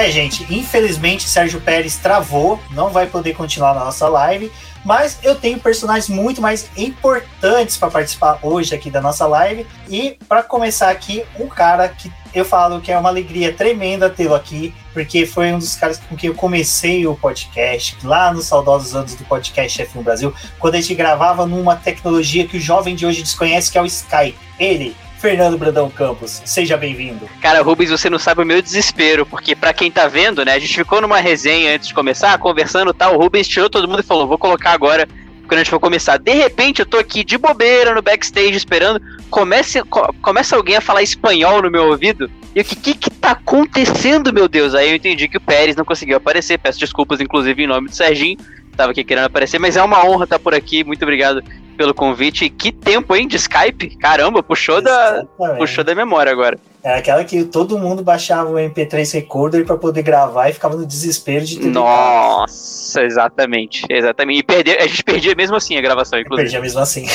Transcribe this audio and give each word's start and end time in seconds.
É, 0.00 0.10
gente, 0.10 0.46
infelizmente 0.48 1.28
Sérgio 1.28 1.60
Pérez 1.60 1.96
travou, 1.96 2.58
não 2.70 2.88
vai 2.88 3.06
poder 3.06 3.34
continuar 3.34 3.74
na 3.74 3.84
nossa 3.84 4.08
live, 4.08 4.50
mas 4.82 5.18
eu 5.22 5.34
tenho 5.34 5.60
personagens 5.60 6.08
muito 6.08 6.40
mais 6.40 6.70
importantes 6.74 7.76
para 7.76 7.90
participar 7.90 8.38
hoje 8.42 8.74
aqui 8.74 8.90
da 8.90 9.02
nossa 9.02 9.26
live. 9.26 9.66
E 9.90 10.16
para 10.26 10.42
começar 10.42 10.88
aqui, 10.88 11.22
um 11.38 11.46
cara 11.48 11.86
que 11.86 12.10
eu 12.32 12.46
falo 12.46 12.80
que 12.80 12.90
é 12.90 12.96
uma 12.96 13.10
alegria 13.10 13.52
tremenda 13.52 14.08
tê-lo 14.08 14.34
aqui, 14.34 14.74
porque 14.94 15.26
foi 15.26 15.52
um 15.52 15.58
dos 15.58 15.76
caras 15.76 15.98
com 15.98 16.16
quem 16.16 16.28
eu 16.28 16.34
comecei 16.34 17.06
o 17.06 17.14
podcast, 17.14 17.98
lá 18.02 18.32
nos 18.32 18.46
saudosos 18.46 18.94
anos 18.96 19.14
do 19.14 19.24
podcast 19.24 19.82
F1 19.82 20.02
Brasil, 20.02 20.34
quando 20.58 20.76
a 20.76 20.80
gente 20.80 20.94
gravava 20.94 21.44
numa 21.44 21.76
tecnologia 21.76 22.48
que 22.48 22.56
o 22.56 22.60
jovem 22.60 22.96
de 22.96 23.04
hoje 23.04 23.20
desconhece, 23.22 23.70
que 23.70 23.76
é 23.76 23.82
o 23.82 23.86
Skype. 23.86 24.38
Ele, 24.58 24.96
Fernando 25.20 25.58
Brandão 25.58 25.90
Campos, 25.90 26.40
seja 26.46 26.78
bem-vindo. 26.78 27.28
Cara, 27.42 27.60
Rubens, 27.60 27.90
você 27.90 28.08
não 28.08 28.18
sabe 28.18 28.40
o 28.40 28.46
meu 28.46 28.62
desespero, 28.62 29.26
porque 29.26 29.54
para 29.54 29.74
quem 29.74 29.90
tá 29.90 30.08
vendo, 30.08 30.42
né, 30.42 30.54
a 30.54 30.58
gente 30.58 30.72
ficou 30.72 30.98
numa 31.02 31.18
resenha 31.18 31.74
antes 31.74 31.88
de 31.88 31.94
começar, 31.94 32.38
conversando 32.38 32.94
tal, 32.94 33.14
o 33.14 33.18
Rubens 33.18 33.46
tirou 33.46 33.68
todo 33.68 33.86
mundo 33.86 34.00
e 34.00 34.02
falou, 34.02 34.26
vou 34.26 34.38
colocar 34.38 34.72
agora 34.72 35.06
quando 35.46 35.58
a 35.58 35.58
gente 35.58 35.68
for 35.68 35.78
começar. 35.78 36.16
De 36.16 36.32
repente, 36.32 36.80
eu 36.80 36.86
tô 36.86 36.96
aqui 36.96 37.22
de 37.22 37.36
bobeira 37.36 37.94
no 37.94 38.00
backstage 38.00 38.56
esperando, 38.56 38.98
comece, 39.28 39.82
co 39.82 40.10
começa 40.22 40.56
alguém 40.56 40.76
a 40.76 40.80
falar 40.80 41.02
espanhol 41.02 41.60
no 41.60 41.70
meu 41.70 41.88
ouvido, 41.88 42.30
e 42.56 42.62
o 42.62 42.64
que, 42.64 42.74
que 42.74 42.94
que 42.94 43.10
tá 43.10 43.32
acontecendo, 43.32 44.32
meu 44.32 44.48
Deus? 44.48 44.74
Aí 44.74 44.88
eu 44.88 44.96
entendi 44.96 45.28
que 45.28 45.36
o 45.36 45.40
Pérez 45.40 45.76
não 45.76 45.84
conseguiu 45.84 46.16
aparecer, 46.16 46.58
peço 46.58 46.80
desculpas, 46.80 47.20
inclusive, 47.20 47.62
em 47.62 47.66
nome 47.66 47.90
do 47.90 47.94
Serginho, 47.94 48.38
tava 48.74 48.92
aqui 48.92 49.04
querendo 49.04 49.26
aparecer, 49.26 49.58
mas 49.58 49.76
é 49.76 49.82
uma 49.82 50.02
honra 50.02 50.24
estar 50.24 50.38
por 50.38 50.54
aqui, 50.54 50.82
muito 50.82 51.02
obrigado 51.02 51.44
pelo 51.80 51.94
convite. 51.94 52.50
Que 52.50 52.70
tempo, 52.70 53.16
hein, 53.16 53.26
de 53.26 53.36
Skype? 53.36 53.96
Caramba, 53.96 54.42
puxou, 54.42 54.82
da, 54.82 55.24
puxou 55.56 55.82
da 55.82 55.94
memória 55.94 56.30
agora. 56.30 56.58
Era 56.82 56.98
aquela 56.98 57.24
que 57.24 57.44
todo 57.44 57.78
mundo 57.78 58.02
baixava 58.02 58.50
o 58.50 58.54
MP3 58.54 59.14
Recorder 59.14 59.66
para 59.66 59.76
poder 59.76 60.02
gravar 60.02 60.48
e 60.48 60.52
ficava 60.52 60.76
no 60.76 60.86
desespero 60.86 61.44
de 61.44 61.58
ter 61.58 61.68
Nossa, 61.68 63.02
exatamente. 63.02 63.84
Exatamente. 63.88 64.40
E 64.40 64.42
perder, 64.42 64.78
a 64.78 64.86
gente 64.86 65.04
perdia 65.04 65.34
mesmo 65.34 65.56
assim 65.56 65.76
a 65.76 65.80
gravação, 65.80 66.18
inclusive. 66.18 66.44
Perdia 66.44 66.60
mesmo 66.60 66.80
assim. 66.80 67.06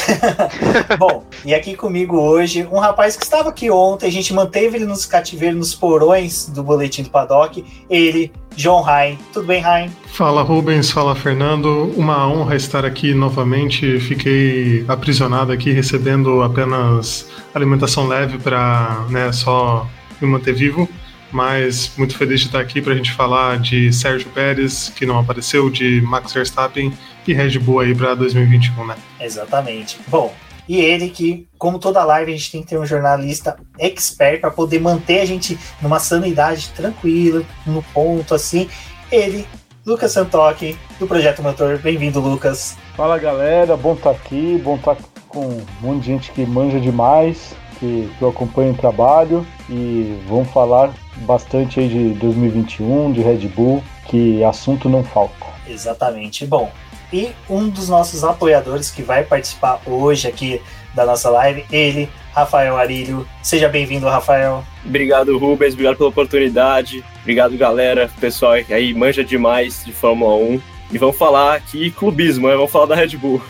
Bom, 1.00 1.24
e 1.44 1.54
aqui 1.54 1.76
comigo 1.76 2.20
hoje, 2.20 2.68
um 2.72 2.78
rapaz 2.78 3.16
que 3.16 3.24
estava 3.24 3.50
aqui 3.50 3.72
ontem, 3.72 4.08
a 4.08 4.12
gente 4.12 4.34
manteve 4.34 4.78
ele 4.78 4.86
nos 4.86 5.06
cativeiros, 5.06 5.58
nos 5.58 5.76
porões 5.76 6.48
do 6.48 6.64
Boletim 6.64 7.02
do 7.02 7.10
Paddock. 7.10 7.66
Ele, 7.90 8.32
João 8.56 8.82
Rain. 8.82 9.18
Tudo 9.34 9.48
bem, 9.48 9.62
Rain? 9.62 9.92
Fala, 10.08 10.44
Rubens. 10.44 10.92
Fala, 10.92 11.16
Fernando. 11.16 11.92
Uma 11.98 12.28
honra 12.28 12.56
estar 12.56 12.86
aqui 12.86 13.16
novamente. 13.16 14.00
Fiquei 14.00 14.55
aprisionado 14.88 15.52
aqui, 15.52 15.72
recebendo 15.72 16.42
apenas 16.44 17.30
alimentação 17.54 18.08
leve 18.08 18.38
para 18.38 19.06
né, 19.10 19.32
só 19.32 19.88
me 20.22 20.28
manter 20.28 20.54
vivo. 20.54 20.90
Mas 21.32 21.92
muito 21.98 22.18
feliz 22.18 22.40
de 22.40 22.46
estar 22.46 22.60
aqui 22.60 22.82
para 22.82 22.94
a 22.94 22.96
gente 22.96 23.12
falar 23.12 23.60
de 23.60 23.92
Sérgio 23.92 24.30
Pérez, 24.30 24.92
que 24.96 25.06
não 25.06 25.20
apareceu, 25.20 25.70
de 25.70 26.00
Max 26.02 26.32
Verstappen 26.32 26.94
e 27.28 27.34
Red 27.34 27.60
Bull 27.60 27.80
aí 27.82 27.94
para 27.94 28.16
2021, 28.16 28.86
né? 28.86 28.96
Exatamente. 29.20 30.00
Bom, 30.08 30.34
e 30.68 30.80
ele 30.80 31.10
que, 31.10 31.48
como 31.58 31.78
toda 31.78 32.04
live, 32.04 32.32
a 32.32 32.36
gente 32.36 32.52
tem 32.52 32.62
que 32.62 32.70
ter 32.70 32.80
um 32.80 32.86
jornalista 32.86 33.58
expert 33.78 34.42
para 34.42 34.50
poder 34.50 34.80
manter 34.80 35.20
a 35.20 35.26
gente 35.26 35.58
numa 35.82 36.00
sanidade 36.00 36.70
tranquila, 36.70 37.44
no 37.66 37.84
ponto 37.84 38.34
assim. 38.34 38.68
Ele, 39.12 39.46
Lucas 39.86 40.12
Santoque, 40.12 40.78
do 41.00 41.06
Projeto 41.06 41.44
Motor. 41.44 41.78
Bem-vindo, 41.80 42.20
Lucas. 42.20 42.78
Fala 42.96 43.18
galera, 43.18 43.76
bom 43.76 43.94
estar 43.94 44.12
tá 44.12 44.16
aqui, 44.16 44.58
bom 44.64 44.76
estar 44.78 44.96
tá 44.96 45.04
com 45.28 45.48
um 45.48 45.66
monte 45.82 46.04
de 46.04 46.06
gente 46.06 46.32
que 46.32 46.46
manja 46.46 46.80
demais, 46.80 47.54
que, 47.78 48.10
que 48.18 48.22
eu 48.22 48.30
acompanho 48.30 48.72
o 48.72 48.78
trabalho 48.78 49.46
e 49.70 50.18
vamos 50.30 50.50
falar 50.52 50.94
bastante 51.18 51.82
aí 51.82 51.90
de 51.90 52.14
2021, 52.14 53.12
de 53.12 53.22
Red 53.22 53.50
Bull, 53.50 53.84
que 54.08 54.42
assunto 54.46 54.88
não 54.88 55.04
falta. 55.04 55.46
Exatamente. 55.68 56.46
Bom, 56.46 56.72
e 57.12 57.32
um 57.50 57.68
dos 57.68 57.90
nossos 57.90 58.24
apoiadores 58.24 58.90
que 58.90 59.02
vai 59.02 59.26
participar 59.26 59.82
hoje 59.86 60.30
aqui 60.30 60.62
da 60.94 61.06
nossa 61.06 61.30
live, 61.30 61.66
ele, 61.70 62.10
Rafael 62.34 62.78
Arilho. 62.78 63.28
Seja 63.44 63.68
bem-vindo, 63.68 64.08
Rafael. 64.08 64.64
Obrigado, 64.86 65.38
Rubens. 65.38 65.74
Obrigado 65.74 65.98
pela 65.98 66.10
oportunidade. 66.10 67.04
Obrigado, 67.20 67.58
galera. 67.58 68.10
Pessoal 68.22 68.54
aí 68.54 68.94
manja 68.94 69.22
demais 69.22 69.84
de 69.84 69.92
Fórmula 69.92 70.36
1. 70.36 70.75
E 70.92 70.98
vamos 70.98 71.18
falar 71.18 71.56
aqui 71.56 71.92
clubismo, 71.92 72.48
né? 72.48 72.56
Vamos 72.56 72.72
falar 72.72 72.86
da 72.86 72.96
Red 72.96 73.18
Bull. 73.18 73.42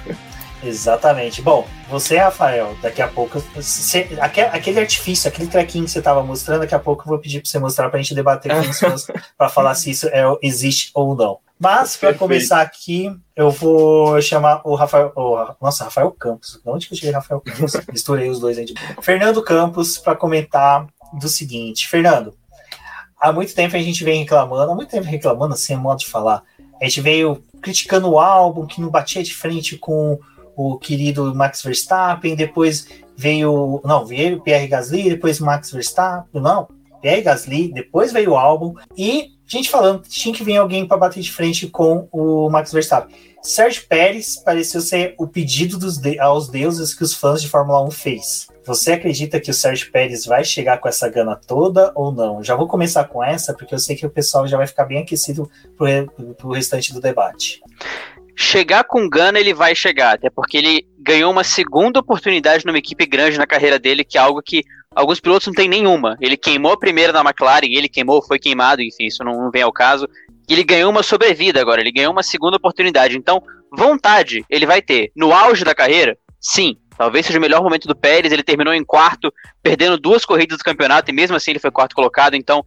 Exatamente. 0.63 1.41
Bom, 1.41 1.68
você, 1.90 2.18
Rafael, 2.18 2.75
daqui 2.81 3.01
a 3.01 3.07
pouco. 3.07 3.40
Você, 3.56 4.07
aquele 4.19 4.79
artifício, 4.79 5.28
aquele 5.28 5.47
trequinho 5.47 5.85
que 5.85 5.91
você 5.91 6.00
estava 6.00 6.24
mostrando, 6.24 6.62
daqui 6.62 6.74
a 6.74 6.79
pouco 6.79 7.03
eu 7.03 7.09
vou 7.09 7.19
pedir 7.19 7.41
para 7.41 7.50
você 7.50 7.59
mostrar 7.59 7.90
para 7.90 8.00
a 8.00 8.01
gente 8.01 8.16
debater 8.16 8.51
com 8.56 8.74
fãs 8.74 9.06
para 9.38 9.50
falar 9.50 9.75
se 9.75 9.91
isso 9.91 10.07
é, 10.07 10.24
existe 10.41 10.90
ou 10.94 11.16
não. 11.16 11.40
Mas, 11.57 11.95
para 11.95 12.13
começar 12.13 12.62
aqui, 12.62 13.09
eu 13.35 13.50
vou 13.50 14.19
chamar 14.22 14.62
o 14.66 14.75
Rafael. 14.75 15.13
Oh, 15.16 15.53
nossa, 15.62 15.85
Rafael 15.85 16.12
Campos. 16.12 16.59
De 16.63 16.69
onde 16.69 16.88
que 16.88 16.94
eu 16.94 16.97
cheguei, 16.97 17.13
Rafael 17.13 17.40
Campos? 17.40 17.74
Misturei 17.91 18.29
os 18.29 18.40
dois 18.40 18.57
aí. 18.57 18.66
De... 18.66 18.74
Fernando 19.01 19.41
Campos, 19.41 19.97
para 19.97 20.16
comentar 20.16 20.85
do 21.13 21.29
seguinte: 21.29 21.88
Fernando, 21.88 22.35
há 23.19 23.31
muito 23.31 23.56
tempo 23.56 23.75
a 23.75 23.79
gente 23.79 24.03
vem 24.03 24.19
reclamando, 24.19 24.72
há 24.72 24.75
muito 24.75 24.90
tempo 24.90 25.06
reclamando, 25.06 25.53
assim, 25.53 25.74
é 25.74 25.78
modo 25.78 26.00
de 26.00 26.07
falar. 26.07 26.44
A 26.81 26.86
gente 26.86 27.02
veio 27.02 27.44
criticando 27.62 28.09
o 28.09 28.19
álbum 28.19 28.66
que 28.66 28.81
não 28.81 28.90
batia 28.90 29.24
de 29.24 29.34
frente 29.34 29.78
com 29.78 30.19
o 30.56 30.78
querido 30.78 31.34
Max 31.36 31.62
Verstappen, 31.62 32.36
depois 32.36 32.88
veio. 33.16 33.81
Não, 33.84 34.06
veio 34.06 34.41
Pierre 34.41 34.68
Gasly, 34.68 35.09
depois 35.09 35.40
Max 35.40 35.72
Verstappen. 35.72 36.41
Não, 36.41 36.68
Pierre 37.02 37.22
Gasly, 37.22 37.72
depois 37.74 38.12
veio 38.12 38.31
o 38.31 38.38
álbum. 38.38 38.74
E 38.97 39.36
gente 39.47 39.69
falando 39.69 40.03
tinha 40.08 40.34
que 40.34 40.44
vir 40.44 40.58
alguém 40.58 40.88
para 40.88 40.97
bater 40.97 41.22
de 41.22 41.31
frente 41.31 41.68
com 41.68 42.08
o 42.12 42.50
Max 42.50 42.72
Verstappen. 42.72 43.16
Sérgio 43.42 43.86
Pérez 43.88 44.38
pareceu 44.38 44.81
ser 44.81 45.13
o 45.19 45.28
pedido 45.28 45.78
dos 45.78 45.97
de 45.97 46.19
aos 46.19 46.50
deuses 46.50 46.94
que 46.94 47.03
os 47.03 47.13
fãs 47.13 47.42
de 47.42 47.47
Fórmula 47.47 47.84
1 47.86 47.92
fez. 47.92 48.47
Você 48.65 48.93
acredita 48.93 49.39
que 49.39 49.51
o 49.51 49.53
Sérgio 49.53 49.91
Pérez 49.91 50.25
vai 50.25 50.43
chegar 50.43 50.79
com 50.79 50.87
essa 50.87 51.07
gana 51.09 51.35
toda 51.35 51.91
ou 51.95 52.11
não? 52.11 52.43
Já 52.43 52.55
vou 52.55 52.67
começar 52.67 53.03
com 53.05 53.23
essa, 53.23 53.53
porque 53.53 53.75
eu 53.75 53.79
sei 53.79 53.95
que 53.95 54.05
o 54.05 54.09
pessoal 54.09 54.47
já 54.47 54.57
vai 54.57 54.67
ficar 54.67 54.85
bem 54.85 55.03
aquecido 55.03 55.49
pro, 55.77 56.35
pro 56.35 56.51
restante 56.51 56.93
do 56.93 56.99
debate 56.99 57.61
chegar 58.35 58.83
com 58.83 59.09
Gana 59.09 59.39
ele 59.39 59.53
vai 59.53 59.73
chegar, 59.73 60.15
até 60.15 60.29
porque 60.29 60.57
ele 60.57 60.85
ganhou 60.99 61.31
uma 61.31 61.43
segunda 61.43 61.99
oportunidade 61.99 62.65
numa 62.65 62.77
equipe 62.77 63.05
grande 63.05 63.37
na 63.37 63.47
carreira 63.47 63.79
dele, 63.79 64.03
que 64.03 64.17
é 64.17 64.21
algo 64.21 64.41
que 64.41 64.63
alguns 64.93 65.19
pilotos 65.19 65.47
não 65.47 65.53
têm 65.53 65.69
nenhuma. 65.69 66.17
Ele 66.19 66.35
queimou 66.35 66.73
a 66.73 66.77
primeira 66.77 67.13
na 67.13 67.21
McLaren, 67.21 67.67
ele 67.71 67.87
queimou, 67.87 68.21
foi 68.21 68.37
queimado, 68.37 68.81
enfim, 68.81 69.05
isso 69.05 69.23
não, 69.23 69.43
não 69.43 69.51
vem 69.51 69.61
ao 69.61 69.71
caso. 69.71 70.07
E 70.49 70.53
ele 70.53 70.63
ganhou 70.63 70.91
uma 70.91 71.01
sobrevida 71.01 71.61
agora, 71.61 71.81
ele 71.81 71.91
ganhou 71.91 72.11
uma 72.11 72.23
segunda 72.23 72.57
oportunidade. 72.57 73.17
Então, 73.17 73.41
vontade 73.75 74.43
ele 74.49 74.65
vai 74.65 74.81
ter. 74.81 75.11
No 75.15 75.31
auge 75.31 75.63
da 75.63 75.73
carreira, 75.73 76.17
sim. 76.39 76.77
Talvez 76.97 77.25
seja 77.25 77.38
o 77.38 77.41
melhor 77.41 77.61
momento 77.61 77.88
do 77.88 77.95
Pérez, 77.95 78.31
ele 78.31 78.44
terminou 78.44 78.73
em 78.73 78.83
quarto, 78.83 79.33
perdendo 79.61 79.97
duas 79.97 80.23
corridas 80.23 80.57
do 80.57 80.63
campeonato, 80.63 81.11
e 81.11 81.13
mesmo 81.13 81.35
assim 81.35 81.51
ele 81.51 81.59
foi 81.59 81.72
quarto 81.72 81.95
colocado, 81.95 82.35
então 82.35 82.66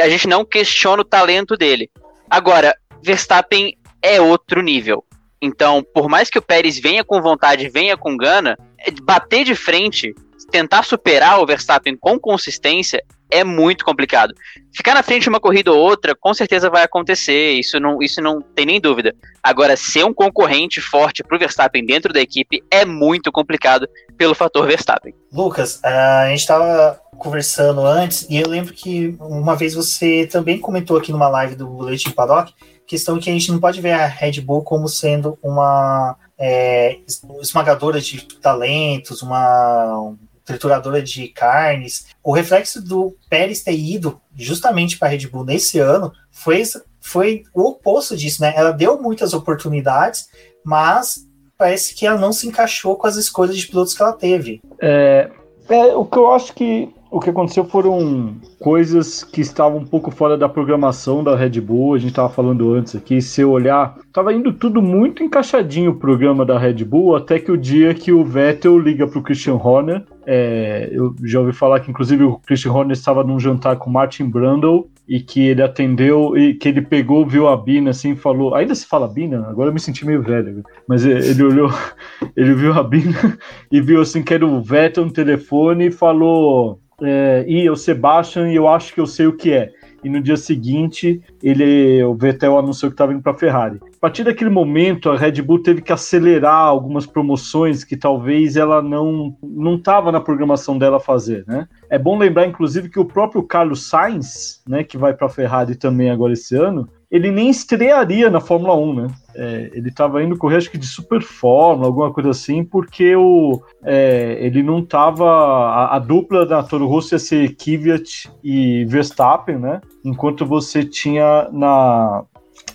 a 0.00 0.08
gente 0.08 0.26
não 0.26 0.44
questiona 0.44 1.02
o 1.02 1.04
talento 1.04 1.56
dele. 1.56 1.90
Agora, 2.28 2.76
Verstappen 3.02 3.76
é 4.02 4.20
outro 4.20 4.60
nível. 4.62 5.04
Então, 5.40 5.84
por 5.94 6.08
mais 6.08 6.28
que 6.28 6.38
o 6.38 6.42
Pérez 6.42 6.78
venha 6.78 7.04
com 7.04 7.22
vontade, 7.22 7.68
venha 7.68 7.96
com 7.96 8.16
gana, 8.16 8.58
é 8.78 8.90
bater 8.90 9.44
de 9.44 9.54
frente, 9.54 10.12
tentar 10.50 10.82
superar 10.82 11.40
o 11.40 11.46
Verstappen 11.46 11.96
com 11.96 12.18
consistência 12.18 13.02
é 13.30 13.44
muito 13.44 13.84
complicado. 13.84 14.34
Ficar 14.72 14.94
na 14.94 15.02
frente 15.02 15.22
de 15.22 15.28
uma 15.28 15.40
corrida 15.40 15.72
ou 15.72 15.78
outra, 15.78 16.14
com 16.14 16.32
certeza 16.32 16.70
vai 16.70 16.82
acontecer, 16.82 17.52
isso 17.52 17.78
não, 17.80 18.02
isso 18.02 18.20
não 18.20 18.40
tem 18.40 18.66
nem 18.66 18.80
dúvida. 18.80 19.14
Agora, 19.42 19.76
ser 19.76 20.04
um 20.04 20.14
concorrente 20.14 20.80
forte 20.80 21.22
para 21.22 21.36
o 21.36 21.38
Verstappen 21.38 21.84
dentro 21.84 22.12
da 22.12 22.20
equipe 22.20 22.62
é 22.70 22.84
muito 22.84 23.32
complicado 23.32 23.88
pelo 24.16 24.34
fator 24.34 24.66
Verstappen. 24.66 25.14
Lucas, 25.32 25.82
a 25.84 26.28
gente 26.28 26.40
estava 26.40 27.00
conversando 27.18 27.84
antes 27.84 28.26
e 28.30 28.36
eu 28.36 28.48
lembro 28.48 28.72
que 28.72 29.16
uma 29.20 29.56
vez 29.56 29.74
você 29.74 30.26
também 30.30 30.58
comentou 30.58 30.96
aqui 30.96 31.10
numa 31.10 31.28
live 31.28 31.56
do 31.56 31.66
Boletim 31.66 32.10
Paddock 32.10 32.52
questão 32.88 33.20
que 33.20 33.28
a 33.28 33.32
gente 33.32 33.52
não 33.52 33.60
pode 33.60 33.82
ver 33.82 33.92
a 33.92 34.06
Red 34.06 34.40
Bull 34.40 34.62
como 34.62 34.88
sendo 34.88 35.38
uma 35.42 36.16
é, 36.38 36.98
esmagadora 37.40 38.00
de 38.00 38.24
talentos, 38.40 39.20
uma 39.20 40.14
trituradora 40.48 41.02
de 41.02 41.28
carnes. 41.28 42.06
O 42.24 42.32
reflexo 42.32 42.82
do 42.82 43.14
Pérez 43.28 43.62
ter 43.62 43.78
ido 43.78 44.18
justamente 44.34 44.98
para 44.98 45.08
a 45.08 45.10
Red 45.10 45.26
Bull 45.26 45.44
nesse 45.44 45.78
ano 45.78 46.10
foi, 46.30 46.62
foi 47.00 47.44
o 47.54 47.68
oposto 47.68 48.16
disso, 48.16 48.40
né? 48.40 48.54
Ela 48.56 48.72
deu 48.72 49.00
muitas 49.00 49.34
oportunidades, 49.34 50.28
mas 50.64 51.26
parece 51.56 51.94
que 51.94 52.06
ela 52.06 52.18
não 52.18 52.32
se 52.32 52.48
encaixou 52.48 52.96
com 52.96 53.06
as 53.06 53.16
escolhas 53.16 53.58
de 53.58 53.66
pilotos 53.66 53.92
que 53.92 54.02
ela 54.02 54.12
teve. 54.14 54.62
É, 54.80 55.30
é 55.68 55.94
o 55.94 56.06
que 56.06 56.16
eu 56.16 56.32
acho 56.32 56.54
que 56.54 56.88
o 57.10 57.20
que 57.20 57.30
aconteceu 57.30 57.64
foram 57.64 58.36
coisas 58.60 59.24
que 59.24 59.40
estavam 59.40 59.78
um 59.78 59.84
pouco 59.84 60.10
fora 60.10 60.36
da 60.36 60.48
programação 60.48 61.24
da 61.24 61.34
Red 61.34 61.60
Bull. 61.60 61.94
A 61.94 61.98
gente 61.98 62.10
estava 62.10 62.28
falando 62.28 62.72
antes 62.72 62.94
aqui. 62.94 63.20
Se 63.22 63.40
eu 63.40 63.50
olhar, 63.50 63.96
estava 64.06 64.32
indo 64.32 64.52
tudo 64.52 64.82
muito 64.82 65.22
encaixadinho 65.22 65.92
o 65.92 65.96
programa 65.96 66.44
da 66.44 66.58
Red 66.58 66.84
Bull, 66.84 67.16
até 67.16 67.38
que 67.38 67.50
o 67.50 67.56
dia 67.56 67.94
que 67.94 68.12
o 68.12 68.24
Vettel 68.24 68.78
liga 68.78 69.06
para 69.06 69.18
o 69.18 69.22
Christian 69.22 69.54
Horner. 69.54 70.04
É, 70.26 70.90
eu 70.92 71.14
já 71.24 71.40
ouvi 71.40 71.52
falar 71.52 71.80
que, 71.80 71.90
inclusive, 71.90 72.22
o 72.24 72.38
Christian 72.40 72.72
Horner 72.72 72.92
estava 72.92 73.24
num 73.24 73.40
jantar 73.40 73.76
com 73.76 73.88
Martin 73.88 74.28
Brundle 74.28 74.90
e 75.08 75.20
que 75.20 75.40
ele 75.40 75.62
atendeu 75.62 76.36
e 76.36 76.52
que 76.52 76.68
ele 76.68 76.82
pegou, 76.82 77.26
viu 77.26 77.48
a 77.48 77.56
Bina 77.56 77.90
assim, 77.90 78.14
falou, 78.14 78.54
ainda 78.54 78.74
se 78.74 78.86
fala 78.86 79.08
Bina? 79.08 79.48
Agora 79.48 79.70
eu 79.70 79.72
me 79.72 79.80
senti 79.80 80.04
meio 80.04 80.22
velho, 80.22 80.62
mas 80.86 81.06
ele 81.06 81.42
olhou, 81.42 81.70
ele 82.36 82.52
viu 82.52 82.74
a 82.74 82.82
Bina 82.82 83.38
e 83.72 83.80
viu 83.80 84.02
assim 84.02 84.22
que 84.22 84.34
era 84.34 84.46
o 84.46 84.60
Vettel 84.60 85.06
no 85.06 85.10
telefone 85.10 85.86
e 85.86 85.90
falou, 85.90 86.78
é, 87.02 87.44
e 87.46 87.68
o 87.68 87.76
Sebastian, 87.76 88.50
e 88.50 88.56
eu 88.56 88.68
acho 88.68 88.92
que 88.92 89.00
eu 89.00 89.06
sei 89.06 89.26
o 89.26 89.36
que 89.36 89.52
é 89.52 89.72
e 90.02 90.08
no 90.08 90.20
dia 90.20 90.36
seguinte 90.36 91.20
ele, 91.42 92.02
o 92.04 92.14
Vettel 92.14 92.58
anunciou 92.58 92.90
que 92.90 92.94
estava 92.94 93.12
indo 93.12 93.22
para 93.22 93.32
a 93.32 93.38
Ferrari. 93.38 93.80
A 93.82 94.00
partir 94.00 94.24
daquele 94.24 94.50
momento, 94.50 95.10
a 95.10 95.16
Red 95.16 95.42
Bull 95.42 95.62
teve 95.62 95.82
que 95.82 95.92
acelerar 95.92 96.54
algumas 96.54 97.06
promoções 97.06 97.82
que 97.82 97.96
talvez 97.96 98.56
ela 98.56 98.80
não 98.80 99.36
não 99.42 99.74
estava 99.74 100.12
na 100.12 100.20
programação 100.20 100.78
dela 100.78 101.00
fazer, 101.00 101.44
né? 101.46 101.68
É 101.90 101.98
bom 101.98 102.18
lembrar, 102.18 102.46
inclusive, 102.46 102.88
que 102.88 103.00
o 103.00 103.04
próprio 103.04 103.42
Carlos 103.42 103.88
Sainz, 103.88 104.62
né, 104.68 104.84
que 104.84 104.96
vai 104.96 105.14
para 105.14 105.26
a 105.26 105.30
Ferrari 105.30 105.74
também 105.74 106.10
agora 106.10 106.32
esse 106.32 106.54
ano, 106.54 106.88
ele 107.10 107.30
nem 107.30 107.48
estrearia 107.48 108.28
na 108.28 108.40
Fórmula 108.40 108.74
1, 108.76 108.94
né? 108.94 109.06
É, 109.34 109.70
ele 109.72 109.88
estava 109.88 110.22
indo 110.22 110.36
correr, 110.36 110.56
acho 110.56 110.70
que 110.70 110.76
de 110.76 110.86
super 110.86 111.22
fórmula, 111.22 111.86
alguma 111.86 112.12
coisa 112.12 112.30
assim, 112.30 112.62
porque 112.62 113.16
o, 113.16 113.62
é, 113.84 114.36
ele 114.40 114.62
não 114.62 114.80
estava. 114.80 115.26
A, 115.26 115.96
a, 115.96 115.98
dupla 115.98 116.44
da 116.44 116.62
Toro 116.62 116.86
Rosso 116.86 117.14
ia 117.14 117.18
ser 117.18 117.54
Kvyat 117.54 118.30
e 118.44 118.84
Verstappen, 118.84 119.58
né? 119.58 119.80
Enquanto 120.04 120.44
você 120.44 120.84
tinha 120.84 121.48
na, 121.50 122.24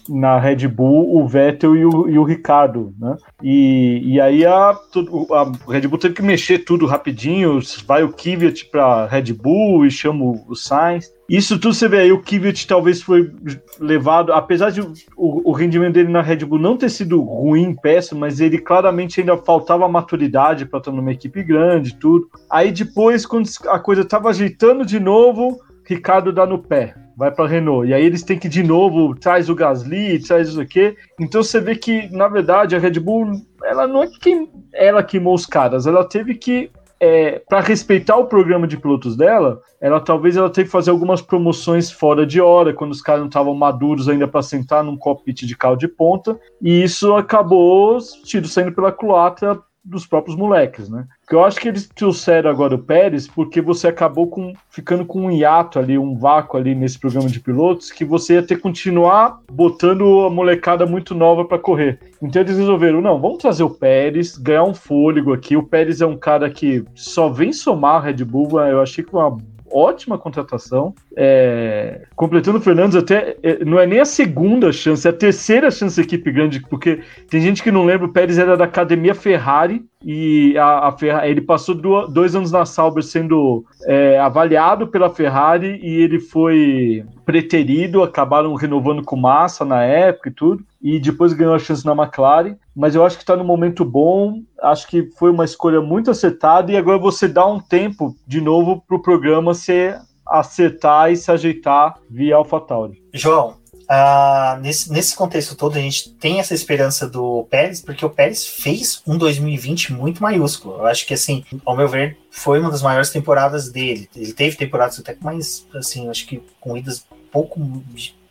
na 0.09 0.39
Red 0.39 0.67
Bull 0.67 1.15
o 1.15 1.27
Vettel 1.27 1.75
e 1.75 1.85
o, 1.85 2.09
e 2.09 2.17
o 2.17 2.23
Ricardo, 2.23 2.93
né? 2.99 3.15
E, 3.41 4.01
e 4.03 4.21
aí 4.21 4.45
a, 4.45 4.71
a 4.71 5.51
Red 5.71 5.87
Bull 5.87 5.99
teve 5.99 6.15
que 6.15 6.21
mexer 6.21 6.59
tudo 6.59 6.85
rapidinho, 6.85 7.59
vai 7.85 8.03
o 8.03 8.11
Kvyat 8.11 8.65
para 8.65 9.05
Red 9.07 9.33
Bull 9.33 9.85
e 9.85 9.91
chama 9.91 10.23
o 10.47 10.55
Sainz. 10.55 11.11
Isso 11.29 11.57
tudo 11.57 11.73
você 11.73 11.87
vê 11.87 11.99
aí, 11.99 12.11
o 12.11 12.21
Kvyat 12.21 12.67
talvez 12.67 13.01
foi 13.01 13.31
levado, 13.79 14.33
apesar 14.33 14.69
de 14.69 14.81
o, 14.81 15.49
o, 15.49 15.51
rendimento 15.51 15.93
dele 15.93 16.09
na 16.09 16.21
Red 16.21 16.45
Bull 16.45 16.59
não 16.59 16.77
ter 16.77 16.89
sido 16.89 17.21
ruim, 17.21 17.73
péssimo, 17.73 18.19
mas 18.19 18.39
ele 18.39 18.57
claramente 18.57 19.19
ainda 19.19 19.37
faltava 19.37 19.87
maturidade 19.87 20.65
para 20.65 20.79
estar 20.79 20.91
numa 20.91 21.11
equipe 21.11 21.41
grande 21.43 21.95
tudo. 21.95 22.27
Aí 22.49 22.71
depois, 22.71 23.25
quando 23.25 23.47
a 23.67 23.79
coisa 23.79 24.01
estava 24.01 24.29
ajeitando 24.29 24.85
de 24.85 24.99
novo, 24.99 25.59
Ricardo 25.85 26.31
dá 26.31 26.45
no 26.45 26.59
pé 26.59 26.93
vai 27.15 27.31
para 27.31 27.47
Renault. 27.47 27.87
E 27.87 27.93
aí 27.93 28.03
eles 28.03 28.23
têm 28.23 28.37
que 28.37 28.49
de 28.49 28.63
novo 28.63 29.15
traz 29.15 29.49
o 29.49 29.55
Gasly, 29.55 30.19
traz 30.19 30.49
isso 30.49 30.61
aqui. 30.61 30.95
Então 31.19 31.43
você 31.43 31.59
vê 31.59 31.75
que 31.75 32.09
na 32.15 32.27
verdade 32.27 32.75
a 32.75 32.79
Red 32.79 32.99
Bull, 32.99 33.31
ela 33.63 33.87
não 33.87 34.03
é 34.03 34.07
que 34.07 34.49
ela 34.73 35.03
queimou 35.03 35.33
os 35.33 35.45
caras, 35.45 35.87
ela 35.87 36.03
teve 36.03 36.35
que 36.35 36.71
é, 36.99 37.41
para 37.49 37.59
respeitar 37.59 38.15
o 38.15 38.27
programa 38.27 38.65
de 38.65 38.77
pilotos 38.77 39.17
dela, 39.17 39.59
ela 39.81 39.99
talvez 39.99 40.37
ela 40.37 40.49
tenha 40.49 40.63
que 40.63 40.71
fazer 40.71 40.89
algumas 40.89 41.21
promoções 41.21 41.91
fora 41.91 42.25
de 42.25 42.39
hora, 42.39 42.73
quando 42.73 42.91
os 42.91 43.01
caras 43.01 43.19
não 43.19 43.27
estavam 43.27 43.53
maduros 43.53 44.07
ainda 44.07 44.25
para 44.25 44.41
sentar 44.41 44.85
num 44.85 44.95
cockpit 44.95 45.45
de 45.45 45.57
carro 45.57 45.75
de 45.75 45.89
ponta, 45.89 46.39
e 46.61 46.81
isso 46.81 47.13
acabou 47.13 47.97
tiro 48.23 48.47
saindo 48.47 48.71
pela 48.71 48.89
culatra 48.89 49.59
dos 49.83 50.05
próprios 50.05 50.37
moleques, 50.37 50.89
né? 50.89 51.05
Que 51.27 51.35
eu 51.35 51.43
acho 51.43 51.59
que 51.59 51.67
eles 51.67 51.89
trouxeram 51.93 52.49
agora 52.49 52.75
o 52.75 52.79
Pérez 52.79 53.27
porque 53.27 53.61
você 53.61 53.87
acabou 53.87 54.27
com, 54.27 54.53
ficando 54.69 55.05
com 55.05 55.25
um 55.25 55.31
hiato 55.31 55.77
ali, 55.77 55.97
um 55.97 56.15
vácuo 56.17 56.57
ali 56.57 56.73
nesse 56.73 56.97
programa 56.97 57.27
de 57.27 57.39
pilotos, 57.39 57.91
que 57.91 58.05
você 58.05 58.35
ia 58.35 58.43
ter 58.43 58.55
que 58.55 58.61
continuar 58.61 59.39
botando 59.51 60.21
a 60.21 60.29
molecada 60.29 60.85
muito 60.85 61.13
nova 61.13 61.43
para 61.43 61.59
correr. 61.59 61.99
Então 62.21 62.41
eles 62.41 62.57
resolveram, 62.57 63.01
não, 63.01 63.19
vamos 63.19 63.39
trazer 63.39 63.63
o 63.63 63.69
Pérez, 63.69 64.37
ganhar 64.37 64.63
um 64.63 64.73
fôlego 64.73 65.33
aqui. 65.33 65.57
O 65.57 65.63
Pérez 65.63 65.99
é 65.99 66.05
um 66.05 66.17
cara 66.17 66.49
que 66.49 66.85
só 66.95 67.27
vem 67.27 67.51
somar 67.51 67.95
a 67.95 68.05
Red 68.05 68.23
Bull, 68.23 68.61
eu 68.61 68.81
achei 68.81 69.03
que 69.03 69.13
uma 69.13 69.37
ótima 69.73 70.17
contratação. 70.17 70.93
É, 71.15 72.03
completando 72.15 72.57
o 72.57 72.61
Fernandes, 72.61 72.95
até 72.95 73.37
é, 73.41 73.65
não 73.65 73.79
é 73.79 73.87
nem 73.87 73.99
a 73.99 74.05
segunda 74.05 74.71
chance, 74.71 75.07
é 75.07 75.09
a 75.09 75.13
terceira 75.13 75.71
chance 75.71 75.97
da 75.97 76.03
equipe 76.03 76.31
grande, 76.31 76.61
porque 76.69 77.01
tem 77.29 77.41
gente 77.41 77.63
que 77.63 77.71
não 77.71 77.85
lembra, 77.85 78.07
o 78.07 78.11
Pérez 78.11 78.37
era 78.37 78.55
da 78.55 78.65
academia 78.65 79.15
Ferrari 79.15 79.85
e 80.03 80.57
a, 80.57 80.87
a 80.89 80.91
Ferrari, 80.91 81.29
ele 81.29 81.41
passou 81.41 81.75
do, 81.75 82.07
dois 82.07 82.35
anos 82.35 82.51
na 82.51 82.65
Sauber 82.65 83.03
sendo 83.03 83.65
é, 83.85 84.19
avaliado 84.19 84.87
pela 84.87 85.09
Ferrari 85.09 85.79
e 85.81 86.01
ele 86.01 86.19
foi 86.19 87.05
preterido, 87.25 88.03
acabaram 88.03 88.53
renovando 88.55 89.03
com 89.03 89.15
massa 89.15 89.63
na 89.63 89.83
época 89.83 90.29
e 90.29 90.33
tudo, 90.33 90.63
e 90.81 90.99
depois 90.99 91.33
ganhou 91.33 91.55
a 91.55 91.59
chance 91.59 91.85
na 91.85 91.93
McLaren, 91.93 92.55
mas 92.75 92.95
eu 92.95 93.05
acho 93.05 93.17
que 93.17 93.23
está 93.23 93.35
no 93.35 93.43
momento 93.43 93.85
bom, 93.85 94.41
acho 94.61 94.87
que 94.87 95.09
foi 95.17 95.31
uma 95.31 95.45
escolha 95.45 95.81
muito 95.81 96.09
acertada 96.11 96.71
e 96.71 96.77
agora 96.77 96.97
você 96.97 97.27
dá 97.27 97.45
um 97.45 97.59
tempo 97.59 98.15
de 98.25 98.41
novo 98.41 98.83
para 98.87 98.97
o 98.97 99.01
programa 99.01 99.53
se 99.53 99.95
acertar 100.25 101.11
e 101.11 101.17
se 101.17 101.31
ajeitar 101.31 101.97
via 102.09 102.35
AlphaTauri. 102.35 103.01
João, 103.13 103.61
Uh, 103.83 104.59
nesse, 104.61 104.91
nesse 104.91 105.15
contexto 105.15 105.55
todo, 105.55 105.77
a 105.77 105.81
gente 105.81 106.09
tem 106.13 106.39
essa 106.39 106.53
esperança 106.53 107.07
do 107.07 107.45
Pérez, 107.49 107.81
porque 107.81 108.05
o 108.05 108.09
Pérez 108.09 108.47
fez 108.47 109.03
um 109.05 109.17
2020 109.17 109.93
muito 109.93 110.23
maiúsculo. 110.23 110.77
Eu 110.77 110.85
acho 110.85 111.05
que, 111.05 111.13
assim, 111.13 111.43
ao 111.65 111.75
meu 111.75 111.87
ver, 111.87 112.17
foi 112.31 112.59
uma 112.59 112.71
das 112.71 112.81
maiores 112.81 113.09
temporadas 113.09 113.69
dele. 113.69 114.09
Ele 114.15 114.33
teve 114.33 114.55
temporadas 114.55 114.99
até 114.99 115.13
com 115.13 115.25
mais, 115.25 115.67
assim, 115.75 116.09
acho 116.09 116.25
que 116.25 116.41
com 116.59 116.77
idas 116.77 117.05
pouco 117.31 117.59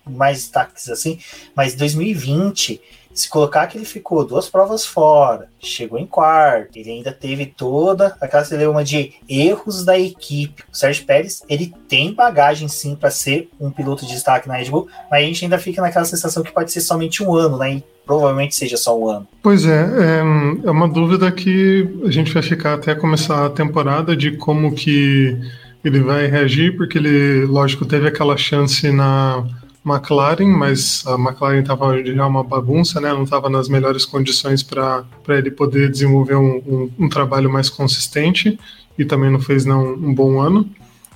mais 0.06 0.38
destaques, 0.38 0.88
assim, 0.88 1.18
mas 1.54 1.74
2020 1.74 2.80
se 3.14 3.28
colocar 3.28 3.66
que 3.66 3.76
ele 3.76 3.84
ficou 3.84 4.24
duas 4.24 4.48
provas 4.48 4.84
fora, 4.84 5.48
chegou 5.58 5.98
em 5.98 6.06
quarto, 6.06 6.76
ele 6.76 6.90
ainda 6.90 7.12
teve 7.12 7.46
toda 7.46 8.16
aquela 8.20 8.44
celeuma 8.44 8.82
de 8.82 9.14
erros 9.28 9.84
da 9.84 9.98
equipe. 9.98 10.64
O 10.72 10.76
Sérgio 10.76 11.04
Pérez, 11.04 11.42
ele 11.48 11.74
tem 11.88 12.14
bagagem 12.14 12.68
sim 12.68 12.94
para 12.94 13.10
ser 13.10 13.50
um 13.60 13.70
piloto 13.70 14.06
de 14.06 14.12
destaque 14.12 14.48
na 14.48 14.56
Red 14.56 14.70
Bull, 14.70 14.88
mas 15.10 15.22
a 15.22 15.26
gente 15.26 15.44
ainda 15.44 15.58
fica 15.58 15.82
naquela 15.82 16.04
sensação 16.04 16.42
que 16.42 16.52
pode 16.52 16.72
ser 16.72 16.80
somente 16.80 17.22
um 17.22 17.34
ano, 17.34 17.58
né? 17.58 17.74
E 17.74 17.84
provavelmente 18.04 18.54
seja 18.54 18.76
só 18.76 18.98
um 18.98 19.08
ano. 19.08 19.28
Pois 19.42 19.64
é, 19.64 19.82
é, 19.82 20.18
é 20.66 20.70
uma 20.70 20.88
dúvida 20.88 21.30
que 21.30 21.88
a 22.04 22.10
gente 22.10 22.32
vai 22.32 22.42
ficar 22.42 22.74
até 22.74 22.94
começar 22.94 23.46
a 23.46 23.50
temporada 23.50 24.16
de 24.16 24.32
como 24.36 24.74
que 24.74 25.38
ele 25.84 26.00
vai 26.00 26.26
reagir, 26.26 26.76
porque 26.76 26.98
ele, 26.98 27.44
lógico, 27.44 27.84
teve 27.84 28.06
aquela 28.06 28.36
chance 28.36 28.90
na 28.90 29.44
McLaren, 29.84 30.46
mas 30.46 31.04
a 31.06 31.14
McLaren 31.14 31.60
estava 31.60 32.02
já 32.02 32.26
uma 32.26 32.44
bagunça, 32.44 33.00
né? 33.00 33.12
Não 33.12 33.24
estava 33.24 33.50
nas 33.50 33.68
melhores 33.68 34.04
condições 34.04 34.62
para 34.62 35.04
ele 35.28 35.50
poder 35.50 35.90
desenvolver 35.90 36.36
um, 36.36 36.56
um, 36.66 36.90
um, 37.00 37.08
trabalho 37.08 37.50
mais 37.50 37.68
consistente 37.68 38.58
e 38.96 39.04
também 39.04 39.30
não 39.30 39.40
fez 39.40 39.64
não, 39.64 39.94
um 39.94 40.14
bom 40.14 40.40
ano. 40.40 40.68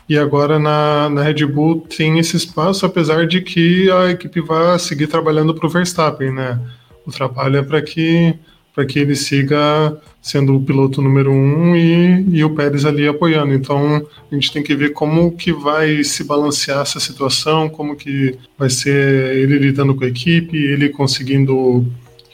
E 0.09 0.19
agora 0.19 0.59
na, 0.59 1.09
na 1.09 1.23
Red 1.23 1.47
Bull 1.47 1.81
tem 1.81 2.19
esse 2.19 2.37
espaço, 2.37 2.87
apesar 2.87 3.27
de 3.27 3.41
que 3.41 3.91
a 3.91 4.11
equipe 4.11 4.41
vai 4.41 4.79
seguir 4.79 5.07
trabalhando 5.07 5.55
para 5.55 5.67
o 5.67 5.71
Verstappen, 5.71 6.33
né? 6.33 6.61
O 7.07 7.13
trabalho 7.13 7.59
é 7.59 7.63
para 7.63 7.81
que 7.81 8.35
para 8.77 8.85
que 8.85 8.99
ele 8.99 9.17
siga 9.17 9.97
sendo 10.21 10.55
o 10.55 10.63
piloto 10.63 11.01
número 11.01 11.33
um 11.33 11.75
e, 11.75 12.27
e 12.31 12.45
o 12.45 12.55
Pérez 12.55 12.85
ali 12.85 13.09
apoiando. 13.09 13.55
Então 13.55 14.07
a 14.31 14.35
gente 14.35 14.53
tem 14.53 14.63
que 14.63 14.77
ver 14.77 14.91
como 14.91 15.35
que 15.35 15.51
vai 15.51 16.05
se 16.05 16.23
balancear 16.23 16.83
essa 16.83 17.01
situação, 17.01 17.71
como 17.71 17.97
que 17.97 18.37
vai 18.59 18.69
ser 18.69 19.35
ele 19.35 19.59
lidando 19.59 19.95
com 19.95 20.05
a 20.05 20.09
equipe, 20.09 20.55
ele 20.59 20.91
conseguindo 20.91 21.87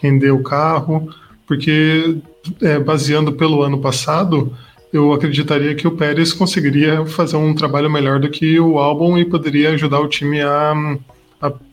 render 0.02 0.32
o 0.32 0.42
carro, 0.42 1.08
porque 1.46 2.16
é, 2.60 2.76
baseando 2.80 3.32
pelo 3.34 3.62
ano 3.62 3.78
passado, 3.78 4.52
eu 4.92 5.12
acreditaria 5.12 5.76
que 5.76 5.86
o 5.86 5.92
Pérez 5.92 6.32
conseguiria 6.32 7.06
fazer 7.06 7.36
um 7.36 7.54
trabalho 7.54 7.88
melhor 7.88 8.18
do 8.18 8.28
que 8.28 8.58
o 8.58 8.80
álbum 8.80 9.16
e 9.16 9.24
poderia 9.24 9.70
ajudar 9.70 10.00
o 10.00 10.08
time 10.08 10.42
a, 10.42 10.72
a 10.72 11.21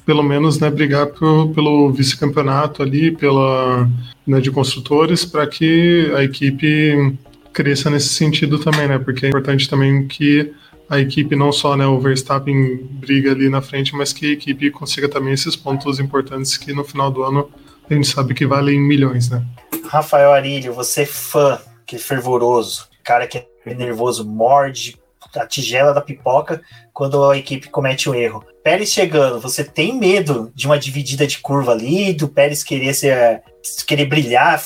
pelo 0.09 0.23
menos 0.23 0.59
né, 0.59 0.71
brigar 0.71 1.05
pro, 1.05 1.49
pelo 1.49 1.91
vice-campeonato 1.91 2.81
ali, 2.81 3.11
pela 3.11 3.87
né, 4.25 4.41
de 4.41 4.49
construtores, 4.49 5.23
para 5.23 5.45
que 5.45 6.11
a 6.15 6.23
equipe 6.23 7.15
cresça 7.53 7.91
nesse 7.91 8.09
sentido 8.09 8.57
também, 8.57 8.87
né? 8.87 8.97
Porque 8.97 9.27
é 9.27 9.29
importante 9.29 9.69
também 9.69 10.07
que 10.07 10.51
a 10.89 10.99
equipe 10.99 11.35
não 11.35 11.51
só 11.51 11.77
né, 11.77 11.85
o 11.85 11.99
Verstappen 11.99 12.77
briga 12.89 13.33
ali 13.33 13.49
na 13.49 13.61
frente, 13.61 13.95
mas 13.95 14.11
que 14.11 14.25
a 14.25 14.33
equipe 14.33 14.71
consiga 14.71 15.07
também 15.07 15.31
esses 15.31 15.55
pontos 15.55 15.99
importantes 15.99 16.57
que 16.57 16.73
no 16.73 16.83
final 16.83 17.11
do 17.11 17.21
ano 17.21 17.47
a 17.87 17.93
gente 17.93 18.07
sabe 18.07 18.33
que 18.33 18.47
valem 18.47 18.81
milhões, 18.81 19.29
né? 19.29 19.45
Rafael 19.85 20.33
Arilho, 20.33 20.73
você 20.73 21.03
é 21.03 21.05
fã, 21.05 21.59
que 21.85 21.97
é 21.97 21.99
fervoroso, 21.99 22.87
cara 23.03 23.27
que 23.27 23.37
é 23.37 23.75
nervoso, 23.75 24.25
morde 24.25 24.97
a 25.35 25.45
tigela 25.45 25.93
da 25.93 26.01
pipoca 26.01 26.61
quando 26.93 27.23
a 27.29 27.37
equipe 27.37 27.69
comete 27.69 28.09
um 28.09 28.15
erro. 28.15 28.43
Pérez 28.63 28.89
chegando, 28.89 29.39
você 29.39 29.63
tem 29.63 29.97
medo 29.97 30.51
de 30.53 30.65
uma 30.65 30.77
dividida 30.77 31.25
de 31.25 31.39
curva 31.39 31.71
ali, 31.71 32.13
do 32.13 32.27
Pérez 32.27 32.63
querer 32.63 32.93
ser, 32.93 33.41
querer 33.87 34.05
brilhar, 34.05 34.61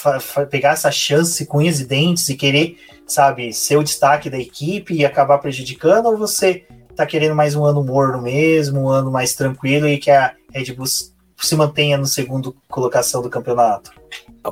pegar 0.50 0.72
essa 0.72 0.92
chance 0.92 1.46
com 1.46 1.60
unhas 1.60 1.80
e 1.80 1.86
dentes 1.86 2.28
e 2.30 2.36
querer, 2.36 2.78
sabe, 3.06 3.54
ser 3.54 3.78
o 3.78 3.84
destaque 3.84 4.30
da 4.30 4.40
equipe 4.40 4.94
e 4.94 5.06
acabar 5.06 5.38
prejudicando, 5.38 6.08
ou 6.08 6.18
você 6.18 6.66
tá 6.96 7.06
querendo 7.06 7.36
mais 7.36 7.56
um 7.56 7.66
ano 7.66 7.84
morno 7.84 8.22
mesmo, 8.22 8.82
um 8.82 8.90
ano 8.90 9.12
mais 9.12 9.34
tranquilo 9.34 9.88
e 9.88 9.98
que 9.98 10.12
a 10.12 10.34
Red 10.52 10.74
Bull 10.74 10.86
se 10.86 11.56
mantenha 11.56 11.98
no 11.98 12.06
segundo 12.06 12.56
colocação 12.70 13.22
do 13.22 13.30
campeonato? 13.30 13.92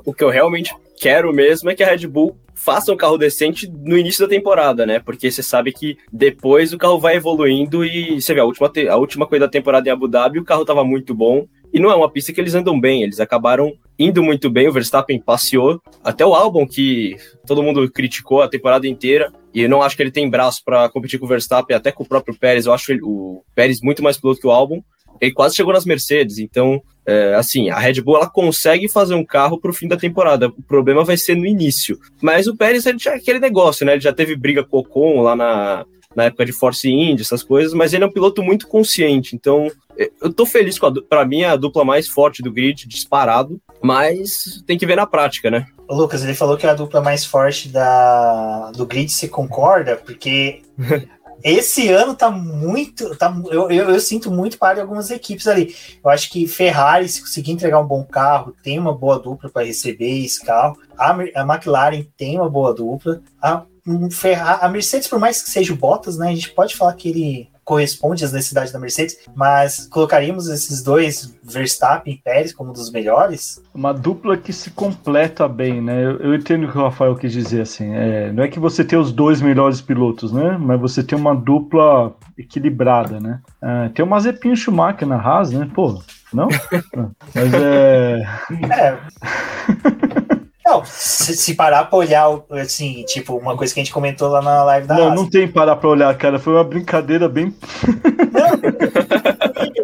O 0.06 0.14
que 0.14 0.24
eu 0.24 0.30
realmente 0.30 0.74
quero 1.00 1.34
mesmo 1.34 1.70
é 1.70 1.76
que 1.76 1.84
a 1.84 1.88
Red 1.88 2.08
Bull 2.08 2.38
faça 2.62 2.94
um 2.94 2.98
carro 2.98 3.18
decente 3.18 3.68
no 3.68 3.98
início 3.98 4.24
da 4.24 4.30
temporada, 4.30 4.86
né? 4.86 5.00
Porque 5.00 5.32
você 5.32 5.42
sabe 5.42 5.74
que 5.74 5.98
depois 6.14 6.72
o 6.72 6.78
carro 6.78 7.00
vai 7.00 7.16
evoluindo 7.16 7.84
e 7.84 8.22
você 8.22 8.36
vê 8.36 8.40
a 8.40 8.46
última, 8.46 8.72
a 8.90 8.96
última 8.98 9.26
coisa 9.26 9.46
da 9.48 9.52
temporada 9.52 9.90
em 9.90 9.92
Abu 9.92 10.08
Dhabi, 10.08 10.40
o 10.40 10.46
carro 10.46 10.64
tava 10.64 10.84
muito 10.84 11.16
bom. 11.16 11.48
E 11.74 11.80
não 11.80 11.90
é 11.90 11.96
uma 11.96 12.10
pista 12.10 12.32
que 12.32 12.40
eles 12.40 12.54
andam 12.54 12.80
bem, 12.80 13.02
eles 13.02 13.20
acabaram 13.20 13.74
indo 14.02 14.24
muito 14.24 14.50
bem. 14.50 14.68
O 14.68 14.74
Verstappen 14.74 15.20
passeou 15.20 15.82
até 16.04 16.26
o 16.26 16.34
álbum 16.34 16.66
que 16.66 17.16
todo 17.46 17.64
mundo 17.64 17.90
criticou 17.90 18.42
a 18.42 18.50
temporada 18.50 18.88
inteira. 18.88 19.32
E 19.54 19.62
eu 19.62 19.70
não 19.70 19.82
acho 19.82 19.96
que 19.96 20.04
ele 20.04 20.12
tem 20.12 20.30
braço 20.30 20.62
para 20.64 20.90
competir 20.90 21.20
com 21.20 21.26
o 21.26 21.30
Verstappen, 21.30 21.76
até 21.76 21.92
com 21.92 22.04
o 22.04 22.08
próprio 22.08 22.38
Pérez. 22.38 22.66
Eu 22.66 22.74
acho 22.74 22.92
ele, 22.92 23.02
o 23.04 23.44
Pérez 23.54 23.82
muito 23.82 24.02
mais 24.02 24.18
piloto 24.18 24.40
que 24.40 24.48
o 24.48 24.52
álbum. 24.52 24.82
Ele 25.20 25.32
quase 25.32 25.56
chegou 25.56 25.72
nas 25.72 25.86
Mercedes, 25.86 26.40
então 26.40 26.82
é, 27.06 27.36
assim, 27.36 27.70
a 27.70 27.78
Red 27.78 28.02
Bull 28.02 28.16
ela 28.16 28.30
consegue 28.30 28.90
fazer 28.90 29.14
um 29.14 29.24
carro 29.24 29.60
para 29.60 29.70
o 29.70 29.74
fim 29.74 29.88
da 29.88 29.96
temporada. 29.96 30.48
O 30.48 30.64
problema 30.64 31.04
vai 31.04 31.16
ser 31.16 31.36
no 31.36 31.46
início. 31.46 32.00
Mas 32.22 32.48
o 32.48 32.56
Pérez 32.56 32.88
ele 32.88 32.98
é 33.06 33.10
aquele 33.10 33.40
negócio, 33.40 33.86
né? 33.86 33.94
Ele 33.94 34.02
já 34.02 34.12
teve 34.12 34.36
briga 34.36 34.64
com 34.64 34.78
o 34.78 34.80
Ocon 34.80 35.22
lá 35.22 35.36
na, 35.36 35.86
na 36.16 36.24
época 36.26 36.46
de 36.46 36.52
Force 36.52 36.90
India, 36.90 37.22
essas 37.22 37.44
coisas, 37.44 37.74
mas 37.74 37.94
ele 37.94 38.04
é 38.04 38.08
um 38.08 38.12
piloto 38.12 38.42
muito 38.42 38.68
consciente. 38.68 39.36
Então, 39.36 39.72
é, 39.98 40.10
eu 40.22 40.32
tô 40.34 40.46
feliz 40.46 40.78
com 40.78 40.88
a 40.88 40.94
para 41.02 41.26
mim 41.26 41.42
é 41.42 41.50
a 41.50 41.56
dupla 41.56 41.86
mais 41.86 42.08
forte 42.08 42.42
do 42.42 42.52
grid, 42.52 42.88
disparado, 42.88 43.62
mas 43.82 44.62
tem 44.66 44.78
que 44.78 44.86
ver 44.86 44.96
na 44.96 45.06
prática, 45.06 45.50
né? 45.50 45.66
Lucas, 45.90 46.24
ele 46.24 46.34
falou 46.34 46.58
que 46.58 46.66
é 46.66 46.70
a 46.70 46.76
dupla 46.76 47.02
mais 47.02 47.26
forte 47.26 47.68
da, 47.70 48.72
do 48.72 48.86
grid, 48.86 49.12
se 49.12 49.28
concorda? 49.28 49.98
Porque 49.98 50.62
esse 51.44 51.90
ano 51.90 52.16
tá 52.16 52.30
muito. 52.30 53.16
Tá, 53.18 53.36
eu, 53.50 53.70
eu, 53.70 53.90
eu, 53.90 54.00
sinto 54.00 54.32
muito 54.32 54.58
para 54.58 54.82
algumas 54.82 55.10
equipes 55.10 55.48
ali. 55.48 55.76
Eu 56.04 56.10
acho 56.10 56.30
que 56.30 56.48
Ferrari, 56.48 57.10
se 57.10 57.22
conseguir 57.22 57.52
entregar 57.52 57.80
um 57.80 57.88
bom 57.88 58.04
carro, 58.04 58.56
tem 58.64 58.80
uma 58.80 58.94
boa 58.94 59.20
dupla 59.20 59.50
para 59.50 59.66
receber 59.66 60.24
esse 60.24 60.44
carro. 60.46 60.78
A, 60.98 61.12
a 61.12 61.54
McLaren 61.54 62.06
tem 62.16 62.38
uma 62.38 62.50
boa 62.50 62.74
dupla. 62.74 63.22
A, 63.42 63.66
a 64.62 64.70
Mercedes, 64.70 65.08
por 65.08 65.20
mais 65.20 65.42
que 65.42 65.50
seja 65.50 65.74
o 65.74 65.78
Bottas, 65.78 66.18
né? 66.18 66.30
A 66.30 66.36
gente 66.36 66.52
pode 66.52 66.76
falar 66.76 66.94
que 66.94 67.10
ele 67.10 67.51
corresponde 67.72 68.26
às 68.26 68.34
necessidades 68.34 68.74
da 68.74 68.78
Mercedes, 68.78 69.18
mas 69.34 69.88
colocaríamos 69.88 70.50
esses 70.50 70.84
dois, 70.84 71.34
Verstappen 71.42 72.14
e 72.14 72.18
Pérez, 72.18 72.54
como 72.54 72.72
um 72.72 72.74
dos 72.74 72.92
melhores? 72.92 73.64
Uma 73.74 73.94
dupla 73.94 74.36
que 74.36 74.52
se 74.52 74.72
completa 74.72 75.48
bem, 75.48 75.82
né? 75.82 76.04
Eu, 76.04 76.18
eu 76.18 76.36
entendo 76.36 76.68
o 76.68 76.70
que 76.70 76.78
o 76.78 76.82
Rafael 76.82 77.16
quis 77.16 77.32
dizer, 77.32 77.62
assim. 77.62 77.94
É, 77.94 78.30
não 78.34 78.44
é 78.44 78.50
que 78.50 78.60
você 78.60 78.84
tem 78.84 79.00
os 79.00 79.14
dois 79.14 79.40
melhores 79.42 79.80
pilotos, 79.80 80.34
né? 80.34 80.58
Mas 80.60 80.82
você 80.82 81.02
tem 81.02 81.18
uma 81.18 81.34
dupla 81.34 82.14
equilibrada, 82.38 83.22
né? 83.22 83.40
É, 83.64 83.88
tem 83.88 84.04
o 84.04 84.08
Mazepin 84.08 84.54
Schumacher 84.54 85.08
na 85.08 85.16
Haas, 85.16 85.52
né? 85.52 85.66
Pô, 85.74 86.04
não? 86.34 86.50
Mas 87.34 87.54
é. 87.54 88.22
É. 88.70 88.98
Não, 90.72 90.86
se, 90.86 91.36
se, 91.36 91.54
parar 91.54 91.84
pra 91.84 91.98
olhar, 91.98 92.26
assim, 92.52 93.04
tipo, 93.06 93.36
uma 93.36 93.58
coisa 93.58 93.74
que 93.74 93.82
a 93.82 93.84
gente 93.84 93.92
comentou 93.92 94.30
lá 94.30 94.42
na 94.42 94.64
live 94.64 94.88
da 94.88 94.96
Não, 94.96 95.08
Asa. 95.08 95.16
não 95.16 95.30
tem 95.30 95.48
parar 95.48 95.76
pra 95.76 95.90
olhar, 95.90 96.18
cara. 96.18 96.40
Foi 96.40 96.54
uma 96.54 96.64
brincadeira 96.64 97.28
bem. 97.28 97.54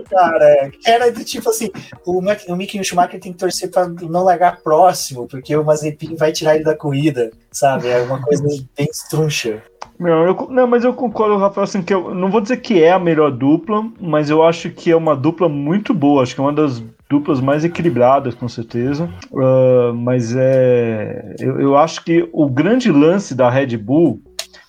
cara, 0.09 0.71
era 0.85 1.11
do 1.11 1.25
tipo 1.25 1.49
assim: 1.49 1.69
o, 2.05 2.19
o 2.19 2.55
Mick 2.55 2.81
Schumacher 2.83 3.19
tem 3.19 3.33
que 3.33 3.37
torcer 3.37 3.69
pra 3.69 3.87
não 3.87 4.23
largar 4.23 4.61
próximo, 4.61 5.27
porque 5.27 5.55
o 5.55 5.65
Mazepin 5.65 6.15
vai 6.15 6.31
tirar 6.31 6.55
ele 6.55 6.63
da 6.63 6.75
corrida, 6.75 7.31
sabe? 7.51 7.89
É 7.89 8.01
uma 8.01 8.21
coisa 8.21 8.43
bem 8.43 8.87
estruncha. 8.89 9.61
Não, 9.99 10.25
eu, 10.25 10.47
não, 10.51 10.67
mas 10.67 10.83
eu 10.83 10.93
concordo, 10.93 11.37
Rafael, 11.37 11.63
assim, 11.63 11.81
que 11.81 11.93
eu 11.93 12.13
não 12.13 12.29
vou 12.29 12.39
dizer 12.39 12.57
que 12.57 12.83
é 12.83 12.91
a 12.91 12.99
melhor 12.99 13.31
dupla, 13.31 13.83
mas 13.99 14.29
eu 14.29 14.43
acho 14.43 14.69
que 14.69 14.91
é 14.91 14.95
uma 14.95 15.15
dupla 15.15 15.49
muito 15.49 15.93
boa. 15.93 16.21
Acho 16.21 16.35
que 16.35 16.41
é 16.41 16.43
uma 16.43 16.53
das 16.53 16.83
duplas 17.09 17.41
mais 17.41 17.63
equilibradas, 17.63 18.35
com 18.35 18.47
certeza. 18.47 19.09
Uh, 19.31 19.93
mas 19.95 20.35
é. 20.35 21.35
Eu, 21.39 21.59
eu 21.59 21.77
acho 21.77 22.03
que 22.03 22.29
o 22.31 22.47
grande 22.47 22.91
lance 22.91 23.33
da 23.33 23.49
Red 23.49 23.75
Bull, 23.77 24.21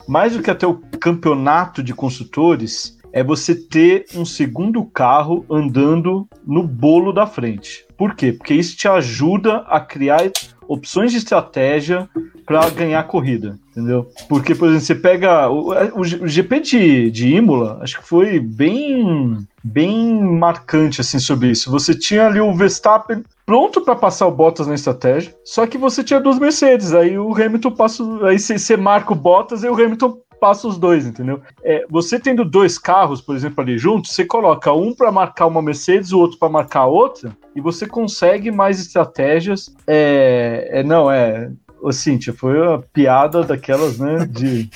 mais 0.08 0.34
do 0.34 0.42
que 0.42 0.50
até 0.50 0.66
o 0.66 0.80
campeonato 0.98 1.82
de 1.82 1.92
construtores, 1.92 2.98
é 3.12 3.22
você 3.22 3.54
ter 3.54 4.06
um 4.14 4.24
segundo 4.24 4.84
carro 4.84 5.44
andando 5.50 6.26
no 6.46 6.62
bolo 6.62 7.12
da 7.12 7.26
frente. 7.26 7.86
Por 7.96 8.14
quê? 8.14 8.32
Porque 8.32 8.54
isso 8.54 8.76
te 8.76 8.88
ajuda 8.88 9.58
a 9.66 9.80
criar 9.80 10.30
opções 10.68 11.10
de 11.10 11.18
estratégia 11.18 12.08
para 12.44 12.68
ganhar 12.70 13.02
corrida, 13.04 13.58
entendeu? 13.70 14.06
Porque, 14.28 14.54
por 14.54 14.68
exemplo, 14.68 14.84
você 14.84 14.94
pega 14.94 15.48
o, 15.48 15.72
o, 16.00 16.04
GP 16.04 16.60
de, 16.60 17.10
de 17.10 17.34
Imola, 17.34 17.78
acho 17.82 17.98
que 17.98 18.06
foi 18.06 18.38
bem 18.38 19.36
bem 19.62 20.22
marcante 20.22 21.00
assim 21.00 21.18
sobre 21.18 21.50
isso. 21.50 21.70
Você 21.70 21.94
tinha 21.94 22.26
ali 22.26 22.40
o 22.40 22.54
Verstappen 22.54 23.22
pronto 23.44 23.82
para 23.82 23.96
passar 23.96 24.26
o 24.26 24.30
Bottas 24.30 24.66
na 24.66 24.74
estratégia, 24.74 25.34
só 25.44 25.66
que 25.66 25.76
você 25.76 26.04
tinha 26.04 26.20
duas 26.20 26.38
Mercedes, 26.38 26.94
aí 26.94 27.18
o 27.18 27.34
Hamilton 27.34 27.70
passa, 27.72 28.04
aí 28.26 28.38
você 28.38 28.76
marca 28.76 29.12
o 29.12 29.16
Bottas 29.16 29.64
e 29.64 29.68
o 29.68 29.74
Hamilton 29.74 30.18
passa 30.40 30.68
os 30.68 30.78
dois, 30.78 31.06
entendeu? 31.06 31.40
É, 31.62 31.84
você 31.88 32.18
tendo 32.18 32.44
dois 32.44 32.78
carros, 32.78 33.20
por 33.20 33.34
exemplo, 33.36 33.62
ali 33.62 33.78
juntos, 33.78 34.12
você 34.12 34.24
coloca 34.24 34.72
um 34.72 34.94
para 34.94 35.12
marcar 35.12 35.46
uma 35.46 35.62
Mercedes, 35.62 36.12
o 36.12 36.18
outro 36.18 36.38
para 36.38 36.48
marcar 36.48 36.80
a 36.80 36.86
outra, 36.86 37.36
e 37.54 37.60
você 37.60 37.86
consegue 37.86 38.50
mais 38.50 38.80
estratégias. 38.80 39.74
É, 39.86 40.68
é 40.72 40.82
não, 40.82 41.10
é. 41.10 41.50
Ô, 41.80 41.92
Cíntia, 41.92 42.32
foi 42.32 42.60
uma 42.60 42.82
piada 42.92 43.44
daquelas, 43.44 43.98
né, 43.98 44.26
de, 44.26 44.68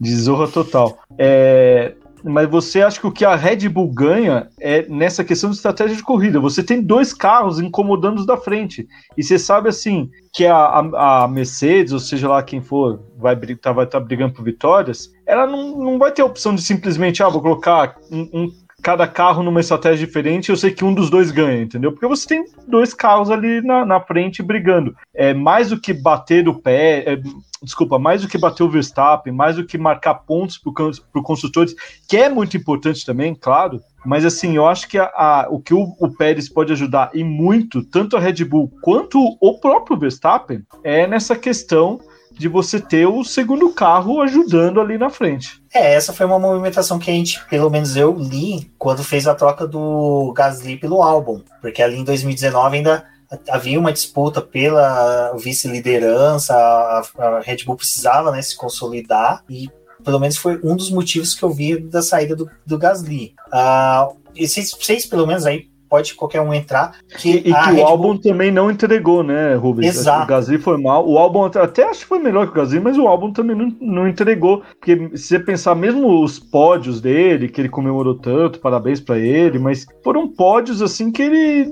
de 0.00 0.16
zorra 0.16 0.48
total. 0.48 0.98
É, 1.16 1.94
mas 2.24 2.48
você 2.48 2.82
acha 2.82 3.00
que 3.00 3.06
o 3.06 3.12
que 3.12 3.24
a 3.24 3.34
Red 3.34 3.68
Bull 3.68 3.92
ganha 3.92 4.48
é 4.60 4.86
nessa 4.88 5.24
questão 5.24 5.50
de 5.50 5.56
estratégia 5.56 5.96
de 5.96 6.02
corrida. 6.02 6.40
Você 6.40 6.62
tem 6.62 6.82
dois 6.82 7.12
carros 7.12 7.60
incomodando 7.60 8.18
os 8.18 8.26
da 8.26 8.36
frente. 8.36 8.86
E 9.16 9.22
você 9.22 9.38
sabe 9.38 9.68
assim 9.68 10.10
que 10.32 10.46
a, 10.46 10.78
a, 11.24 11.28
Mercedes, 11.28 11.92
ou 11.92 11.98
seja 11.98 12.28
lá 12.28 12.42
quem 12.42 12.60
for, 12.60 13.00
vai 13.16 13.34
estar 13.34 13.56
tá, 13.56 13.72
vai 13.72 13.86
tá 13.86 14.00
brigando 14.00 14.34
por 14.34 14.44
vitórias, 14.44 15.12
ela 15.26 15.46
não, 15.46 15.78
não 15.78 15.98
vai 15.98 16.12
ter 16.12 16.22
a 16.22 16.26
opção 16.26 16.54
de 16.54 16.62
simplesmente, 16.62 17.22
ah, 17.22 17.28
vou 17.28 17.42
colocar 17.42 17.96
um, 18.10 18.28
um 18.32 18.52
cada 18.88 19.06
carro 19.06 19.42
numa 19.42 19.60
estratégia 19.60 20.06
diferente, 20.06 20.48
eu 20.48 20.56
sei 20.56 20.70
que 20.70 20.82
um 20.82 20.94
dos 20.94 21.10
dois 21.10 21.30
ganha, 21.30 21.60
entendeu? 21.60 21.92
Porque 21.92 22.06
você 22.06 22.26
tem 22.26 22.44
dois 22.66 22.94
carros 22.94 23.30
ali 23.30 23.60
na, 23.60 23.84
na 23.84 24.00
frente 24.00 24.42
brigando. 24.42 24.96
É 25.14 25.34
mais 25.34 25.68
do 25.68 25.78
que 25.78 25.92
bater 25.92 26.42
do 26.42 26.54
pé, 26.54 27.04
é, 27.06 27.20
desculpa, 27.62 27.98
mais 27.98 28.22
do 28.22 28.28
que 28.28 28.38
bater 28.38 28.62
o 28.62 28.70
Verstappen, 28.70 29.30
mais 29.30 29.56
do 29.56 29.66
que 29.66 29.76
marcar 29.76 30.14
pontos 30.14 30.56
para 30.56 31.22
construtores, 31.22 31.74
que 32.08 32.16
é 32.16 32.30
muito 32.30 32.56
importante 32.56 33.04
também, 33.04 33.34
claro. 33.34 33.78
Mas 34.06 34.24
assim, 34.24 34.56
eu 34.56 34.66
acho 34.66 34.88
que 34.88 34.96
a, 34.96 35.04
a, 35.14 35.48
o 35.50 35.60
que 35.60 35.74
o, 35.74 35.94
o, 36.00 36.08
Pérez 36.08 36.48
pode 36.48 36.72
ajudar 36.72 37.10
e 37.12 37.22
muito, 37.22 37.84
tanto 37.84 38.16
a 38.16 38.20
Red 38.20 38.42
Bull 38.42 38.72
quanto 38.80 39.18
o 39.38 39.60
próprio 39.60 39.98
Verstappen, 39.98 40.62
é 40.82 41.06
nessa 41.06 41.36
questão 41.36 42.00
de 42.38 42.48
você 42.48 42.80
ter 42.80 43.06
o 43.06 43.24
segundo 43.24 43.70
carro 43.70 44.22
ajudando 44.22 44.80
ali 44.80 44.96
na 44.96 45.10
frente. 45.10 45.60
É, 45.74 45.94
essa 45.94 46.12
foi 46.12 46.24
uma 46.24 46.38
movimentação 46.38 46.98
que 46.98 47.10
a 47.10 47.14
gente, 47.14 47.44
pelo 47.46 47.68
menos 47.68 47.96
eu 47.96 48.14
li, 48.14 48.70
quando 48.78 49.02
fez 49.02 49.26
a 49.26 49.34
troca 49.34 49.66
do 49.66 50.32
Gasly 50.34 50.76
pelo 50.76 51.02
álbum, 51.02 51.42
porque 51.60 51.82
ali 51.82 51.98
em 51.98 52.04
2019 52.04 52.76
ainda 52.76 53.04
havia 53.50 53.78
uma 53.78 53.92
disputa 53.92 54.40
pela 54.40 55.34
vice-liderança, 55.36 56.54
a, 56.54 57.40
Red 57.44 57.64
Bull 57.64 57.76
precisava 57.76 58.30
né, 58.30 58.40
se 58.40 58.56
consolidar 58.56 59.44
e 59.48 59.68
pelo 60.02 60.20
menos 60.20 60.36
foi 60.36 60.58
um 60.62 60.76
dos 60.76 60.90
motivos 60.90 61.34
que 61.34 61.42
eu 61.42 61.50
vi 61.50 61.78
da 61.78 62.00
saída 62.00 62.34
do, 62.34 62.48
do 62.64 62.78
Gasly. 62.78 63.34
Uh, 63.48 64.16
e 64.34 64.46
vocês, 64.46 64.70
vocês, 64.70 65.04
pelo 65.04 65.26
menos 65.26 65.44
aí 65.44 65.68
pode 65.88 66.14
qualquer 66.14 66.40
um 66.40 66.52
entrar. 66.52 66.92
Que 67.18 67.30
e, 67.30 67.42
que 67.42 67.72
o 67.72 67.86
álbum 67.86 68.14
Bull... 68.14 68.20
também 68.20 68.50
não 68.50 68.70
entregou, 68.70 69.22
né, 69.22 69.54
Rubens? 69.54 69.96
Exato. 69.96 70.24
O 70.24 70.26
Gasly 70.26 70.58
foi 70.58 70.76
mal. 70.80 71.08
O 71.08 71.18
álbum 71.18 71.44
até 71.44 71.84
acho 71.84 72.00
que 72.00 72.06
foi 72.06 72.18
melhor 72.18 72.46
que 72.46 72.52
o 72.52 72.54
Gasly, 72.54 72.80
mas 72.80 72.98
o 72.98 73.06
álbum 73.06 73.32
também 73.32 73.56
não, 73.56 73.74
não 73.80 74.08
entregou. 74.08 74.62
Porque 74.78 75.10
se 75.16 75.28
você 75.28 75.40
pensar, 75.40 75.74
mesmo 75.74 76.22
os 76.22 76.38
pódios 76.38 77.00
dele, 77.00 77.48
que 77.48 77.60
ele 77.60 77.68
comemorou 77.68 78.14
tanto, 78.14 78.60
parabéns 78.60 79.00
para 79.00 79.18
ele, 79.18 79.58
mas 79.58 79.86
foram 80.02 80.28
pódios 80.28 80.82
assim 80.82 81.10
que 81.10 81.22
ele 81.22 81.68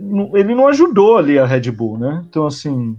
não, 0.00 0.36
ele 0.36 0.54
não 0.54 0.68
ajudou 0.68 1.18
ali 1.18 1.38
a 1.38 1.46
Red 1.46 1.70
Bull, 1.70 1.98
né? 1.98 2.24
Então, 2.28 2.46
assim, 2.46 2.96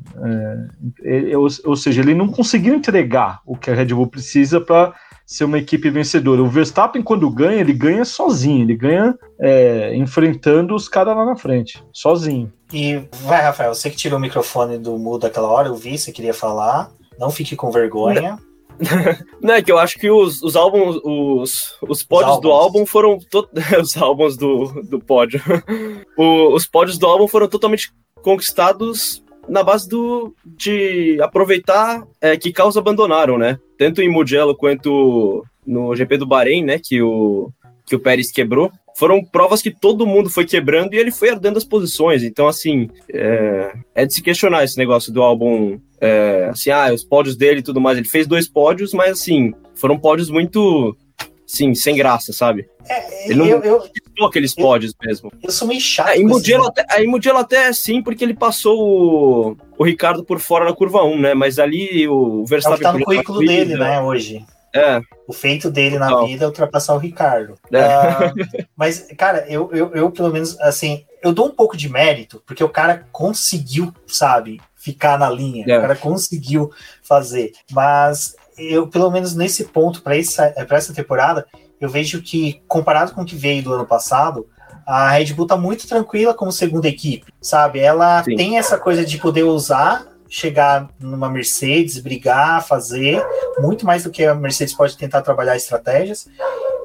é, 1.04 1.38
ou, 1.38 1.48
ou 1.66 1.76
seja, 1.76 2.02
ele 2.02 2.14
não 2.14 2.28
conseguiu 2.28 2.76
entregar 2.76 3.40
o 3.46 3.58
que 3.58 3.70
a 3.70 3.76
Red 3.76 3.88
Bull 3.88 4.08
precisa 4.08 4.60
para 4.62 4.94
ser 5.28 5.44
uma 5.44 5.58
equipe 5.58 5.90
vencedora. 5.90 6.42
O 6.42 6.48
Verstappen, 6.48 7.02
quando 7.02 7.30
ganha, 7.30 7.60
ele 7.60 7.74
ganha 7.74 8.06
sozinho, 8.06 8.64
ele 8.64 8.76
ganha 8.76 9.14
é, 9.40 9.96
enfrentando 9.96 10.76
os 10.76 10.90
caras 10.90 11.16
lá 11.16 11.26
na 11.26 11.36
frente, 11.36 11.84
sozinho. 11.94 12.52
E 12.74 13.02
vai, 13.22 13.42
Rafael, 13.42 13.74
você 13.74 13.90
que 13.90 13.96
tirou 13.96 14.18
o 14.18 14.22
microfone 14.22 14.78
do 14.78 14.98
mudo 14.98 15.26
aquela 15.26 15.50
hora, 15.50 15.68
eu 15.68 15.76
vi, 15.76 15.98
você 15.98 16.12
queria 16.12 16.34
falar, 16.34 16.92
não 17.20 17.30
fique 17.30 17.56
com 17.56 17.72
vergonha. 17.72 18.38
Não, 19.42 19.56
é 19.56 19.62
que 19.64 19.72
eu 19.72 19.80
acho 19.80 19.98
que 19.98 20.08
os, 20.10 20.40
os 20.44 20.56
álbuns, 20.56 21.00
os, 21.04 21.76
os 21.82 22.04
pódios 22.04 22.36
os 22.36 22.42
do 22.42 22.52
álbum 22.52 22.86
foram. 22.86 23.18
To... 23.32 23.50
os 23.82 23.98
álbuns 23.98 24.38
do, 24.38 24.84
do 24.84 25.00
pódio. 25.00 25.42
o, 26.16 26.54
os 26.54 26.68
pódios 26.68 27.00
do 27.00 27.08
álbum 27.08 27.28
foram 27.28 27.48
totalmente 27.48 27.92
conquistados 28.22 29.24
na 29.48 29.64
base 29.64 29.88
do, 29.88 30.36
de 30.46 31.18
aproveitar 31.22 32.06
é, 32.22 32.38
que 32.38 32.52
carros 32.52 32.78
abandonaram, 32.78 33.38
né? 33.38 33.58
Tanto 33.80 34.02
em 34.02 34.12
Mugello 34.12 34.56
quanto 34.56 35.44
no 35.66 35.96
GP 35.96 36.18
do 36.18 36.28
Bahrein, 36.28 36.64
né? 36.64 36.80
Que 36.84 37.02
o, 37.02 37.50
que 37.86 37.96
o 37.96 38.00
Pérez 38.00 38.32
quebrou. 38.32 38.72
Foram 38.98 39.24
provas 39.24 39.62
que 39.62 39.70
todo 39.70 40.08
mundo 40.08 40.28
foi 40.28 40.44
quebrando 40.44 40.96
e 40.96 40.98
ele 40.98 41.12
foi 41.12 41.30
herdando 41.30 41.60
as 41.60 41.64
posições. 41.64 42.24
Então, 42.24 42.48
assim, 42.48 42.90
é, 43.14 43.74
é 43.94 44.06
de 44.08 44.14
se 44.16 44.24
questionar 44.24 44.64
esse 44.64 44.76
negócio 44.76 45.14
do 45.14 45.22
álbum 45.22 45.80
é, 46.02 46.48
assim, 46.50 46.72
ah, 46.72 46.92
os 46.92 47.04
pódios 47.04 47.36
dele 47.36 47.60
e 47.60 47.64
tudo 47.64 47.80
mais. 47.80 47.96
Ele 47.96 48.08
fez 48.08 48.26
dois 48.26 48.48
pódios, 48.48 48.94
mas 48.94 49.12
assim, 49.12 49.54
foram 49.76 50.00
pódios 50.00 50.32
muito, 50.32 50.98
sim, 51.46 51.76
sem 51.76 51.96
graça, 51.96 52.34
sabe? 52.34 52.68
É, 52.90 53.26
Ele 53.30 53.36
não 53.36 53.46
eu, 53.46 53.64
eu, 53.64 54.26
aqueles 54.26 54.56
pódios 54.56 54.96
mesmo. 55.06 55.32
eu 55.44 55.52
sou 55.52 55.68
meio 55.68 55.80
chato. 55.80 56.08
Ah, 56.08 56.18
em 56.18 56.26
Mugello 56.26 56.66
até, 56.66 57.04
em 57.04 57.08
Mugello 57.08 57.38
até 57.38 57.72
sim, 57.74 58.02
porque 58.02 58.24
ele 58.24 58.34
passou 58.34 58.82
o, 58.82 59.58
o 59.78 59.84
Ricardo 59.84 60.24
por 60.24 60.40
fora 60.40 60.66
na 60.66 60.74
curva 60.74 61.04
1, 61.04 61.20
né? 61.20 61.34
Mas 61.36 61.60
ali 61.60 62.08
o 62.08 62.40
É 62.40 62.42
o 62.42 62.46
Verstappen... 62.48 62.78
que 62.80 62.84
tá 62.84 62.94
no 62.94 63.06
currículo 63.06 63.40
dele, 63.42 63.76
né, 63.76 64.02
hoje. 64.02 64.44
É, 64.74 65.02
O 65.28 65.34
feito 65.34 65.72
dele 65.72 65.98
na 65.98 66.24
vida 66.26 66.46
é 66.46 66.48
ultrapassar 66.48 66.94
o 66.94 67.00
Ricardo. 67.00 67.58
É. 67.72 67.82
Ah, 67.82 68.34
mas, 68.76 69.08
cara, 69.18 69.46
eu, 69.50 69.70
eu, 69.72 69.92
eu, 69.94 70.12
pelo 70.12 70.32
menos, 70.32 70.60
assim, 70.60 71.06
eu 71.24 71.34
dou 71.34 71.48
um 71.48 71.52
pouco 71.52 71.76
de 71.76 71.90
mérito, 71.90 72.42
porque 72.46 72.64
o 72.64 72.70
cara 72.70 73.06
conseguiu, 73.12 73.94
sabe, 74.06 74.62
ficar 74.76 75.18
na 75.18 75.30
linha. 75.30 75.66
É. 75.68 75.78
O 75.78 75.82
cara 75.82 75.96
conseguiu 75.96 76.72
fazer. 77.02 77.54
Mas 77.72 78.36
eu, 78.58 78.88
pelo 78.88 79.12
menos 79.12 79.36
nesse 79.36 79.66
ponto, 79.66 80.02
para 80.02 80.18
essa, 80.18 80.50
pra 80.68 80.78
essa 80.78 80.94
temporada, 80.94 81.46
eu 81.80 81.90
vejo 81.90 82.22
que, 82.22 82.62
comparado 82.68 83.14
com 83.14 83.22
o 83.22 83.26
que 83.26 83.36
veio 83.36 83.64
do 83.64 83.74
ano 83.74 83.86
passado, 83.86 84.48
a 84.86 85.10
Red 85.12 85.34
Bull 85.34 85.46
tá 85.46 85.58
muito 85.58 85.88
tranquila 85.88 86.34
como 86.34 86.52
segunda 86.52 86.88
equipe, 86.88 87.34
sabe? 87.42 87.80
Ela 87.80 88.24
Sim. 88.24 88.36
tem 88.36 88.58
essa 88.58 88.78
coisa 88.78 89.06
de 89.06 89.18
poder 89.18 89.44
usar, 89.44 90.08
chegar 90.30 90.88
numa 91.00 91.30
Mercedes, 91.30 92.00
brigar, 92.00 92.66
fazer, 92.66 93.26
muito 93.60 93.86
mais 93.86 94.04
do 94.04 94.10
que 94.12 94.26
a 94.26 94.36
Mercedes 94.36 94.74
pode 94.74 94.98
tentar 94.98 95.22
trabalhar 95.22 95.56
estratégias, 95.56 96.28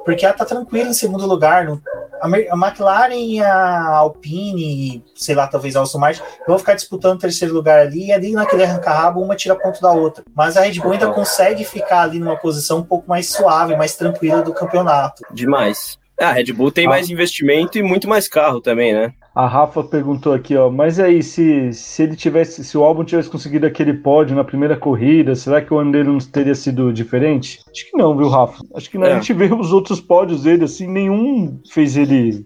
porque 0.05 0.25
ela 0.25 0.35
tá 0.35 0.45
tranquila 0.45 0.91
em 0.91 0.95
segundo 0.95 1.27
lugar. 1.27 1.65
não- 1.65 1.81
a, 2.21 2.29
McLaren 2.29 3.15
e 3.17 3.41
a 3.41 3.85
Alpine, 3.97 5.05
sei 5.17 5.35
lá, 5.35 5.47
talvez 5.49 5.75
a 5.75 5.83
Aston 5.83 5.99
Martin, 5.99 6.23
vão 6.47 6.57
ficar 6.59 6.75
disputando 6.75 7.17
o 7.17 7.19
terceiro 7.19 7.53
lugar 7.53 7.81
ali, 7.81 8.07
e 8.07 8.13
ali 8.13 8.33
naquele 8.33 8.63
arranca-rabo, 8.63 9.21
uma 9.21 9.35
tira 9.35 9.57
ponto 9.57 9.81
da 9.83 9.91
outra. 9.91 10.23
Mas 10.35 10.57
a 10.57 10.61
Red 10.61 10.75
Bull 10.81 10.93
ainda 10.93 11.11
consegue 11.11 11.65
ficar 11.65 12.03
ali 12.03 12.21
numa 12.21 12.37
posição 12.37 12.79
um 12.79 12.85
pouco 12.85 13.09
mais 13.09 13.29
suave, 13.29 13.75
mais 13.77 13.97
tranquila 13.97 14.41
do 14.43 14.55
campeonato. 14.55 15.23
demais. 15.33 15.99
Ah, 16.21 16.29
a 16.29 16.33
Red 16.33 16.53
Bull 16.53 16.71
tem 16.71 16.87
Ah. 16.87 16.91
mais 16.91 17.11
investimento 17.11 17.77
e 17.77 17.83
muito 17.83 18.07
mais 18.09 18.29
carro 18.29 18.61
também, 18.61 18.93
né? 18.93 19.13
A 19.35 19.47
Rafa 19.47 19.83
perguntou 19.83 20.35
aqui, 20.35 20.55
ó, 20.57 20.69
mas 20.71 21.01
aí, 21.01 21.23
se, 21.23 21.73
se 21.73 22.03
ele 22.03 22.15
tivesse, 22.15 22.63
se 22.63 22.77
o 22.77 22.85
álbum 22.85 23.03
tivesse 23.03 23.31
conseguido 23.31 23.67
aquele 23.67 23.95
pódio 23.95 24.37
na 24.37 24.45
primeira 24.45 24.77
corrida, 24.77 25.35
será 25.35 25.63
que 25.63 25.73
o 25.73 25.79
ano 25.79 25.91
dele 25.91 26.11
não 26.11 26.19
teria 26.19 26.55
sido 26.55 26.93
diferente? 26.93 27.61
Acho 27.71 27.91
que 27.91 27.97
não, 27.97 28.15
viu, 28.17 28.29
Rafa? 28.29 28.63
Acho 28.75 28.91
que 28.91 28.99
não. 28.99 29.07
É. 29.07 29.13
A 29.13 29.15
gente 29.15 29.33
vê 29.33 29.47
os 29.53 29.73
outros 29.73 30.01
pódios 30.01 30.43
dele, 30.43 30.65
assim, 30.65 30.87
nenhum 30.87 31.59
fez 31.71 31.97
ele 31.97 32.45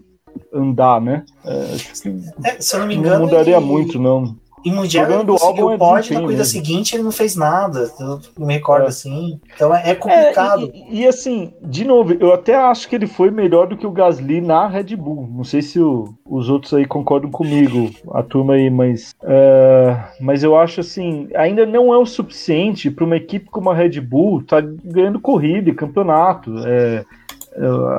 andar, 0.53 1.01
né? 1.01 1.25
É, 1.43 1.73
acho 1.73 2.01
que 2.03 2.09
É, 2.45 2.61
se 2.61 2.75
eu 2.75 2.79
não 2.79 2.87
me 2.87 2.95
não 2.95 3.01
engano. 3.01 3.25
mudaria 3.25 3.57
ele- 3.57 3.65
muito, 3.65 3.99
não. 3.99 4.35
Em 4.65 4.71
Mundial 4.73 5.05
ele 5.05 5.13
Jogando 5.13 5.29
o 5.29 5.37
conseguiu 5.39 5.63
álbum 5.69 5.71
é 5.71 5.75
o 5.75 5.77
pódio, 5.77 6.13
na 6.15 6.19
corrida 6.21 6.37
mesmo. 6.39 6.51
seguinte 6.51 6.95
ele 6.95 7.03
não 7.03 7.11
fez 7.11 7.35
nada. 7.35 7.91
Eu 7.99 8.19
não 8.37 8.47
me 8.47 8.53
recordo 8.55 8.85
É. 8.85 8.87
assim. 8.87 9.39
Então 9.55 9.73
é, 9.73 9.83
é 9.85 9.89
É, 9.91 9.95
complicado. 9.95 10.71
e, 10.73 11.01
e, 11.01 11.07
assim, 11.07 11.53
de 11.61 11.85
novo, 11.85 12.13
eu 12.19 12.33
até 12.33 12.55
acho 12.55 12.89
que 12.89 12.95
ele 12.95 13.07
foi 13.07 13.29
melhor 13.29 13.67
do 13.67 13.77
que 13.77 13.85
o 13.85 13.91
Gasly 13.91 14.41
na 14.41 14.67
Red 14.67 14.95
Bull. 14.95 15.29
Não 15.31 15.43
sei 15.43 15.61
se 15.61 15.79
o- 15.79 16.13
os 16.25 16.49
outros 16.49 16.73
aí 16.73 16.85
concordam 16.85 17.29
comigo, 17.29 17.89
a 18.11 18.23
turma 18.23 18.55
aí, 18.55 18.69
mas, 18.69 19.13
é, 19.23 19.95
mas 20.19 20.43
eu 20.43 20.57
acho 20.57 20.81
assim, 20.81 21.29
ainda 21.35 21.65
não 21.65 21.93
é 21.93 21.97
o 21.97 22.05
suficiente 22.05 22.89
para 22.89 23.05
uma 23.05 23.15
equipe 23.15 23.45
como 23.49 23.69
a 23.69 23.75
Red 23.75 24.01
Bull 24.01 24.39
estar 24.41 24.61
ganhando 24.83 25.19
corrida 25.19 25.69
e 25.69 25.73
campeonato. 25.73 26.51
É, 26.65 26.77
é, 26.97 27.05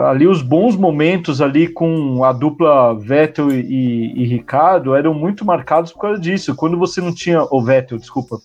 ali 0.07 0.27
os 0.27 0.41
bons 0.43 0.77
momentos 0.77 1.41
ali 1.41 1.67
com 1.69 2.23
a 2.25 2.33
dupla 2.33 2.95
Vettel 2.95 3.51
e, 3.51 3.61
e- 3.61 4.23
e 4.23 4.27
Ricardo 4.27 4.95
eram 4.95 5.13
muito 5.13 5.45
marcados 5.45 5.93
por 5.93 6.01
causa 6.03 6.21
disso. 6.21 6.55
Quando 6.55 6.79
você 6.79 7.01
não 7.01 7.13
tinha 7.13 7.43
o 7.51 7.63
Vettel, 7.63 7.99
desculpa, 7.99 8.39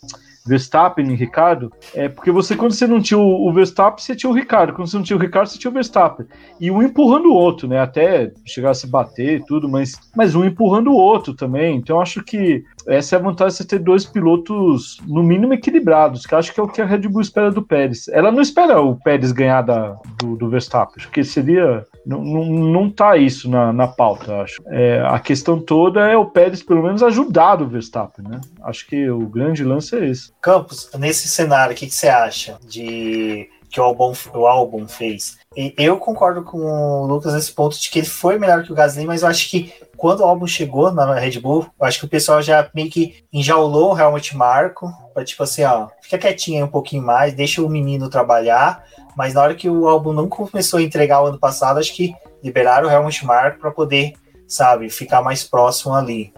Verstappen 0.45 1.09
e 1.11 1.15
Ricardo, 1.15 1.71
é 1.93 2.09
porque 2.09 2.31
você, 2.31 2.55
quando 2.55 2.73
você 2.73 2.85
não 2.85 3.01
tinha 3.01 3.17
o, 3.17 3.47
o 3.47 3.53
Verstappen, 3.53 4.03
você 4.03 4.15
tinha 4.15 4.29
o 4.29 4.33
Ricardo. 4.33 4.73
Quando 4.73 4.89
você 4.89 4.97
não 4.97 5.03
tinha 5.03 5.17
o 5.17 5.19
Ricardo, 5.19 5.47
você 5.47 5.57
tinha 5.57 5.71
o 5.71 5.73
Verstappen. 5.73 6.25
E 6.59 6.69
um 6.69 6.81
empurrando 6.81 7.29
o 7.29 7.33
outro, 7.33 7.67
né? 7.67 7.79
Até 7.79 8.31
chegar 8.45 8.71
a 8.71 8.73
se 8.73 8.87
bater 8.87 9.39
e 9.39 9.45
tudo, 9.45 9.69
mas, 9.69 9.93
mas 10.15 10.35
um 10.35 10.43
empurrando 10.43 10.91
o 10.91 10.95
outro 10.95 11.33
também. 11.33 11.77
Então, 11.77 12.01
acho 12.01 12.23
que 12.23 12.63
essa 12.87 13.15
é 13.15 13.19
a 13.19 13.21
vantagem 13.21 13.51
de 13.51 13.57
você 13.57 13.65
ter 13.65 13.79
dois 13.79 14.05
pilotos, 14.05 14.97
no 15.07 15.23
mínimo, 15.23 15.53
equilibrados, 15.53 16.25
que 16.25 16.35
acho 16.35 16.53
que 16.53 16.59
é 16.59 16.63
o 16.63 16.67
que 16.67 16.81
a 16.81 16.85
Red 16.85 17.07
Bull 17.07 17.21
espera 17.21 17.51
do 17.51 17.63
Pérez. 17.63 18.07
Ela 18.09 18.31
não 18.31 18.41
espera 18.41 18.81
o 18.81 18.95
Pérez 18.95 19.31
ganhar 19.31 19.61
da, 19.61 19.97
do, 20.19 20.35
do 20.35 20.49
Verstappen, 20.49 21.03
porque 21.03 21.23
seria. 21.23 21.85
Não, 22.05 22.21
não, 22.21 22.45
não 22.45 22.89
tá 22.89 23.15
isso 23.15 23.49
na, 23.49 23.71
na 23.71 23.87
pauta, 23.87 24.41
acho. 24.41 24.61
É, 24.67 25.01
a 25.07 25.19
questão 25.19 25.59
toda 25.59 26.01
é 26.07 26.17
o 26.17 26.25
Pérez, 26.25 26.61
pelo 26.61 26.83
menos, 26.83 27.01
ajudar 27.01 27.61
o 27.61 27.67
Verstappen, 27.67 28.25
né? 28.27 28.41
Acho 28.63 28.85
que 28.87 29.09
o 29.09 29.27
grande 29.27 29.63
lance 29.63 29.95
é 29.95 30.09
esse. 30.09 30.33
Campos, 30.41 30.89
nesse 30.97 31.27
cenário, 31.27 31.73
o 31.73 31.77
que, 31.77 31.87
que 31.87 31.95
você 31.95 32.09
acha 32.09 32.57
de 32.67 33.49
que 33.69 33.79
o 33.79 33.83
álbum, 33.83 34.13
o 34.33 34.45
álbum 34.45 34.87
fez? 34.87 35.37
Eu 35.55 35.97
concordo 35.97 36.43
com 36.43 36.57
o 36.57 37.05
Lucas 37.05 37.33
nesse 37.33 37.51
ponto 37.51 37.79
de 37.79 37.89
que 37.89 37.99
ele 37.99 38.07
foi 38.07 38.39
melhor 38.39 38.63
que 38.63 38.71
o 38.71 38.75
Gasly, 38.75 39.05
mas 39.05 39.21
eu 39.21 39.27
acho 39.27 39.49
que 39.49 39.71
quando 39.95 40.21
o 40.21 40.25
álbum 40.25 40.47
chegou 40.47 40.91
na 40.91 41.13
Red 41.13 41.39
Bull, 41.39 41.65
eu 41.79 41.85
acho 41.85 41.99
que 41.99 42.05
o 42.05 42.09
pessoal 42.09 42.41
já 42.41 42.69
meio 42.73 42.89
que 42.89 43.23
enjaulou 43.31 43.93
o 43.93 43.97
Helmut 43.97 44.35
Marco, 44.35 44.91
pra 45.13 45.23
tipo 45.23 45.43
assim, 45.43 45.63
ó, 45.63 45.87
fica 46.01 46.17
quietinho 46.17 46.57
aí 46.57 46.63
um 46.63 46.71
pouquinho 46.71 47.03
mais, 47.03 47.33
deixa 47.33 47.61
o 47.61 47.69
menino 47.69 48.09
trabalhar, 48.09 48.83
mas 49.15 49.33
na 49.33 49.41
hora 49.41 49.55
que 49.55 49.69
o 49.69 49.87
álbum 49.87 50.11
não 50.11 50.27
começou 50.27 50.79
a 50.79 50.83
entregar 50.83 51.21
o 51.21 51.27
ano 51.27 51.39
passado, 51.39 51.79
acho 51.79 51.95
que 51.95 52.15
liberaram 52.43 52.89
o 52.89 52.91
Helmut 52.91 53.25
Marco 53.25 53.59
para 53.59 53.71
poder, 53.71 54.13
sabe, 54.47 54.89
ficar 54.89 55.21
mais 55.21 55.43
próximo 55.43 55.93
ali. 55.93 56.33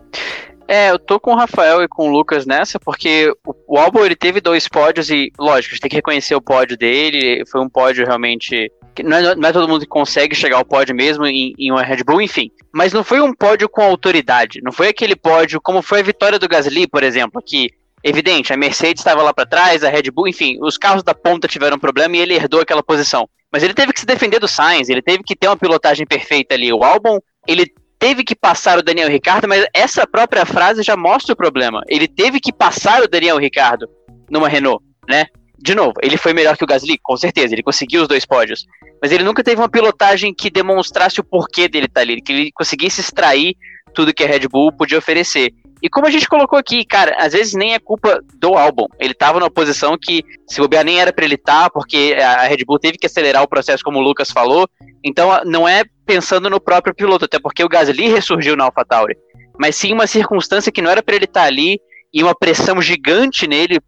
É, 0.68 0.90
eu 0.90 0.98
tô 0.98 1.20
com 1.20 1.32
o 1.32 1.36
Rafael 1.36 1.84
e 1.84 1.88
com 1.88 2.10
o 2.10 2.12
Lucas 2.12 2.46
nessa, 2.46 2.80
porque 2.80 3.32
o, 3.46 3.76
o 3.76 3.78
álbum 3.78 4.04
ele 4.04 4.16
teve 4.16 4.42
dois 4.42 4.68
pódios 4.68 5.12
e, 5.12 5.32
lógico, 5.38 5.74
a 5.74 5.76
gente 5.76 5.82
tem 5.82 5.90
que 5.90 5.96
reconhecer 5.96 6.36
o 6.36 6.42
pódio 6.42 6.76
dele. 6.76 7.44
Foi 7.46 7.62
um 7.62 7.70
pódio 7.70 8.06
realmente. 8.06 8.72
Não 9.04 9.18
é, 9.18 9.36
não 9.36 9.50
é 9.50 9.54
todo 9.54 9.68
mundo 9.68 9.82
que 9.82 9.88
consegue 9.88 10.36
chegar 10.36 10.58
ao 10.58 10.66
pódio 10.66 10.96
mesmo 10.96 11.26
em, 11.26 11.54
em 11.60 11.72
uma 11.72 11.84
Red 11.84 12.04
Bull, 12.04 12.22
enfim. 12.22 12.50
Mas 12.74 12.94
não 12.94 13.04
foi 13.04 13.22
um 13.22 13.34
pódio 13.34 13.70
com 13.70 13.82
autoridade. 13.82 14.60
Não 14.64 14.72
foi 14.72 14.88
aquele 14.88 15.16
pódio 15.16 15.62
como 15.62 15.82
foi 15.82 16.00
a 16.00 16.04
vitória 16.04 16.40
do 16.40 16.48
Gasly, 16.48 16.88
por 16.88 17.04
exemplo, 17.04 17.44
que, 17.46 17.70
evidente, 18.04 18.52
a 18.52 18.58
Mercedes 18.58 19.02
estava 19.02 19.22
lá 19.22 19.34
para 19.34 19.46
trás, 19.46 19.84
a 19.84 19.90
Red 19.90 20.10
Bull, 20.12 20.28
enfim, 20.28 20.58
os 20.62 20.78
carros 20.78 21.04
da 21.04 21.14
ponta 21.14 21.48
tiveram 21.48 21.78
problema 21.78 22.16
e 22.16 22.20
ele 22.20 22.34
herdou 22.34 22.62
aquela 22.62 22.82
posição. 22.82 23.30
Mas 23.52 23.62
ele 23.62 23.74
teve 23.74 23.94
que 23.94 24.00
se 24.00 24.06
defender 24.06 24.40
do 24.40 24.48
Sainz, 24.48 24.90
ele 24.90 25.02
teve 25.02 25.24
que 25.24 25.36
ter 25.36 25.48
uma 25.48 25.58
pilotagem 25.58 26.06
perfeita 26.08 26.56
ali. 26.56 26.74
O 26.74 26.84
álbum, 26.84 27.20
ele 27.48 27.72
teve 28.06 28.24
que 28.24 28.36
passar 28.36 28.78
o 28.78 28.84
Daniel 28.84 29.10
Ricardo, 29.10 29.48
mas 29.48 29.66
essa 29.74 30.06
própria 30.06 30.46
frase 30.46 30.84
já 30.84 30.96
mostra 30.96 31.34
o 31.34 31.36
problema. 31.36 31.82
Ele 31.88 32.08
teve 32.08 32.40
que 32.40 32.54
passar 32.54 33.02
o 33.02 33.08
Daniel 33.08 33.40
Ricardo 33.40 33.90
numa 34.30 34.48
Renault, 34.48 34.86
né? 35.10 35.26
De 35.58 35.74
novo, 35.74 35.94
ele 36.04 36.16
foi 36.16 36.32
melhor 36.32 36.56
que 36.56 36.64
o 36.64 36.68
Gasly, 36.68 37.00
com 37.02 37.18
certeza, 37.18 37.56
ele 37.56 37.64
conseguiu 37.64 38.04
os 38.04 38.08
dois 38.08 38.24
pódios. 38.24 38.64
Mas 39.02 39.12
ele 39.12 39.24
nunca 39.24 39.44
teve 39.44 39.60
uma 39.60 39.68
pilotagem 39.68 40.36
que 40.36 40.52
demonstrasse 40.52 41.20
o 41.20 41.24
porquê 41.24 41.68
dele 41.68 41.88
estar 41.88 42.02
ali, 42.02 42.22
que 42.22 42.32
ele 42.32 42.52
conseguisse 42.52 43.02
extrair 43.02 43.56
tudo 43.92 44.14
que 44.14 44.24
a 44.24 44.28
Red 44.28 44.48
Bull 44.50 44.72
podia 44.72 45.00
oferecer. 45.00 45.52
E 45.82 45.90
como 45.90 46.08
a 46.08 46.10
gente 46.10 46.28
colocou 46.28 46.58
aqui, 46.58 46.86
cara, 46.86 47.16
às 47.18 47.34
vezes 47.34 47.54
nem 47.54 47.74
é 47.74 47.80
culpa 47.80 48.20
do 48.40 48.56
álbum. 48.56 48.86
Ele 49.00 49.14
tava 49.14 49.40
numa 49.40 49.52
posição 49.52 49.98
que, 50.02 50.24
se 50.48 50.60
bobear, 50.60 50.84
nem 50.84 51.00
era 51.00 51.14
pra 51.14 51.26
ele 51.26 51.36
estar, 51.36 51.70
porque 51.70 52.16
a 52.20 52.44
Red 52.44 52.64
Bull 52.66 52.80
teve 52.80 52.98
que 52.98 53.06
acelerar 53.06 53.44
o 53.44 53.48
processo, 53.48 53.84
como 53.84 54.00
o 54.00 54.02
Lucas 54.02 54.32
falou. 54.32 54.68
Então, 55.04 55.30
não 55.46 55.68
é 55.68 55.84
pensando 56.06 56.50
no 56.50 56.60
próprio 56.60 56.96
piloto, 56.96 57.26
até 57.26 57.40
porque 57.40 57.64
o 57.64 57.70
Gasly 57.70 58.08
ressurgiu 58.08 58.56
na 58.56 58.66
AlphaTauri. 58.66 59.16
Mas 59.60 59.76
sim 59.76 59.94
uma 59.94 60.08
circunstância 60.08 60.72
que 60.72 60.82
não 60.82 60.92
era 60.92 61.04
pra 61.04 61.16
ele 61.16 61.26
estar 61.26 61.44
ali 61.44 61.80
e 62.14 62.24
uma 62.24 62.36
pressão 62.36 62.82
gigante 62.82 63.48
nele 63.48 63.80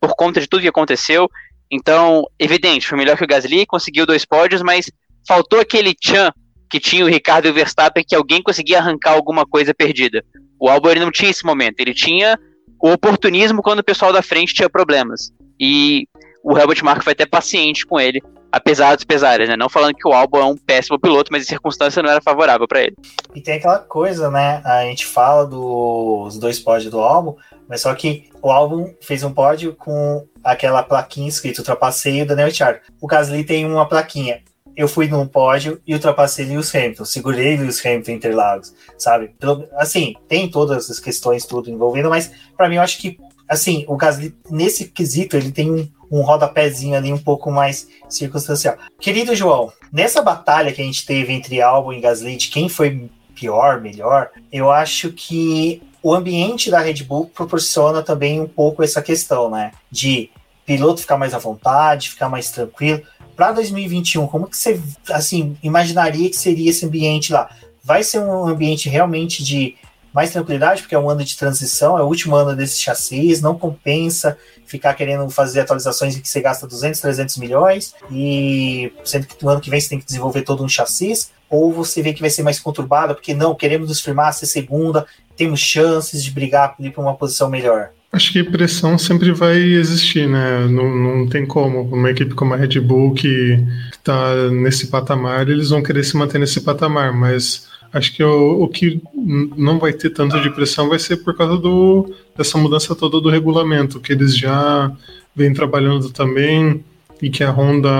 por 0.00 0.14
conta 0.16 0.40
de 0.40 0.46
tudo 0.46 0.62
que 0.62 0.68
aconteceu. 0.68 1.28
Então, 1.70 2.24
evidente, 2.38 2.86
foi 2.86 2.96
melhor 2.96 3.16
que 3.16 3.24
o 3.24 3.26
Gasly, 3.26 3.66
conseguiu 3.66 4.06
dois 4.06 4.24
pódios, 4.24 4.62
mas 4.62 4.90
faltou 5.26 5.60
aquele 5.60 5.94
tchan 5.94 6.30
que 6.70 6.80
tinha 6.80 7.04
o 7.04 7.08
Ricardo 7.08 7.46
e 7.46 7.50
o 7.50 7.54
Verstappen, 7.54 8.04
que 8.06 8.14
alguém 8.14 8.42
conseguia 8.42 8.78
arrancar 8.78 9.12
alguma 9.12 9.46
coisa 9.46 9.74
perdida. 9.74 10.24
O 10.58 10.68
Albon 10.68 10.90
ele 10.90 11.00
não 11.00 11.10
tinha 11.10 11.30
esse 11.30 11.44
momento, 11.44 11.80
ele 11.80 11.94
tinha 11.94 12.38
o 12.82 12.90
oportunismo 12.90 13.62
quando 13.62 13.80
o 13.80 13.84
pessoal 13.84 14.12
da 14.12 14.22
frente 14.22 14.54
tinha 14.54 14.68
problemas. 14.68 15.32
E 15.58 16.06
o 16.42 16.56
Helmut 16.56 16.84
Marko 16.84 17.04
foi 17.04 17.12
até 17.12 17.26
paciente 17.26 17.86
com 17.86 17.98
ele, 17.98 18.22
apesar 18.52 18.94
dos 18.94 19.04
pesares, 19.04 19.48
né? 19.48 19.56
Não 19.56 19.68
falando 19.68 19.94
que 19.94 20.06
o 20.06 20.12
Albon 20.12 20.38
é 20.38 20.44
um 20.44 20.56
péssimo 20.56 20.98
piloto, 20.98 21.32
mas 21.32 21.42
a 21.42 21.46
circunstância 21.46 22.02
não 22.02 22.10
era 22.10 22.20
favorável 22.22 22.66
para 22.68 22.82
ele. 22.82 22.96
E 23.34 23.40
tem 23.40 23.54
aquela 23.54 23.78
coisa, 23.78 24.30
né? 24.30 24.62
A 24.64 24.82
gente 24.84 25.04
fala 25.06 25.46
dos 25.46 26.38
dois 26.38 26.58
pódios 26.58 26.90
do 26.90 27.00
álbum, 27.00 27.34
mas 27.68 27.80
só 27.80 27.94
que 27.94 28.30
o 28.40 28.50
álbum 28.50 28.94
fez 29.00 29.22
um 29.24 29.32
pódio 29.32 29.74
com 29.74 30.26
aquela 30.44 30.82
plaquinha 30.82 31.28
escrito 31.28 31.58
ultrapassei 31.58 32.22
o 32.22 32.26
Daniel 32.26 32.48
Ricciardo. 32.48 32.80
O 33.00 33.06
Gasly 33.06 33.44
tem 33.44 33.66
uma 33.66 33.88
plaquinha. 33.88 34.40
Eu 34.76 34.88
fui 34.88 35.08
num 35.08 35.26
pódio 35.26 35.80
e 35.86 35.94
ultrapassei 35.94 36.44
Lewis 36.44 36.74
Hamilton, 36.74 37.04
segurei 37.04 37.56
Lewis 37.56 37.84
Hamilton 37.84 38.10
em 38.10 38.14
Interlagos, 38.14 38.74
sabe? 38.98 39.34
Assim, 39.76 40.14
tem 40.28 40.48
todas 40.48 40.90
as 40.90 41.00
questões 41.00 41.46
tudo 41.46 41.70
envolvendo, 41.70 42.10
mas 42.10 42.30
para 42.56 42.68
mim 42.68 42.76
eu 42.76 42.82
acho 42.82 42.98
que 42.98 43.18
assim, 43.48 43.84
o 43.88 43.96
Gasly 43.96 44.34
nesse 44.50 44.86
quesito 44.86 45.36
ele 45.36 45.52
tem 45.52 45.70
um, 45.70 45.88
um 46.10 46.20
rodapézinho 46.20 46.96
ali 46.96 47.12
um 47.12 47.18
pouco 47.18 47.50
mais 47.50 47.88
circunstancial. 48.08 48.76
Querido 49.00 49.34
João, 49.34 49.72
nessa 49.92 50.20
batalha 50.20 50.72
que 50.72 50.82
a 50.82 50.84
gente 50.84 51.06
teve 51.06 51.32
entre 51.32 51.60
Albon 51.60 51.92
e 51.92 52.00
Gasly, 52.00 52.36
de 52.36 52.48
quem 52.48 52.68
foi 52.68 53.08
pior, 53.34 53.80
melhor. 53.80 54.30
Eu 54.50 54.70
acho 54.70 55.12
que 55.12 55.82
o 56.02 56.14
ambiente 56.14 56.70
da 56.70 56.80
Red 56.80 57.04
Bull 57.04 57.26
proporciona 57.26 58.02
também 58.02 58.40
um 58.40 58.48
pouco 58.48 58.82
essa 58.82 59.02
questão, 59.02 59.50
né? 59.50 59.72
De 59.90 60.30
piloto 60.64 61.00
ficar 61.00 61.16
mais 61.18 61.34
à 61.34 61.38
vontade, 61.38 62.10
ficar 62.10 62.28
mais 62.28 62.50
tranquilo. 62.50 63.02
Para 63.36 63.52
2021, 63.52 64.26
como 64.26 64.46
que 64.46 64.56
você 64.56 64.80
assim 65.10 65.56
imaginaria 65.62 66.30
que 66.30 66.36
seria 66.36 66.70
esse 66.70 66.86
ambiente 66.86 67.32
lá? 67.32 67.50
Vai 67.84 68.02
ser 68.02 68.18
um 68.20 68.48
ambiente 68.48 68.88
realmente 68.88 69.44
de 69.44 69.76
mais 70.16 70.30
tranquilidade, 70.30 70.80
porque 70.80 70.94
é 70.94 70.98
um 70.98 71.10
ano 71.10 71.22
de 71.22 71.36
transição, 71.36 71.98
é 71.98 72.02
o 72.02 72.06
último 72.06 72.34
ano 72.34 72.56
desses 72.56 72.80
chassis, 72.80 73.42
não 73.42 73.58
compensa 73.58 74.38
ficar 74.64 74.94
querendo 74.94 75.28
fazer 75.28 75.60
atualizações 75.60 76.16
em 76.16 76.22
que 76.22 76.28
você 76.28 76.40
gasta 76.40 76.66
200, 76.66 76.98
300 76.98 77.36
milhões, 77.36 77.94
e 78.10 78.90
sendo 79.04 79.26
que 79.26 79.44
no 79.44 79.50
ano 79.50 79.60
que 79.60 79.68
vem 79.68 79.78
você 79.78 79.90
tem 79.90 79.98
que 79.98 80.06
desenvolver 80.06 80.40
todo 80.40 80.64
um 80.64 80.68
chassis, 80.68 81.30
ou 81.50 81.70
você 81.70 82.00
vê 82.00 82.14
que 82.14 82.22
vai 82.22 82.30
ser 82.30 82.42
mais 82.42 82.58
conturbada, 82.58 83.14
porque 83.14 83.34
não, 83.34 83.54
queremos 83.54 83.90
nos 83.90 84.00
firmar, 84.00 84.32
ser 84.32 84.46
segunda, 84.46 85.06
temos 85.36 85.60
chances 85.60 86.24
de 86.24 86.30
brigar 86.30 86.74
para 86.74 87.02
uma 87.02 87.14
posição 87.14 87.50
melhor. 87.50 87.90
Acho 88.16 88.32
que 88.32 88.42
pressão 88.42 88.96
sempre 88.96 89.30
vai 89.30 89.58
existir, 89.58 90.26
né? 90.26 90.66
Não, 90.68 90.96
não 90.96 91.26
tem 91.28 91.44
como. 91.44 91.82
Uma 91.82 92.10
equipe 92.10 92.34
como 92.34 92.54
a 92.54 92.56
Red 92.56 92.80
Bull 92.80 93.12
que 93.12 93.62
está 93.92 94.48
nesse 94.50 94.86
patamar, 94.86 95.50
eles 95.50 95.68
vão 95.68 95.82
querer 95.82 96.02
se 96.02 96.16
manter 96.16 96.38
nesse 96.38 96.62
patamar, 96.62 97.12
mas 97.12 97.68
acho 97.92 98.14
que 98.14 98.24
o, 98.24 98.62
o 98.62 98.68
que 98.68 99.02
não 99.14 99.78
vai 99.78 99.92
ter 99.92 100.08
tanto 100.08 100.40
de 100.40 100.48
pressão 100.48 100.88
vai 100.88 100.98
ser 100.98 101.18
por 101.18 101.36
causa 101.36 101.58
do, 101.58 102.10
dessa 102.34 102.56
mudança 102.56 102.94
toda 102.94 103.20
do 103.20 103.28
regulamento, 103.28 104.00
que 104.00 104.14
eles 104.14 104.34
já 104.34 104.90
vêm 105.34 105.52
trabalhando 105.52 106.08
também 106.08 106.82
e 107.20 107.28
que 107.28 107.44
a 107.44 107.50
Honda 107.50 107.90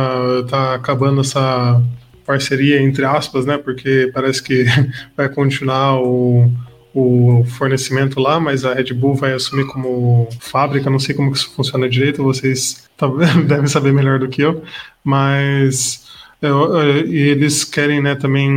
está 0.43 0.77
acabando 0.77 1.21
essa 1.21 1.79
parceria 2.25 2.81
entre 2.81 3.05
aspas, 3.05 3.45
né? 3.45 3.59
Porque 3.59 4.11
parece 4.15 4.43
que 4.43 4.65
vai 5.15 5.29
continuar 5.29 6.01
o 6.01 6.51
o 6.99 7.45
fornecimento 7.45 8.19
lá, 8.19 8.41
mas 8.41 8.65
a 8.65 8.73
Red 8.73 8.95
Bull 8.95 9.15
vai 9.15 9.35
assumir 9.35 9.67
como 9.67 10.27
fábrica, 10.41 10.89
não 10.89 10.99
sei 10.99 11.15
como 11.15 11.31
que 11.31 11.37
isso 11.37 11.53
funciona 11.55 11.91
direito, 11.91 12.23
vocês 12.23 12.89
devem 13.47 13.67
saber 13.67 13.93
melhor 13.93 14.19
do 14.19 14.29
que 14.29 14.41
eu, 14.41 14.63
mas 15.05 16.07
eles 16.41 17.65
querem 17.65 18.01
né, 18.01 18.15
também 18.15 18.49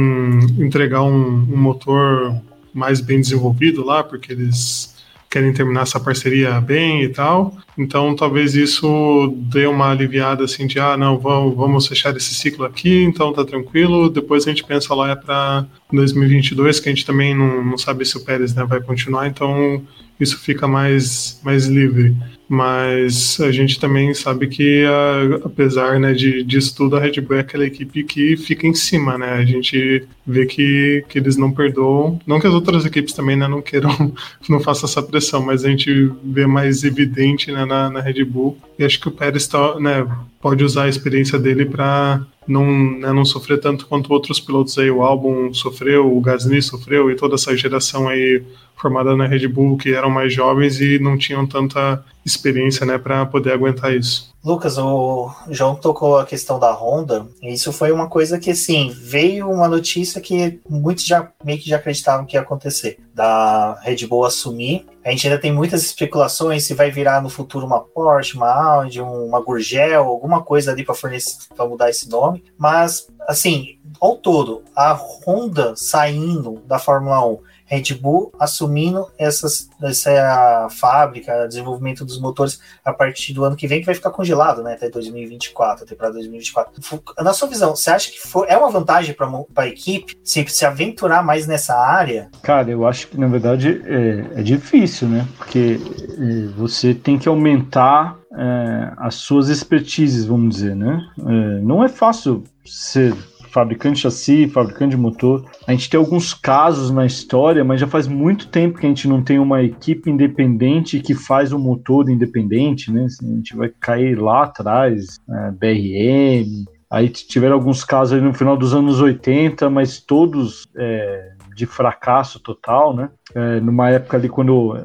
entregar 0.58 1.04
um, 1.04 1.47
um 1.52 1.58
motor 1.58 2.34
mais 2.73 3.02
bem 3.02 3.19
desenvolvido 3.19 3.84
lá, 3.84 4.04
porque 4.04 4.32
eles 4.32 4.88
querem 5.29 5.53
terminar 5.53 5.83
essa 5.83 5.99
parceria 5.99 6.59
bem 6.59 7.03
e 7.03 7.09
tal. 7.09 7.55
Então 7.77 8.15
talvez 8.15 8.55
isso 8.55 9.33
dê 9.37 9.67
uma 9.67 9.91
aliviada 9.91 10.43
assim 10.43 10.65
de 10.65 10.79
ah, 10.79 10.97
não, 10.97 11.17
vamos, 11.17 11.55
vamos 11.55 11.87
fechar 11.87 12.15
esse 12.17 12.33
ciclo 12.33 12.65
aqui, 12.65 13.03
então 13.03 13.31
tá 13.31 13.45
tranquilo. 13.45 14.09
Depois 14.09 14.45
a 14.45 14.49
gente 14.49 14.63
pensa 14.63 14.93
lá 14.95 15.11
é 15.11 15.15
para 15.15 15.65
2022, 15.91 16.79
que 16.79 16.89
a 16.89 16.91
gente 16.91 17.05
também 17.05 17.35
não, 17.35 17.63
não 17.63 17.77
sabe 17.77 18.05
se 18.05 18.17
o 18.17 18.25
Pérez 18.25 18.53
né, 18.55 18.65
vai 18.65 18.81
continuar, 18.81 19.27
então 19.27 19.81
isso 20.19 20.37
fica 20.39 20.67
mais, 20.67 21.39
mais 21.43 21.67
livre 21.67 22.15
mas 22.49 23.39
a 23.39 23.51
gente 23.51 23.79
também 23.79 24.12
sabe 24.15 24.47
que, 24.47 24.83
a, 24.83 25.45
apesar 25.45 25.99
né, 25.99 26.13
de, 26.13 26.43
disso 26.43 26.75
tudo, 26.75 26.97
a 26.97 26.99
Red 26.99 27.21
Bull 27.21 27.38
é 27.38 27.41
aquela 27.41 27.63
equipe 27.63 28.03
que 28.03 28.35
fica 28.35 28.65
em 28.65 28.73
cima, 28.73 29.19
né? 29.19 29.33
A 29.33 29.45
gente 29.45 30.07
vê 30.25 30.47
que, 30.47 31.05
que 31.07 31.19
eles 31.19 31.38
não 31.38 31.51
perdoam, 31.51 32.19
não 32.25 32.39
que 32.39 32.47
as 32.47 32.53
outras 32.53 32.83
equipes 32.85 33.13
também 33.13 33.35
né, 33.35 33.47
não 33.47 33.62
queiram, 33.62 34.12
não 34.49 34.59
façam 34.59 34.89
essa 34.89 35.03
pressão, 35.03 35.43
mas 35.43 35.63
a 35.63 35.69
gente 35.69 36.12
vê 36.23 36.47
mais 36.47 36.83
evidente 36.83 37.51
né, 37.51 37.65
na, 37.65 37.88
na 37.88 38.01
Red 38.01 38.23
Bull, 38.25 38.57
e 38.79 38.83
acho 38.83 38.99
que 38.99 39.07
o 39.07 39.12
Pérez 39.12 39.45
tá, 39.47 39.79
né, 39.79 40.07
pode 40.41 40.63
usar 40.63 40.85
a 40.85 40.89
experiência 40.89 41.38
dele 41.38 41.65
para 41.65 42.25
não, 42.49 42.65
né, 42.99 43.13
não 43.13 43.23
sofrer 43.23 43.59
tanto 43.59 43.88
quanto 43.88 44.12
outros 44.12 44.39
pilotos 44.39 44.77
aí, 44.77 44.89
o 44.89 45.03
álbum 45.03 45.53
sofreu, 45.53 46.15
o 46.15 46.19
Gasly 46.19 46.62
sofreu, 46.62 47.09
e 47.09 47.15
toda 47.15 47.35
essa 47.35 47.55
geração 47.55 48.07
aí 48.07 48.43
formada 48.75 49.15
na 49.15 49.27
Red 49.27 49.47
Bull 49.47 49.77
que 49.77 49.93
eram 49.93 50.09
mais 50.09 50.33
jovens 50.33 50.79
e 50.79 50.99
não 50.99 51.17
tinham 51.17 51.45
tanta 51.45 52.03
experiência, 52.25 52.85
né, 52.85 52.97
para 52.97 53.25
poder 53.25 53.51
aguentar 53.51 53.93
isso. 53.93 54.29
Lucas, 54.43 54.77
o 54.77 55.29
João 55.49 55.75
tocou 55.75 56.17
a 56.17 56.25
questão 56.25 56.57
da 56.57 56.71
Honda, 56.71 57.27
isso 57.43 57.73
foi 57.73 57.91
uma 57.91 58.07
coisa 58.07 58.39
que, 58.39 58.51
assim, 58.51 58.89
veio 58.89 59.49
uma 59.49 59.67
notícia 59.67 60.21
que 60.21 60.59
muitos 60.69 61.05
já 61.05 61.29
meio 61.43 61.59
que 61.59 61.69
já 61.69 61.75
acreditavam 61.75 62.25
que 62.25 62.38
ia 62.38 62.41
acontecer, 62.41 62.97
da 63.13 63.77
Red 63.81 64.07
Bull 64.07 64.23
assumir. 64.23 64.85
A 65.09 65.11
gente 65.11 65.27
ainda 65.27 65.41
tem 65.41 65.51
muitas 65.51 65.83
especulações 65.83 66.65
se 66.65 66.75
vai 66.75 66.91
virar 66.91 67.19
no 67.19 67.31
futuro 67.31 67.65
uma 67.65 67.79
Porsche, 67.79 68.37
uma 68.37 68.47
Audi, 68.47 69.01
uma 69.01 69.41
Gurgel, 69.41 70.05
alguma 70.05 70.43
coisa 70.43 70.71
ali 70.71 70.85
para 70.85 70.93
fornecer, 70.93 71.47
para 71.55 71.65
mudar 71.65 71.89
esse 71.89 72.07
nome, 72.07 72.43
mas, 72.55 73.07
assim, 73.27 73.79
ao 73.99 74.17
todo, 74.17 74.61
a 74.75 74.93
Honda 74.93 75.73
saindo 75.75 76.61
da 76.67 76.77
Fórmula 76.77 77.25
1 77.25 77.39
Red 77.69 77.93
Bull 77.93 78.34
assumindo 78.39 79.08
essas, 79.17 79.69
essa 79.82 80.67
fábrica, 80.71 81.47
desenvolvimento 81.47 82.03
dos 82.03 82.19
motores 82.19 82.60
a 82.84 82.91
partir 82.91 83.32
do 83.32 83.43
ano 83.43 83.55
que 83.55 83.67
vem, 83.67 83.79
que 83.79 83.86
vai 83.86 83.93
ficar 83.93 84.10
congelado, 84.10 84.63
né? 84.63 84.73
Até 84.73 84.89
2024, 84.89 85.86
até 85.86 85.95
para 85.95 86.10
2024. 86.10 86.82
Na 87.19 87.32
sua 87.32 87.47
visão, 87.47 87.75
você 87.75 87.91
acha 87.91 88.12
que 88.12 88.19
for, 88.19 88.45
é 88.49 88.58
uma 88.58 88.71
vantagem 88.71 89.13
para 89.13 89.29
a 89.63 89.67
equipe 89.67 90.17
se, 90.23 90.43
se 90.47 90.65
aventurar 90.65 91.23
mais 91.23 91.45
nessa 91.45 91.75
área? 91.75 92.29
Cara, 92.41 92.71
eu 92.71 92.88
acho 92.88 93.08
que 93.08 93.19
na 93.19 93.27
verdade 93.27 93.82
é, 93.86 94.39
é 94.39 94.43
difícil, 94.43 95.08
né? 95.08 95.27
Porque 95.38 95.79
é, 95.79 96.47
você 96.58 96.95
tem 96.95 97.19
que 97.19 97.29
aumentar 97.29 98.17
é, 98.36 98.93
as 98.97 99.15
suas 99.15 99.49
expertises, 99.49 100.25
vamos 100.25 100.55
dizer, 100.55 100.75
né? 100.75 101.05
É, 101.19 101.62
não 101.62 101.84
é 101.84 101.89
fácil 101.89 102.43
ser 102.65 103.13
fabricante 103.49 103.95
de 103.95 104.01
chassi, 104.01 104.47
fabricante 104.47 104.95
de 104.95 105.01
motor. 105.01 105.45
A 105.67 105.71
gente 105.71 105.89
tem 105.89 105.99
alguns 105.99 106.33
casos 106.33 106.91
na 106.91 107.05
história, 107.05 107.63
mas 107.63 107.79
já 107.79 107.88
faz 107.88 108.07
muito 108.07 108.47
tempo 108.47 108.79
que 108.79 108.85
a 108.85 108.89
gente 108.89 109.07
não 109.07 109.21
tem 109.21 109.39
uma 109.39 109.62
equipe 109.63 110.09
independente 110.09 110.99
que 110.99 111.13
faz 111.13 111.51
um 111.51 111.59
motor 111.59 112.09
independente, 112.09 112.91
né? 112.91 113.05
Assim, 113.05 113.33
a 113.33 113.35
gente 113.35 113.55
vai 113.55 113.69
cair 113.79 114.19
lá 114.19 114.43
atrás, 114.43 115.19
é, 115.29 115.51
BRM. 115.51 116.65
Aí 116.91 117.07
tiveram 117.09 117.55
alguns 117.55 117.83
casos 117.83 118.21
no 118.21 118.33
final 118.33 118.57
dos 118.57 118.73
anos 118.73 118.99
80, 118.99 119.69
mas 119.69 119.99
todos 119.99 120.67
é, 120.75 121.33
de 121.55 121.65
fracasso 121.65 122.39
total, 122.39 122.95
né? 122.95 123.09
É, 123.35 123.59
numa 123.59 123.89
época 123.89 124.17
ali 124.17 124.27
quando 124.27 124.75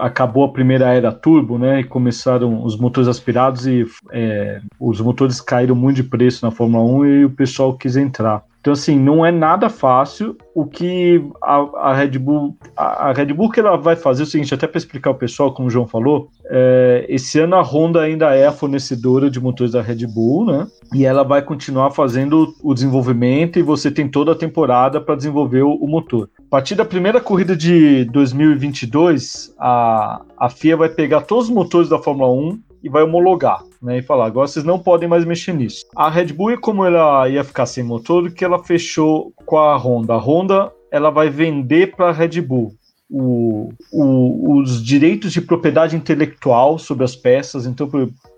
acabou 0.00 0.44
a 0.44 0.52
primeira 0.52 0.92
era 0.92 1.12
turbo, 1.12 1.58
né? 1.58 1.80
E 1.80 1.84
começaram 1.84 2.64
os 2.64 2.76
motores 2.76 3.08
aspirados 3.08 3.66
e 3.66 3.84
é, 4.12 4.60
os 4.78 5.00
motores 5.00 5.40
caíram 5.40 5.74
muito 5.74 5.96
de 5.96 6.04
preço 6.04 6.44
na 6.44 6.50
Fórmula 6.50 6.84
1 6.84 7.06
e 7.06 7.24
o 7.24 7.30
pessoal 7.30 7.76
quis 7.76 7.96
entrar. 7.96 8.42
Então, 8.66 8.72
assim, 8.72 8.98
não 8.98 9.24
é 9.24 9.30
nada 9.30 9.70
fácil. 9.70 10.36
O 10.52 10.66
que 10.66 11.24
a, 11.40 11.90
a 11.90 11.94
Red 11.94 12.18
Bull. 12.18 12.56
A, 12.76 13.10
a, 13.10 13.12
Red 13.12 13.26
Bull 13.26 13.48
que 13.48 13.60
ela 13.60 13.76
vai 13.76 13.94
fazer 13.94 14.22
é 14.22 14.24
o 14.24 14.26
seguinte, 14.26 14.52
até 14.52 14.66
para 14.66 14.76
explicar 14.76 15.10
o 15.10 15.14
pessoal, 15.14 15.54
como 15.54 15.68
o 15.68 15.70
João 15.70 15.86
falou, 15.86 16.30
é, 16.46 17.06
esse 17.08 17.38
ano 17.38 17.54
a 17.54 17.62
Honda 17.62 18.00
ainda 18.00 18.34
é 18.34 18.44
a 18.44 18.50
fornecedora 18.50 19.30
de 19.30 19.38
motores 19.38 19.72
da 19.72 19.80
Red 19.80 20.04
Bull, 20.08 20.46
né? 20.46 20.66
E 20.92 21.04
ela 21.04 21.22
vai 21.22 21.42
continuar 21.42 21.92
fazendo 21.92 22.56
o 22.60 22.74
desenvolvimento 22.74 23.56
e 23.56 23.62
você 23.62 23.88
tem 23.88 24.08
toda 24.08 24.32
a 24.32 24.34
temporada 24.34 25.00
para 25.00 25.14
desenvolver 25.14 25.62
o, 25.62 25.72
o, 25.72 25.86
motor. 25.86 26.28
A 26.46 26.48
partir 26.48 26.76
da 26.76 26.84
primeira 26.84 27.20
corrida 27.20 27.56
de 27.56 28.04
2022, 28.04 29.52
a, 29.58 30.22
a 30.38 30.48
FIA 30.48 30.76
vai 30.76 30.88
pegar 30.88 31.22
todos 31.22 31.48
os 31.48 31.50
motores 31.50 31.88
da 31.88 31.98
Fórmula 31.98 32.30
1 32.32 32.60
e 32.84 32.88
vai 32.88 33.02
homologar, 33.02 33.64
né? 33.82 33.98
E 33.98 34.02
falar, 34.02 34.26
agora 34.26 34.46
vocês 34.46 34.64
não 34.64 34.78
podem 34.78 35.08
mais 35.08 35.24
mexer 35.24 35.52
nisso. 35.52 35.84
A 35.96 36.08
Red 36.08 36.26
Bull, 36.26 36.56
como 36.60 36.84
ela 36.84 37.28
ia 37.28 37.42
ficar 37.42 37.66
sem 37.66 37.82
motor, 37.82 38.30
que 38.30 38.44
ela 38.44 38.62
fechou 38.62 39.32
com 39.44 39.58
a 39.58 39.76
Honda. 39.76 40.14
A 40.14 40.18
Honda, 40.18 40.72
ela 40.92 41.10
vai 41.10 41.28
vender 41.28 41.96
para 41.96 42.10
a 42.10 42.12
Red 42.12 42.40
Bull. 42.40 42.72
O, 43.10 43.70
o, 43.92 44.60
os 44.60 44.82
direitos 44.82 45.32
de 45.32 45.40
propriedade 45.40 45.96
intelectual 45.96 46.78
sobre 46.78 47.04
as 47.04 47.16
peças. 47.16 47.66
Então, 47.66 47.88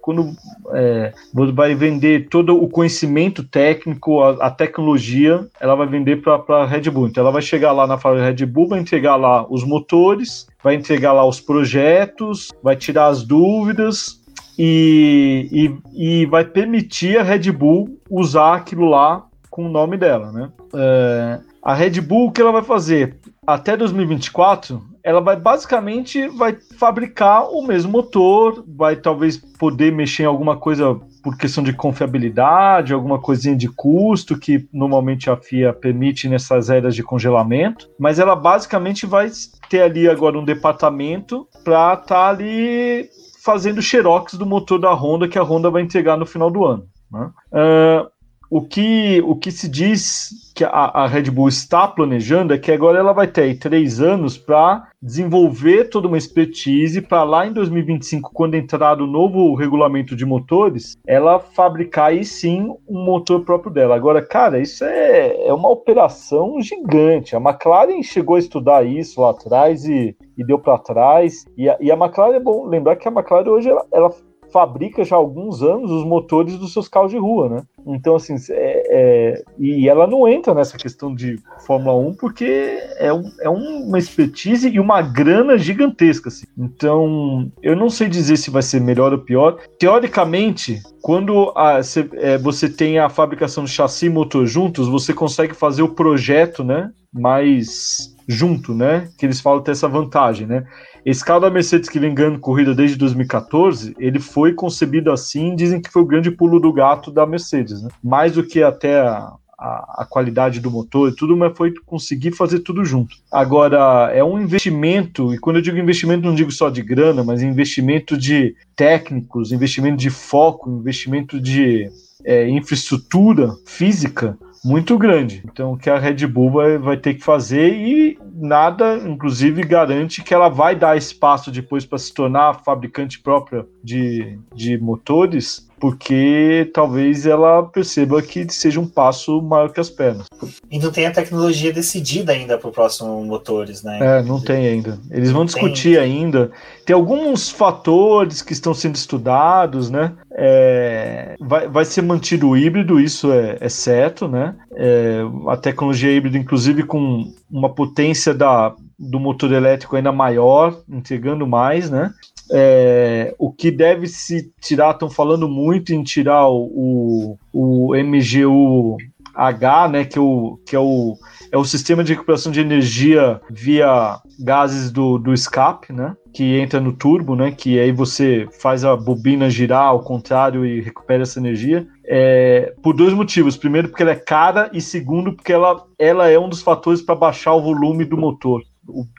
quando 0.09 0.35
é, 0.73 1.13
você 1.35 1.53
vai 1.53 1.75
vender 1.75 2.31
todo 2.31 2.57
o 2.57 2.67
conhecimento 2.67 3.45
técnico, 3.45 4.23
a, 4.23 4.47
a 4.47 4.51
tecnologia, 4.51 5.47
ela 5.61 5.75
vai 5.75 5.87
vender 5.87 6.23
para 6.23 6.63
a 6.63 6.65
Red 6.65 6.91
Bull. 6.91 7.09
Então, 7.09 7.21
ela 7.23 7.31
vai 7.31 7.43
chegar 7.43 7.73
lá 7.73 7.87
na 7.87 7.99
fábrica 7.99 8.25
Red 8.25 8.47
Bull, 8.47 8.69
vai 8.69 8.81
entregar 8.81 9.17
lá 9.17 9.47
os 9.51 9.65
motores, 9.65 10.47
vai 10.65 10.77
entregar 10.77 11.13
lá 11.13 11.27
os 11.27 11.43
projetos, 11.43 12.49
vai 12.63 12.75
tirar 12.75 13.09
as 13.09 13.23
dúvidas, 13.23 14.23
e, 14.59 15.77
e, 15.95 16.23
e 16.23 16.25
vai 16.25 16.43
permitir 16.43 17.19
a 17.19 17.23
Red 17.23 17.53
Bull 17.53 18.01
usar 18.11 18.55
aquilo 18.55 18.89
lá 18.89 19.27
com 19.51 19.67
o 19.67 19.71
nome 19.71 19.99
dela, 19.99 20.33
né? 20.33 20.49
É, 20.75 21.41
a 21.63 21.75
Red 21.75 22.01
Bull, 22.01 22.29
o 22.29 22.33
que 22.33 22.41
ela 22.41 22.53
vai 22.53 22.63
fazer? 22.63 23.19
Até 23.47 23.77
2024, 23.77 24.83
ela 25.03 25.21
vai 25.21 25.37
basicamente 25.37 26.29
vai 26.29 26.57
fabricar 26.79 27.49
o 27.51 27.63
mesmo 27.63 27.93
motor, 27.93 28.65
vai 28.67 28.97
talvez 28.97 29.37
poder 29.37 29.93
mexer 29.93 30.25
em 30.25 30.27
alguma 30.27 30.57
coisa 30.57 30.99
por 31.23 31.37
questão 31.37 31.63
de 31.63 31.73
confiabilidade, 31.73 32.93
alguma 32.93 33.19
coisinha 33.19 33.57
de 33.57 33.69
custo 33.69 34.39
que 34.39 34.69
normalmente 34.73 35.31
a 35.31 35.37
FIA 35.37 35.73
permite 35.73 36.29
nessas 36.29 36.71
eras 36.71 36.95
de 36.95 37.03
congelamento, 37.03 37.89
mas 37.99 38.19
ela 38.19 38.37
basicamente 38.37 39.07
vai 39.07 39.31
ter 39.69 39.83
ali 39.83 40.09
agora 40.09 40.39
um 40.39 40.45
departamento 40.45 41.47
para 41.65 41.95
estar 41.95 42.05
tá 42.05 42.29
ali 42.29 43.09
fazendo 43.43 43.83
xerox 43.83 44.35
do 44.35 44.47
motor 44.47 44.79
da 44.79 44.93
Honda 44.93 45.29
que 45.29 45.39
a 45.39 45.43
Honda 45.43 45.71
vai 45.71 45.83
entregar 45.83 46.17
no 46.17 46.27
final 46.27 46.51
do 46.51 46.65
ano. 46.65 46.87
Né? 47.11 47.31
Uh, 47.53 48.09
o 48.51 48.63
que, 48.63 49.23
o 49.27 49.37
que 49.37 49.51
se 49.51 49.69
diz 49.69 50.48
que 50.59 50.65
a, 50.65 50.71
a, 50.71 51.07
Red 51.07 51.31
Bull 51.31 51.47
está 51.47 51.87
planejando 51.87 52.53
é 52.53 52.59
que 52.59 52.73
agora 52.73 52.99
ela 52.99 53.13
vai 53.13 53.29
ter 53.29 53.43
aí 53.43 53.55
três 53.55 54.01
anos 54.01 54.37
para 54.37 54.89
desenvolver 55.01 55.85
toda 55.85 56.09
uma 56.09 56.19
expertise 56.19 57.01
para 57.01 57.23
lá 57.23 57.47
em 57.47 57.53
2025, 57.53 58.33
quando 58.35 58.57
entrar 58.57 59.01
o 59.01 59.07
novo 59.07 59.55
regulamento 59.55 60.17
de 60.17 60.27
motores, 60.27 60.99
ela 61.07 61.39
fabricar 61.39 62.07
aí 62.07 62.25
sim 62.25 62.75
um 62.89 63.05
motor 63.05 63.45
próprio 63.45 63.73
dela. 63.73 63.95
Agora, 63.95 64.21
cara, 64.21 64.59
isso 64.59 64.85
é, 64.85 65.47
é 65.47 65.55
uma 65.55 65.71
operação 65.71 66.61
gigante. 66.61 67.37
A 67.37 67.41
McLaren 67.41 68.03
chegou 68.03 68.35
a 68.35 68.41
estudar 68.41 68.85
isso 68.85 69.21
lá 69.21 69.31
atrás 69.31 69.85
e, 69.85 70.17
e 70.37 70.45
deu 70.45 70.59
para 70.59 70.77
trás. 70.79 71.45
E 71.57 71.69
a, 71.69 71.77
e 71.81 71.89
a 71.93 71.95
McLaren 71.95 72.35
é 72.35 72.41
bom 72.41 72.67
lembrar 72.67 72.97
que 72.97 73.07
a 73.07 73.13
McLaren 73.13 73.49
hoje 73.49 73.71
ela, 73.71 73.87
ela 73.93 74.11
fabrica 74.51 75.05
já 75.05 75.17
há 75.17 75.19
alguns 75.19 75.63
anos 75.63 75.91
os 75.91 76.05
motores 76.05 76.59
dos 76.59 76.73
seus 76.73 76.89
carros 76.89 77.11
de 77.11 77.19
rua, 77.19 77.49
né? 77.49 77.63
Então, 77.87 78.17
assim, 78.17 78.35
é, 78.51 78.78
é, 78.91 79.43
e 79.59 79.89
ela 79.89 80.07
não 80.07 80.27
entra 80.27 80.55
nessa 80.55 80.79
questão 80.79 81.15
de 81.15 81.39
Fórmula 81.67 81.97
1 81.97 82.15
porque 82.15 82.81
é, 82.97 83.13
um, 83.13 83.31
é 83.41 83.49
uma 83.49 83.99
expertise 83.99 84.69
e 84.69 84.81
uma 84.81 85.03
grana 85.03 85.59
gigantesca, 85.59 86.29
assim. 86.29 86.47
Então, 86.57 87.51
eu 87.63 87.77
não 87.77 87.91
sei 87.91 88.09
dizer 88.09 88.39
se 88.39 88.51
vai 88.51 88.63
ser 88.63 88.81
melhor 88.81 89.13
ou 89.13 89.19
pior. 89.19 89.59
Teoricamente, 89.79 90.81
quando 91.03 91.53
a, 91.55 91.83
se, 91.83 92.09
é, 92.15 92.39
você 92.39 92.69
tem 92.69 92.99
a 92.99 93.11
fabricação 93.11 93.65
de 93.65 93.71
chassi 93.71 94.07
e 94.07 94.11
motor 94.11 94.47
juntos, 94.47 94.89
você 94.89 95.13
consegue 95.13 95.55
fazer 95.55 95.83
o 95.83 95.95
projeto, 95.95 96.65
né? 96.65 96.91
Mais 97.13 98.17
junto, 98.27 98.75
né? 98.75 99.09
Que 99.19 99.27
eles 99.27 99.41
falam 99.41 99.63
ter 99.63 99.73
essa 99.73 99.89
vantagem, 99.89 100.47
né? 100.47 100.65
Esse 101.05 101.25
carro 101.25 101.41
da 101.41 101.51
Mercedes 101.51 101.89
que 101.89 101.99
vem 101.99 102.15
ganhando 102.15 102.39
corrida 102.39 102.75
desde 102.75 102.97
2014, 102.97 103.95
ele 103.99 104.19
foi 104.19 104.53
concebido 104.53 105.11
assim, 105.11 105.55
dizem 105.55 105.81
que 105.81 105.91
foi 105.91 106.03
o 106.03 106.07
grande 106.07 106.31
pulo 106.31 106.61
do 106.61 106.73
gato 106.73 107.11
da 107.11 107.27
Mercedes, 107.27 107.83
né? 107.83 107.89
Mais 108.03 108.33
do 108.33 108.43
que 108.43 108.63
até 108.63 109.01
a, 109.01 109.33
a, 109.59 110.03
a, 110.03 110.07
qualidade 110.09 110.61
do 110.61 110.71
motor 110.71 111.11
e 111.11 111.15
tudo, 111.15 111.37
mas 111.37 111.57
foi 111.57 111.73
conseguir 111.85 112.33
fazer 112.33 112.61
tudo 112.61 112.85
junto. 112.85 113.17
Agora, 113.31 114.11
é 114.13 114.23
um 114.23 114.41
investimento, 114.41 115.35
e 115.35 115.39
quando 115.39 115.57
eu 115.57 115.63
digo 115.63 115.79
investimento, 115.79 116.27
não 116.27 116.35
digo 116.35 116.53
só 116.53 116.71
de 116.71 116.83
grana, 116.83 117.25
mas 117.25 117.43
investimento 117.43 118.17
de 118.17 118.55
técnicos, 118.77 119.51
investimento 119.51 119.97
de 119.97 120.11
foco, 120.11 120.71
investimento 120.71 121.41
de 121.41 121.91
é, 122.25 122.49
infraestrutura 122.49 123.55
física 123.65 124.39
muito 124.65 124.97
grande. 124.99 125.43
Então, 125.45 125.73
o 125.73 125.79
que 125.79 125.91
a 125.91 125.99
Red 125.99 126.27
Bull 126.27 126.51
vai, 126.51 126.79
vai 126.79 126.97
ter 126.97 127.15
que 127.15 127.23
fazer 127.23 127.75
e 127.75 128.19
nada, 128.35 128.97
inclusive, 128.97 129.63
garante 129.63 130.23
que 130.23 130.35
ela 130.35 130.49
vai 130.49 130.75
dar 130.75 130.97
espaço 130.97 131.51
depois 131.51 131.85
para 131.85 131.99
se 131.99 132.13
tornar 132.13 132.63
fabricante 132.65 133.21
própria 133.21 133.67
de, 133.83 134.39
de 134.55 134.79
motores 134.79 135.68
porque 135.79 136.71
talvez 136.75 137.27
ela 137.27 137.63
perceba 137.63 138.21
que 138.21 138.47
seja 138.53 138.81
um 138.81 138.87
passo 138.87 139.41
maior 139.41 139.73
que 139.73 139.81
as 139.81 139.91
pernas. 139.91 140.27
E 140.71 140.79
não 140.79 140.91
tem 140.91 141.07
a 141.07 141.11
tecnologia 141.11 141.73
decidida 141.73 142.33
ainda 142.33 142.59
para 142.59 142.69
o 142.69 142.73
próximo 142.73 143.25
motores, 143.25 143.83
né? 143.83 143.99
É, 144.01 144.23
não 144.23 144.41
tem 144.41 144.67
ainda. 144.67 144.99
Eles 145.11 145.31
vão 145.31 145.45
discutir 145.45 145.95
tem. 145.95 145.99
ainda. 145.99 146.51
Tem 146.85 146.95
alguns 146.95 147.49
fatores 147.51 148.43
que 148.43 148.53
estão 148.53 148.75
sendo 148.75 148.97
estudados, 148.97 149.91
né? 149.91 150.13
É, 150.33 151.37
vai, 151.41 151.69
vai 151.69 151.85
ser 151.85 152.03
mantido 152.03 152.49
o 152.49 152.57
híbrido, 152.57 153.01
isso 153.01 153.33
é, 153.33 153.57
é 153.61 153.69
certo, 153.69 154.29
né? 154.29 154.55
É, 154.77 155.21
a 155.49 155.57
tecnologia 155.57 156.11
híbrida, 156.11 156.39
inclusive, 156.39 156.83
com 156.83 157.33
uma 157.51 157.69
potência 157.69 158.35
da, 158.35 158.75
do 158.99 159.19
motor 159.21 159.53
elétrico 159.53 159.97
ainda 159.97 160.13
maior, 160.13 160.77
entregando 160.89 161.47
mais, 161.47 161.91
né? 161.91 162.13
É, 162.51 163.35
o 163.39 163.53
que 163.53 163.71
deve 163.71 164.07
se 164.07 164.51
tirar, 164.61 164.93
estão 164.93 165.11
falando 165.11 165.49
muito 165.49 165.93
em 165.93 166.03
tirar 166.03 166.49
o, 166.49 167.37
o, 167.53 167.91
o 167.91 167.95
MGU-H, 167.95 169.89
né, 169.89 170.05
que, 170.05 170.19
é 170.19 170.21
o, 170.21 170.59
que 170.67 170.75
é, 170.75 170.79
o, 170.79 171.17
é 171.53 171.59
o 171.59 171.65
sistema 171.65 172.03
de 172.03 172.13
recuperação 172.15 172.51
de 172.51 172.61
energia 172.61 173.41
via 173.51 174.19
gases 174.41 174.91
do, 174.91 175.19
do 175.19 175.35
escape, 175.35 175.93
né, 175.93 176.17
que 176.33 176.59
entra 176.59 176.81
no 176.81 176.93
turbo, 176.93 177.37
né, 177.37 177.51
que 177.51 177.79
aí 177.79 177.93
você 177.93 178.49
faz 178.61 178.85
a 178.85 178.97
bobina 178.97 179.51
girar 179.51 179.85
ao 179.85 180.01
contrário 180.01 180.65
e 180.65 180.81
recupera 180.81 181.25
essa 181.25 181.39
energia. 181.39 181.87
É, 182.11 182.73
por 182.83 182.95
dois 182.95 183.13
motivos. 183.13 183.57
Primeiro, 183.57 183.89
porque 183.89 184.03
ela 184.03 184.13
é 184.13 184.17
cara, 184.17 184.71
e 184.73 184.81
segundo, 184.81 185.35
porque 185.35 185.53
ela, 185.53 185.85
ela 185.99 186.29
é 186.29 186.39
um 186.39 186.49
dos 186.49 186.63
fatores 186.63 187.03
para 187.03 187.15
baixar 187.15 187.53
o 187.55 187.61
volume 187.61 188.05
do 188.07 188.17
motor, 188.17 188.63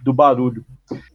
do 0.03 0.13
barulho. 0.13 0.65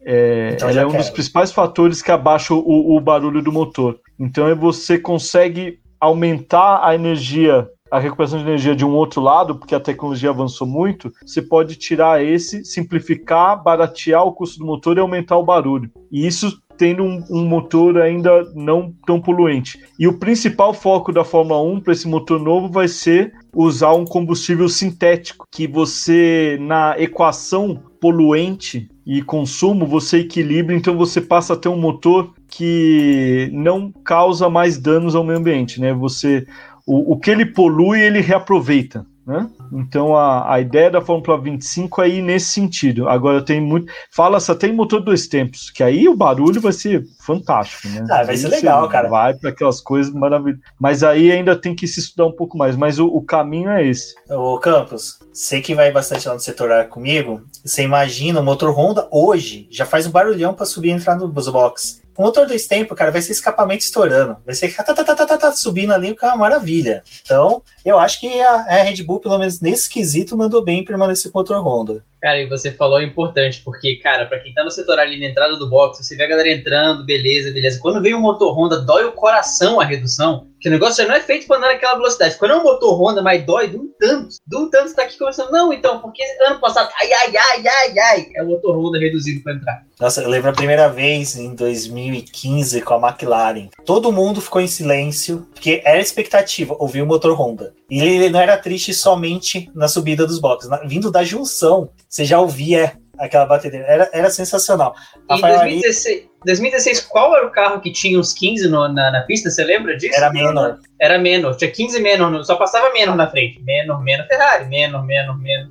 É, 0.02 0.52
então 0.54 0.68
ela 0.68 0.80
é 0.80 0.86
um 0.86 0.90
quero. 0.90 1.02
dos 1.02 1.10
principais 1.10 1.52
fatores 1.52 2.00
que 2.00 2.10
abaixa 2.10 2.54
o, 2.54 2.96
o 2.96 3.00
barulho 3.00 3.42
do 3.42 3.52
motor. 3.52 3.98
Então 4.18 4.54
você 4.56 4.98
consegue 4.98 5.80
aumentar 6.00 6.86
a 6.86 6.94
energia 6.94 7.68
a 7.94 8.00
recuperação 8.00 8.40
de 8.40 8.44
energia 8.44 8.74
de 8.74 8.84
um 8.84 8.90
outro 8.90 9.20
lado, 9.20 9.54
porque 9.54 9.72
a 9.72 9.78
tecnologia 9.78 10.30
avançou 10.30 10.66
muito, 10.66 11.12
você 11.24 11.40
pode 11.40 11.76
tirar 11.76 12.24
esse, 12.24 12.64
simplificar, 12.64 13.62
baratear 13.62 14.24
o 14.24 14.32
custo 14.32 14.58
do 14.58 14.66
motor 14.66 14.96
e 14.96 15.00
aumentar 15.00 15.38
o 15.38 15.44
barulho. 15.44 15.88
E 16.10 16.26
isso 16.26 16.58
tendo 16.76 17.02
um, 17.02 17.22
um, 17.30 17.44
motor 17.46 17.98
ainda 17.98 18.42
não 18.54 18.92
tão 19.06 19.20
poluente. 19.20 19.78
E 19.98 20.06
o 20.08 20.18
principal 20.18 20.74
foco 20.74 21.12
da 21.12 21.24
Fórmula 21.24 21.62
1 21.62 21.80
para 21.80 21.92
esse 21.92 22.08
motor 22.08 22.40
novo 22.40 22.68
vai 22.68 22.88
ser 22.88 23.32
usar 23.54 23.92
um 23.92 24.04
combustível 24.04 24.68
sintético, 24.68 25.46
que 25.50 25.66
você, 25.66 26.58
na 26.60 26.96
equação 26.98 27.80
poluente 28.00 28.88
e 29.06 29.22
consumo, 29.22 29.86
você 29.86 30.18
equilibra, 30.18 30.74
então 30.74 30.96
você 30.96 31.20
passa 31.20 31.54
a 31.54 31.56
ter 31.56 31.68
um 31.68 31.80
motor 31.80 32.32
que 32.48 33.48
não 33.52 33.92
causa 33.92 34.48
mais 34.48 34.78
danos 34.78 35.14
ao 35.14 35.24
meio 35.24 35.38
ambiente, 35.38 35.80
né? 35.80 35.92
Você 35.92 36.46
o, 36.86 37.14
o 37.14 37.18
que 37.18 37.30
ele 37.30 37.46
polui, 37.46 38.00
ele 38.00 38.20
reaproveita. 38.20 39.06
Né? 39.26 39.48
Então 39.72 40.14
a, 40.14 40.52
a 40.52 40.60
ideia 40.60 40.90
da 40.90 41.00
Fórmula 41.00 41.40
25 41.40 42.02
é 42.02 42.08
ir 42.10 42.22
nesse 42.22 42.46
sentido. 42.46 43.08
Agora 43.08 43.42
tem 43.42 43.58
muito. 43.58 43.90
Fala-se 44.10 44.50
até 44.50 44.66
em 44.66 44.74
motor 44.74 45.00
dois 45.00 45.26
tempos, 45.26 45.70
que 45.70 45.82
aí 45.82 46.06
o 46.08 46.14
barulho 46.14 46.60
vai 46.60 46.72
ser 46.72 47.06
fantástico, 47.20 47.88
né? 47.88 48.06
Ah, 48.10 48.22
vai 48.22 48.36
ser 48.36 48.48
legal, 48.48 48.86
cara. 48.88 49.08
Vai 49.08 49.32
para 49.32 49.48
aquelas 49.48 49.80
coisas 49.80 50.12
maravilhosas. 50.12 50.62
Mas 50.78 51.02
aí 51.02 51.32
ainda 51.32 51.56
tem 51.56 51.74
que 51.74 51.86
se 51.86 52.00
estudar 52.00 52.26
um 52.26 52.32
pouco 52.32 52.58
mais. 52.58 52.76
Mas 52.76 52.98
o, 52.98 53.06
o 53.06 53.22
caminho 53.22 53.70
é 53.70 53.86
esse. 53.86 54.14
Ô, 54.28 54.58
Campos, 54.58 55.18
sei 55.32 55.62
que 55.62 55.74
vai 55.74 55.90
bastante 55.90 56.28
lá 56.28 56.34
no 56.34 56.40
setor 56.40 56.86
comigo. 56.88 57.42
Você 57.64 57.82
imagina, 57.82 58.40
o 58.40 58.44
motor 58.44 58.70
Honda 58.78 59.08
hoje 59.10 59.66
já 59.70 59.86
faz 59.86 60.06
um 60.06 60.10
barulhão 60.10 60.52
para 60.52 60.66
subir 60.66 60.88
e 60.88 60.92
entrar 60.92 61.16
no 61.16 61.28
box. 61.28 62.03
Motor 62.18 62.46
dois 62.46 62.66
tempos, 62.66 62.96
cara, 62.96 63.10
vai 63.10 63.22
ser 63.22 63.32
escapamento 63.32 63.82
estourando. 63.82 64.36
Vai 64.44 64.54
ser 64.54 64.74
tá, 64.74 64.94
tá, 64.94 65.04
tá, 65.04 65.38
tá, 65.38 65.52
subindo 65.52 65.92
ali, 65.92 66.14
que 66.14 66.24
é 66.24 66.36
maravilha. 66.36 67.02
Então, 67.22 67.62
eu 67.84 67.98
acho 67.98 68.20
que 68.20 68.40
a, 68.40 68.52
a 68.52 68.82
Red 68.82 69.02
Bull, 69.02 69.20
pelo 69.20 69.38
menos 69.38 69.60
nesse 69.60 69.88
quesito, 69.88 70.36
mandou 70.36 70.62
bem 70.62 70.84
permanecer 70.84 71.30
o 71.30 71.36
motor 71.36 71.60
Honda. 71.60 72.04
Cara, 72.20 72.40
e 72.40 72.46
você 72.46 72.72
falou 72.72 73.02
importante, 73.02 73.60
porque, 73.62 73.96
cara, 73.96 74.24
pra 74.24 74.38
quem 74.38 74.54
tá 74.54 74.64
no 74.64 74.70
setor 74.70 74.98
ali 74.98 75.20
na 75.20 75.26
entrada 75.26 75.58
do 75.58 75.68
box, 75.68 75.98
você 75.98 76.16
vê 76.16 76.24
a 76.24 76.28
galera 76.28 76.50
entrando, 76.50 77.04
beleza, 77.04 77.50
beleza. 77.50 77.78
Quando 77.78 78.00
vem 78.00 78.14
o 78.14 78.20
motor 78.20 78.56
Honda, 78.56 78.80
dói 78.80 79.04
o 79.04 79.12
coração 79.12 79.78
a 79.78 79.84
redução, 79.84 80.46
que 80.64 80.68
o 80.68 80.72
negócio 80.72 81.06
não 81.06 81.14
é 81.14 81.20
feito 81.20 81.46
pra 81.46 81.58
andar 81.58 81.74
naquela 81.74 81.96
velocidade. 81.96 82.38
Quando 82.38 82.52
é 82.52 82.56
um 82.56 82.62
motor 82.62 82.98
Honda, 82.98 83.20
mas 83.20 83.44
dói 83.44 83.68
de 83.68 83.76
um 83.76 83.86
tanto. 84.00 84.36
De 84.46 84.56
um 84.56 84.70
tanto 84.70 84.88
você 84.88 84.96
tá 84.96 85.02
aqui 85.02 85.18
conversando, 85.18 85.52
não, 85.52 85.70
então, 85.74 86.00
porque 86.00 86.22
ano 86.46 86.58
passado, 86.58 86.88
ai, 86.98 87.12
ai, 87.12 87.36
ai, 87.36 87.64
ai, 87.66 87.98
ai, 87.98 88.26
é 88.34 88.42
o 88.42 88.46
motor 88.46 88.74
Honda 88.74 88.98
reduzido 88.98 89.42
pra 89.42 89.52
entrar. 89.52 89.82
Nossa, 90.00 90.22
eu 90.22 90.28
lembro 90.30 90.48
a 90.48 90.54
primeira 90.54 90.88
vez 90.88 91.36
em 91.36 91.54
2015 91.54 92.80
com 92.80 92.94
a 92.94 93.08
McLaren. 93.10 93.68
Todo 93.84 94.10
mundo 94.10 94.40
ficou 94.40 94.62
em 94.62 94.66
silêncio, 94.66 95.46
porque 95.52 95.82
era 95.84 96.00
expectativa 96.00 96.74
ouvir 96.78 97.02
o 97.02 97.06
motor 97.06 97.38
Honda. 97.38 97.74
E 97.90 98.00
ele 98.00 98.30
não 98.30 98.40
era 98.40 98.56
triste 98.56 98.94
somente 98.94 99.70
na 99.74 99.86
subida 99.86 100.26
dos 100.26 100.38
boxes. 100.38 100.70
Vindo 100.86 101.10
da 101.10 101.22
junção, 101.22 101.90
você 102.08 102.24
já 102.24 102.40
ouvia 102.40 102.98
aquela 103.18 103.46
bateria. 103.46 103.80
Era, 103.80 104.10
era 104.12 104.30
sensacional. 104.30 104.94
Em 105.30 105.40
2016, 105.40 106.28
2016, 106.44 107.00
qual 107.00 107.34
era 107.36 107.46
o 107.46 107.50
carro 107.50 107.80
que 107.80 107.90
tinha 107.90 108.18
uns 108.18 108.32
15 108.32 108.68
no, 108.68 108.88
na, 108.88 109.10
na 109.10 109.22
pista? 109.22 109.50
Você 109.50 109.64
lembra 109.64 109.96
disso? 109.96 110.16
Era 110.16 110.30
menor. 110.30 110.78
Era 111.00 111.18
menor. 111.18 111.56
Tinha 111.56 111.70
15 111.70 112.00
menor, 112.00 112.44
só 112.44 112.56
passava 112.56 112.92
menor 112.92 113.16
na 113.16 113.28
frente. 113.30 113.62
Menor, 113.62 114.02
menor 114.02 114.26
Ferrari. 114.26 114.66
Menor, 114.66 115.04
menor, 115.04 115.38
menor. 115.38 115.70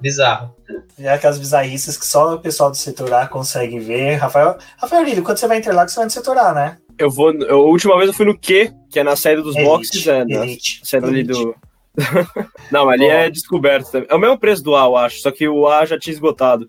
Bizarro. 0.00 0.54
É 0.98 1.08
aquelas 1.08 1.38
bizarrices 1.38 1.96
que 1.96 2.06
só 2.06 2.34
o 2.34 2.40
pessoal 2.40 2.70
do 2.70 2.76
setor 2.76 3.12
A 3.12 3.26
consegue 3.28 3.78
ver. 3.78 4.16
Rafael, 4.16 4.58
Rafael 4.76 5.04
quando 5.22 5.38
você 5.38 5.46
vai 5.46 5.62
lá, 5.62 5.86
você 5.86 5.96
vai 5.96 6.04
no 6.06 6.10
setor 6.10 6.36
A, 6.36 6.52
né? 6.52 6.76
Eu 6.98 7.10
vou. 7.10 7.30
a 7.30 7.54
última 7.54 7.96
vez 7.96 8.08
eu 8.08 8.14
fui 8.14 8.26
no 8.26 8.36
Q, 8.36 8.72
que 8.90 8.98
é 8.98 9.04
na 9.04 9.14
saída 9.14 9.40
dos 9.40 9.54
Elite, 9.54 9.70
boxes, 9.70 10.06
é, 10.06 10.24
na 10.24 10.44
Elite, 10.44 10.80
saída 10.82 11.06
ali 11.06 11.22
do. 11.22 11.54
Não, 12.70 12.88
ali 12.88 13.06
é 13.06 13.30
descoberto 13.30 13.90
também. 13.90 14.08
É 14.10 14.14
o 14.14 14.18
mesmo 14.18 14.38
preço 14.38 14.62
do 14.62 14.76
A, 14.76 14.84
eu 14.84 14.96
acho, 14.96 15.20
só 15.20 15.30
que 15.30 15.48
o 15.48 15.66
A 15.66 15.84
já 15.84 15.98
tinha 15.98 16.12
esgotado. 16.12 16.66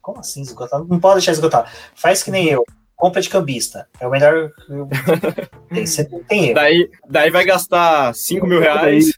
Como 0.00 0.18
assim 0.18 0.42
esgotado? 0.42 0.86
Não 0.88 1.00
pode 1.00 1.16
deixar 1.16 1.32
esgotado. 1.32 1.68
Faz 1.94 2.22
que 2.22 2.30
nem 2.30 2.48
eu 2.48 2.64
compra 3.02 3.20
de 3.20 3.28
cambista. 3.28 3.88
É 3.98 4.06
o 4.06 4.10
melhor. 4.10 4.52
tem, 5.74 5.84
tem 6.28 6.44
erro. 6.44 6.54
Daí, 6.54 6.90
daí 7.10 7.30
vai 7.30 7.44
gastar 7.44 8.14
5 8.14 8.46
mil 8.46 8.60
reais. 8.60 9.12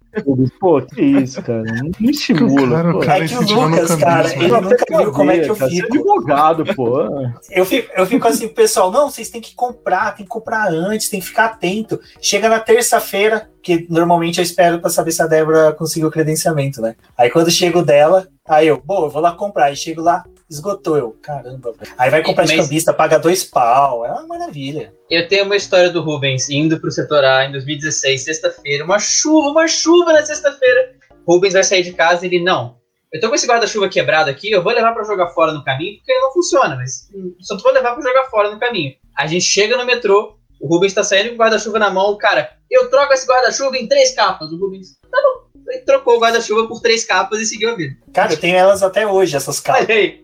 Pô, 0.58 0.80
que 0.80 1.02
isso, 1.02 1.42
cara. 1.42 1.62
Não 1.62 1.92
estimula. 2.08 2.82
Cara, 2.82 2.98
cara, 3.00 3.24
é 3.24 3.28
que 3.28 3.34
o 3.36 3.42
Lucas, 3.42 3.94
cara, 3.96 4.32
ele 4.32 4.48
nunca 4.48 4.84
viu 4.88 5.12
como 5.12 5.30
é 5.30 5.40
que 5.40 5.50
eu 5.50 5.54
fico. 5.54 5.86
advogado, 5.86 6.64
pô. 6.74 7.02
Eu 7.50 7.66
fico, 7.66 7.92
eu 7.94 8.06
fico 8.06 8.26
assim, 8.26 8.48
pessoal, 8.48 8.90
não, 8.90 9.10
vocês 9.10 9.28
têm 9.28 9.42
que 9.42 9.54
comprar, 9.54 10.16
tem 10.16 10.24
que 10.24 10.30
comprar 10.30 10.72
antes, 10.72 11.10
tem 11.10 11.20
que 11.20 11.26
ficar 11.26 11.44
atento. 11.44 12.00
Chega 12.22 12.48
na 12.48 12.60
terça-feira, 12.60 13.50
porque 13.56 13.86
normalmente 13.90 14.38
eu 14.38 14.44
espero 14.44 14.78
para 14.78 14.88
saber 14.88 15.12
se 15.12 15.20
a 15.20 15.26
Débora 15.26 15.72
conseguiu 15.72 16.08
o 16.08 16.10
credenciamento, 16.10 16.80
né? 16.80 16.96
Aí 17.18 17.28
quando 17.28 17.50
chego 17.50 17.82
dela, 17.82 18.28
aí 18.48 18.66
eu, 18.66 18.80
bom, 18.82 19.04
eu 19.04 19.10
vou 19.10 19.20
lá 19.20 19.32
comprar. 19.32 19.66
Aí 19.66 19.76
chego 19.76 20.00
lá, 20.00 20.24
esgotou 20.48 20.96
eu. 20.96 21.16
Caramba, 21.22 21.72
velho. 21.72 21.92
Aí 21.98 22.10
vai 22.10 22.22
comprar 22.22 22.44
de 22.44 22.56
Mas- 22.56 22.66
cambista, 22.66 22.92
paga 22.92 23.18
dois 23.18 23.44
pau. 23.44 24.04
É 24.04 24.10
uma 24.12 24.26
maravilha. 24.26 24.92
Eu 25.10 25.26
tenho 25.28 25.44
uma 25.44 25.56
história 25.56 25.90
do 25.90 26.00
Rubens 26.02 26.48
indo 26.50 26.78
pro 26.80 26.90
setor 26.90 27.24
A 27.24 27.44
em 27.46 27.52
2016, 27.52 28.24
sexta-feira. 28.24 28.84
Uma 28.84 28.98
chuva, 28.98 29.48
uma 29.50 29.66
chuva 29.68 30.12
na 30.12 30.24
sexta-feira. 30.24 30.94
Rubens 31.26 31.52
vai 31.54 31.64
sair 31.64 31.82
de 31.82 31.92
casa 31.92 32.24
e 32.24 32.28
ele, 32.28 32.44
não. 32.44 32.76
Eu 33.12 33.20
tô 33.20 33.28
com 33.28 33.34
esse 33.36 33.46
guarda-chuva 33.46 33.88
quebrado 33.88 34.28
aqui, 34.28 34.50
eu 34.50 34.60
vou 34.62 34.72
levar 34.72 34.92
pra 34.92 35.04
jogar 35.04 35.28
fora 35.28 35.52
no 35.52 35.62
caminho, 35.62 35.96
porque 35.98 36.10
ele 36.10 36.20
não 36.20 36.32
funciona, 36.32 36.74
mas 36.74 37.08
só 37.40 37.56
vou 37.58 37.72
levar 37.72 37.94
pra 37.94 38.02
jogar 38.02 38.24
fora 38.24 38.50
no 38.50 38.58
caminho. 38.58 38.92
A 39.16 39.26
gente 39.28 39.44
chega 39.44 39.76
no 39.76 39.84
metrô, 39.86 40.36
o 40.60 40.66
Rubens 40.66 40.92
tá 40.94 41.04
saindo 41.04 41.28
com 41.28 41.36
o 41.36 41.38
guarda-chuva 41.38 41.78
na 41.78 41.90
mão, 41.90 42.18
cara, 42.18 42.50
eu 42.68 42.90
troco 42.90 43.12
esse 43.12 43.24
guarda-chuva 43.24 43.78
em 43.78 43.86
três 43.86 44.12
capas. 44.16 44.50
O 44.50 44.58
Rubens, 44.58 44.98
tá 45.10 45.22
bom. 45.22 45.60
Ele 45.70 45.82
trocou 45.82 46.16
o 46.16 46.20
guarda-chuva 46.20 46.66
por 46.66 46.80
três 46.82 47.04
capas 47.04 47.40
e 47.40 47.46
seguiu 47.46 47.70
a 47.70 47.76
vida. 47.76 47.94
Cara, 48.12 48.32
eu 48.32 48.36
tenho 48.40 48.56
elas 48.56 48.82
até 48.82 49.06
hoje, 49.06 49.36
essas 49.36 49.60
capas. 49.60 49.84
Olha 49.84 49.94
aí. 49.94 50.23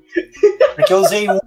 Porque 0.77 0.93
eu 0.93 0.99
usei 0.99 1.29
um 1.29 1.39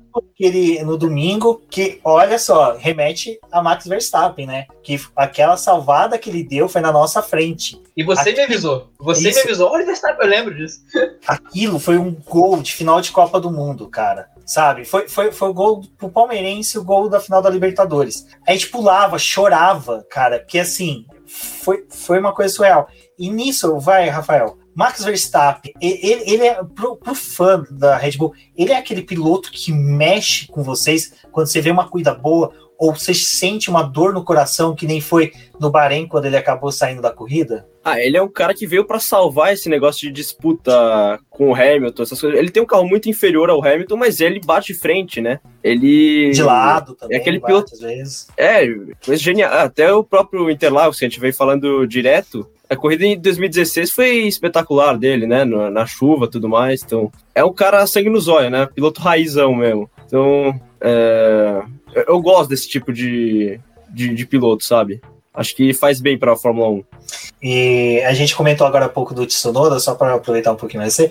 aquele, 0.44 0.84
no 0.84 0.98
domingo 0.98 1.62
que, 1.70 2.00
olha 2.04 2.38
só, 2.38 2.76
remete 2.78 3.40
a 3.52 3.62
Max 3.62 3.86
Verstappen, 3.86 4.46
né? 4.46 4.66
Que 4.84 5.00
aquela 5.16 5.58
salvada 5.58 6.18
que 6.18 6.30
ele 6.30 6.44
deu 6.44 6.68
foi 6.68 6.82
na 6.82 6.92
nossa 6.92 7.22
frente. 7.22 7.82
E 7.96 8.04
você 8.04 8.32
me 8.34 8.42
avisou. 8.42 8.90
Você 9.00 9.30
Isso. 9.30 9.40
me 9.40 9.44
avisou. 9.46 9.72
Olha, 9.72 9.86
Verstappen, 9.86 10.26
eu 10.26 10.30
lembro 10.30 10.56
disso. 10.56 10.80
Aquilo 11.28 11.80
foi 11.80 11.98
um 11.98 12.12
gol 12.12 12.62
de 12.62 12.74
final 12.74 13.00
de 13.00 13.12
Copa 13.12 13.40
do 13.40 13.52
Mundo, 13.52 13.88
cara. 13.90 14.28
Sabe? 14.46 14.84
Foi, 14.84 15.08
foi, 15.08 15.32
foi 15.32 15.50
o 15.50 15.54
gol 15.54 15.82
pro 15.98 16.10
Palmeirense, 16.10 16.78
o 16.78 16.84
gol 16.84 17.08
da 17.08 17.20
final 17.20 17.42
da 17.42 17.50
Libertadores. 17.50 18.28
A 18.46 18.52
gente 18.52 18.68
pulava, 18.68 19.18
chorava, 19.18 20.06
cara, 20.10 20.40
porque 20.40 20.60
assim, 20.60 21.06
foi, 21.26 21.86
foi 21.90 22.20
uma 22.20 22.34
coisa 22.34 22.54
surreal. 22.54 22.90
E 23.18 23.30
nisso, 23.30 23.80
vai, 23.80 24.10
Rafael, 24.10 24.58
Max 24.76 25.04
Verstappen, 25.04 25.74
ele, 25.82 26.24
ele 26.26 26.44
é, 26.46 26.64
pro, 26.64 26.96
pro 26.96 27.14
fã 27.16 27.64
da 27.70 27.96
Red 27.98 28.18
Bull, 28.18 28.34
ele 28.58 28.72
é 28.72 28.78
aquele 28.78 29.02
piloto 29.02 29.52
que 29.52 29.72
mexe 29.72 30.48
com 30.48 30.64
vocês 30.64 31.14
quando 31.32 31.48
você 31.48 31.62
vê 31.62 31.70
uma 31.72 31.88
corrida 31.88 32.14
boa, 32.14 32.52
ou 32.78 32.94
você 32.94 33.14
sente 33.14 33.70
uma 33.70 33.84
dor 33.84 34.12
no 34.14 34.26
coração, 34.26 34.76
que 34.76 34.86
nem 34.88 35.00
foi 35.00 35.32
no 35.60 35.70
Bahrein 35.70 36.08
quando 36.08 36.26
ele 36.26 36.36
acabou 36.36 36.72
saindo 36.72 37.02
da 37.02 37.12
corrida? 37.12 37.66
Ah, 37.86 38.00
ele 38.00 38.18
é 38.18 38.22
um 38.22 38.28
cara 38.28 38.54
que 38.54 38.66
veio 38.66 38.84
pra 38.86 39.00
salvar 39.00 39.54
esse 39.54 39.70
negócio 39.70 40.02
de 40.08 40.12
disputa 40.12 41.20
com 41.30 41.52
o 41.52 41.56
Hamilton, 41.56 42.04
essas 42.04 42.20
coisas. 42.20 42.38
Ele 42.40 42.50
tem 42.50 42.64
um 42.64 42.66
carro 42.66 42.88
muito 42.88 43.10
inferior 43.10 43.50
ao 43.50 43.64
Hamilton, 43.64 43.96
mas 43.98 44.20
ele 44.20 44.40
bate 44.44 44.74
de 44.74 44.80
frente, 44.80 45.22
né? 45.22 45.40
Ele. 45.64 46.32
De 46.32 46.42
lado 46.42 46.96
também, 46.96 47.18
É 47.18 47.22
aquele 47.22 47.40
piloto- 47.40 47.78
vezes. 47.78 48.28
É, 48.38 48.64
mas 49.08 49.22
genial. 49.22 49.52
Até 49.54 49.94
o 49.94 50.04
próprio 50.04 50.50
Interlagos, 50.50 50.98
que 51.00 51.06
a 51.06 51.10
gente 51.10 51.20
veio 51.20 51.34
falando 51.34 51.86
direto, 51.86 52.50
a 52.74 52.78
corrida 52.78 53.06
em 53.06 53.20
2016 53.20 53.92
foi 53.92 54.10
espetacular 54.28 54.98
dele, 54.98 55.26
né? 55.28 55.44
No- 55.46 55.70
Na 55.70 55.86
chuva 55.86 56.28
tudo 56.28 56.50
mais. 56.50 56.84
Então, 56.84 57.12
é 57.34 57.44
um 57.44 57.54
cara 57.54 57.86
sangue 57.88 58.10
nos 58.10 58.28
olhos, 58.28 58.52
né? 58.52 58.66
Piloto 58.74 59.02
raizão 59.02 59.54
mesmo. 59.56 59.90
Então, 60.06 60.60
é, 60.82 61.62
eu- 62.08 62.22
gosto 62.22 62.50
desse 62.50 62.68
tipo 62.70 62.92
de, 62.94 63.60
de, 63.90 64.14
de 64.14 64.26
piloto, 64.26 64.64
sabe? 64.64 65.02
Acho 65.34 65.56
que 65.56 65.74
faz 65.74 66.00
bem 66.00 66.18
pra 66.18 66.36
Fórmula 66.36 66.70
1. 66.70 66.84
E 67.42 68.02
a 68.06 68.14
gente 68.14 68.36
comentou 68.36 68.68
agora 68.68 68.86
há 68.86 68.90
pouco 68.90 69.14
do 69.14 69.26
Tsunoda, 69.26 69.80
só 69.80 69.96
para 69.96 70.14
aproveitar 70.14 70.52
um 70.52 70.56
pouquinho 70.56 70.82
mais 70.82 70.94
você. 70.94 71.10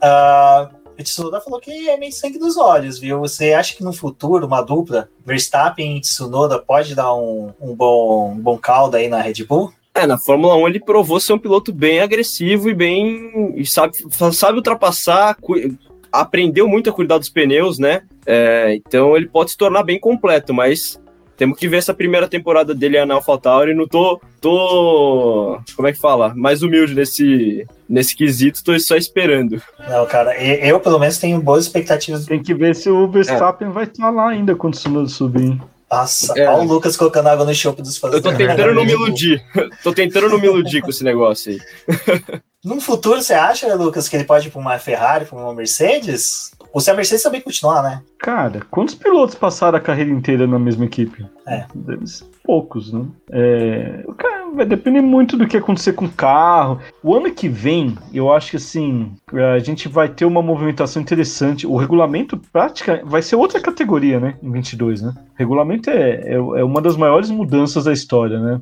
Ah, 0.00 0.70
o 0.98 1.02
Tsunoda 1.02 1.40
falou 1.40 1.60
que 1.60 1.88
é 1.88 1.96
meio 1.96 2.12
sangue 2.12 2.38
dos 2.38 2.56
olhos, 2.56 2.98
viu? 2.98 3.18
Você 3.20 3.52
acha 3.52 3.74
que 3.76 3.82
no 3.84 3.92
futuro, 3.92 4.46
uma 4.46 4.62
dupla, 4.62 5.08
Verstappen 5.26 5.96
e 5.96 6.00
Tsunoda, 6.00 6.58
pode 6.58 6.94
dar 6.94 7.12
um, 7.14 7.52
um 7.60 7.74
bom, 7.74 8.32
um 8.32 8.38
bom 8.38 8.56
caldo 8.58 8.96
aí 8.96 9.08
na 9.08 9.20
Red 9.20 9.44
Bull? 9.44 9.72
É, 10.02 10.06
na 10.06 10.16
Fórmula 10.18 10.54
1 10.56 10.68
ele 10.68 10.80
provou 10.80 11.18
ser 11.18 11.32
um 11.32 11.38
piloto 11.38 11.72
bem 11.72 12.00
agressivo 12.00 12.68
e 12.70 12.74
bem. 12.74 13.52
e 13.56 13.66
sabe, 13.66 13.92
sabe 14.32 14.56
ultrapassar, 14.58 15.34
cu- 15.40 15.74
aprendeu 16.12 16.68
muito 16.68 16.88
a 16.88 16.92
cuidar 16.92 17.18
dos 17.18 17.28
pneus, 17.28 17.78
né? 17.78 18.02
É, 18.26 18.74
então 18.76 19.16
ele 19.16 19.26
pode 19.26 19.50
se 19.50 19.56
tornar 19.56 19.82
bem 19.82 19.98
completo, 19.98 20.54
mas 20.54 21.00
temos 21.36 21.58
que 21.58 21.68
ver 21.68 21.76
essa 21.78 21.94
primeira 21.94 22.26
temporada 22.28 22.74
dele 22.74 23.04
na 23.04 23.14
AlphaTauri. 23.14 23.74
Não 23.74 23.86
tô, 23.86 24.20
tô. 24.40 25.58
Como 25.76 25.86
é 25.88 25.92
que 25.92 25.98
fala? 26.00 26.34
Mais 26.34 26.62
humilde 26.62 26.94
nesse, 26.94 27.66
nesse 27.88 28.16
quesito, 28.16 28.62
tô 28.64 28.78
só 28.80 28.96
esperando. 28.96 29.60
Não, 29.88 30.04
cara, 30.06 30.36
eu 30.42 30.80
pelo 30.80 30.98
menos 30.98 31.18
tenho 31.18 31.40
boas 31.40 31.64
expectativas. 31.66 32.26
Tem 32.26 32.42
que 32.42 32.54
ver 32.54 32.74
se 32.74 32.88
o 32.90 33.08
Verstappen 33.08 33.70
vai 33.70 33.84
estar 33.84 34.10
lá 34.10 34.30
ainda 34.30 34.54
quando 34.54 34.74
o 34.74 34.76
Tsunoda 34.76 35.08
subir. 35.08 35.58
Nossa, 35.90 36.38
É. 36.38 36.46
olha 36.48 36.62
o 36.62 36.64
Lucas 36.64 36.96
colocando 36.96 37.28
água 37.28 37.44
no 37.46 37.54
chope 37.54 37.80
dos 37.82 37.96
fãs. 37.96 38.12
Eu 38.12 38.22
tô 38.22 38.32
tentando 38.34 38.74
não 38.74 38.84
me 38.84 38.92
iludir. 38.92 39.42
tô 39.82 39.92
tentando 39.92 40.28
não 40.28 40.38
me 40.38 40.46
iludir 40.46 40.82
com 40.82 40.90
esse 40.90 41.02
negócio 41.04 41.52
aí. 41.52 41.60
No 42.64 42.80
futuro, 42.80 43.22
você 43.22 43.34
acha, 43.34 43.72
Lucas, 43.76 44.08
que 44.08 44.16
ele 44.16 44.24
pode 44.24 44.48
ir 44.48 44.50
pra 44.50 44.60
uma 44.60 44.78
Ferrari, 44.80 45.24
pra 45.24 45.38
uma 45.38 45.54
Mercedes? 45.54 46.50
Ou 46.72 46.80
se 46.80 46.90
a 46.90 46.94
Mercedes 46.94 47.22
também 47.22 47.40
continuar, 47.40 47.82
né? 47.84 48.02
Cara, 48.18 48.60
quantos 48.68 48.96
pilotos 48.96 49.36
passaram 49.36 49.78
a 49.78 49.80
carreira 49.80 50.10
inteira 50.10 50.44
na 50.44 50.58
mesma 50.58 50.84
equipe? 50.84 51.24
É. 51.46 51.64
Poucos, 52.44 52.92
né? 52.92 53.06
É, 53.30 54.04
cara, 54.18 54.37
vai 54.54 54.66
depender 54.66 55.00
muito 55.00 55.36
do 55.36 55.46
que 55.46 55.56
acontecer 55.56 55.92
com 55.92 56.04
o 56.04 56.10
carro. 56.10 56.78
O 57.02 57.14
ano 57.14 57.30
que 57.32 57.48
vem, 57.48 57.96
eu 58.12 58.32
acho 58.32 58.50
que 58.50 58.56
assim, 58.56 59.12
a 59.54 59.58
gente 59.58 59.88
vai 59.88 60.08
ter 60.08 60.24
uma 60.24 60.42
movimentação 60.42 61.00
interessante. 61.00 61.66
O 61.66 61.76
regulamento 61.76 62.36
prática 62.52 63.02
vai 63.04 63.22
ser 63.22 63.36
outra 63.36 63.60
categoria, 63.60 64.18
né? 64.20 64.36
Em 64.42 64.50
22, 64.50 65.02
né? 65.02 65.14
O 65.16 65.38
regulamento 65.38 65.90
é, 65.90 66.10
é, 66.10 66.34
é 66.34 66.64
uma 66.64 66.80
das 66.80 66.96
maiores 66.96 67.30
mudanças 67.30 67.84
da 67.84 67.92
história, 67.92 68.38
né? 68.40 68.60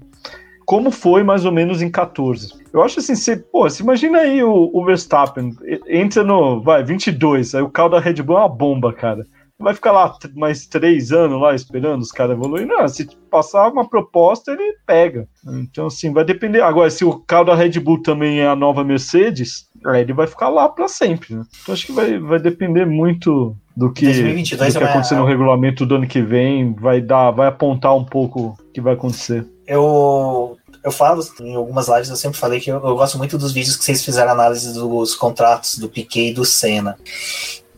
Como 0.65 0.91
foi 0.91 1.23
mais 1.23 1.45
ou 1.45 1.53
menos 1.53 1.81
em 1.81 1.91
14. 1.91 2.53
Eu 2.73 2.83
acho 2.83 2.99
assim, 2.99 3.15
você, 3.15 3.37
pô, 3.37 3.63
você 3.63 3.83
imagina 3.83 4.19
aí 4.19 4.43
o, 4.43 4.71
o 4.73 4.85
Verstappen, 4.85 5.55
entra 5.87 6.25
no, 6.25 6.61
vai, 6.61 6.83
22, 6.83 7.55
aí 7.55 7.63
o 7.63 7.71
carro 7.71 7.91
da 7.91 8.01
Red 8.01 8.15
Bull 8.15 8.37
é 8.37 8.41
uma 8.41 8.49
bomba, 8.49 8.93
cara 8.93 9.25
vai 9.59 9.75
ficar 9.75 9.93
lá 9.93 10.15
mais 10.35 10.67
três 10.67 11.13
anos 11.13 11.41
lá 11.41 11.55
esperando 11.55 12.01
os 12.03 12.13
caras 12.13 12.37
evoluírem. 12.37 12.69
Não, 12.69 12.87
se 12.89 13.07
passar 13.31 13.69
uma 13.69 13.89
proposta, 13.89 14.53
ele 14.53 14.77
pega. 14.87 15.27
Então, 15.47 15.87
assim, 15.87 16.13
vai 16.13 16.25
depender. 16.25 16.61
Agora, 16.61 16.91
se 16.91 17.05
o 17.05 17.19
carro 17.21 17.45
da 17.47 17.55
Red 17.55 17.79
Bull 17.81 18.03
também 18.03 18.41
é 18.41 18.47
a 18.47 18.57
nova 18.57 18.85
Mercedes, 18.85 19.69
aí 19.85 20.03
ele 20.03 20.13
vai 20.13 20.27
ficar 20.27 20.49
lá 20.49 20.69
para 20.69 20.89
sempre. 20.89 21.35
Né? 21.35 21.45
Então, 21.63 21.73
acho 21.73 21.87
que 21.87 21.93
vai, 21.93 22.19
vai 22.19 22.39
depender 22.39 22.85
muito 22.85 23.57
do 23.77 23.93
que, 23.93 24.05
2022 24.07 24.75
do 24.75 24.79
que 24.79 24.83
é 24.85 24.87
uma- 24.87 24.91
acontecer 24.93 25.15
no 25.17 25.25
regulamento 25.27 25.87
do 25.87 25.95
ano 25.97 26.07
que 26.07 26.21
vem. 26.23 26.75
Vai 26.75 27.01
dar, 27.01 27.31
vai 27.31 27.49
apontar 27.49 27.97
um 27.97 28.05
pouco 28.05 28.57
o 28.61 28.73
que 28.73 28.81
vai 28.81 28.95
acontecer. 28.95 29.47
eu, 29.67 30.57
eu 30.85 30.93
falo 30.93 31.21
em 31.41 31.55
algumas 31.57 31.89
lives, 31.89 32.09
eu 32.11 32.17
sempre 32.17 32.39
falei 32.39 32.61
que 32.61 32.71
eu, 32.71 32.77
eu 32.77 32.95
gosto 32.95 33.19
muito 33.19 33.37
dos 33.37 33.53
vídeos 33.53 33.77
que 33.77 33.85
vocês 33.85 34.05
fizeram 34.05 34.31
análise 34.33 34.73
dos 34.73 35.15
contratos 35.17 35.79
do 35.79 35.89
Piquet 35.89 36.31
e 36.31 36.35
do 36.35 36.45
Senna. 36.45 36.97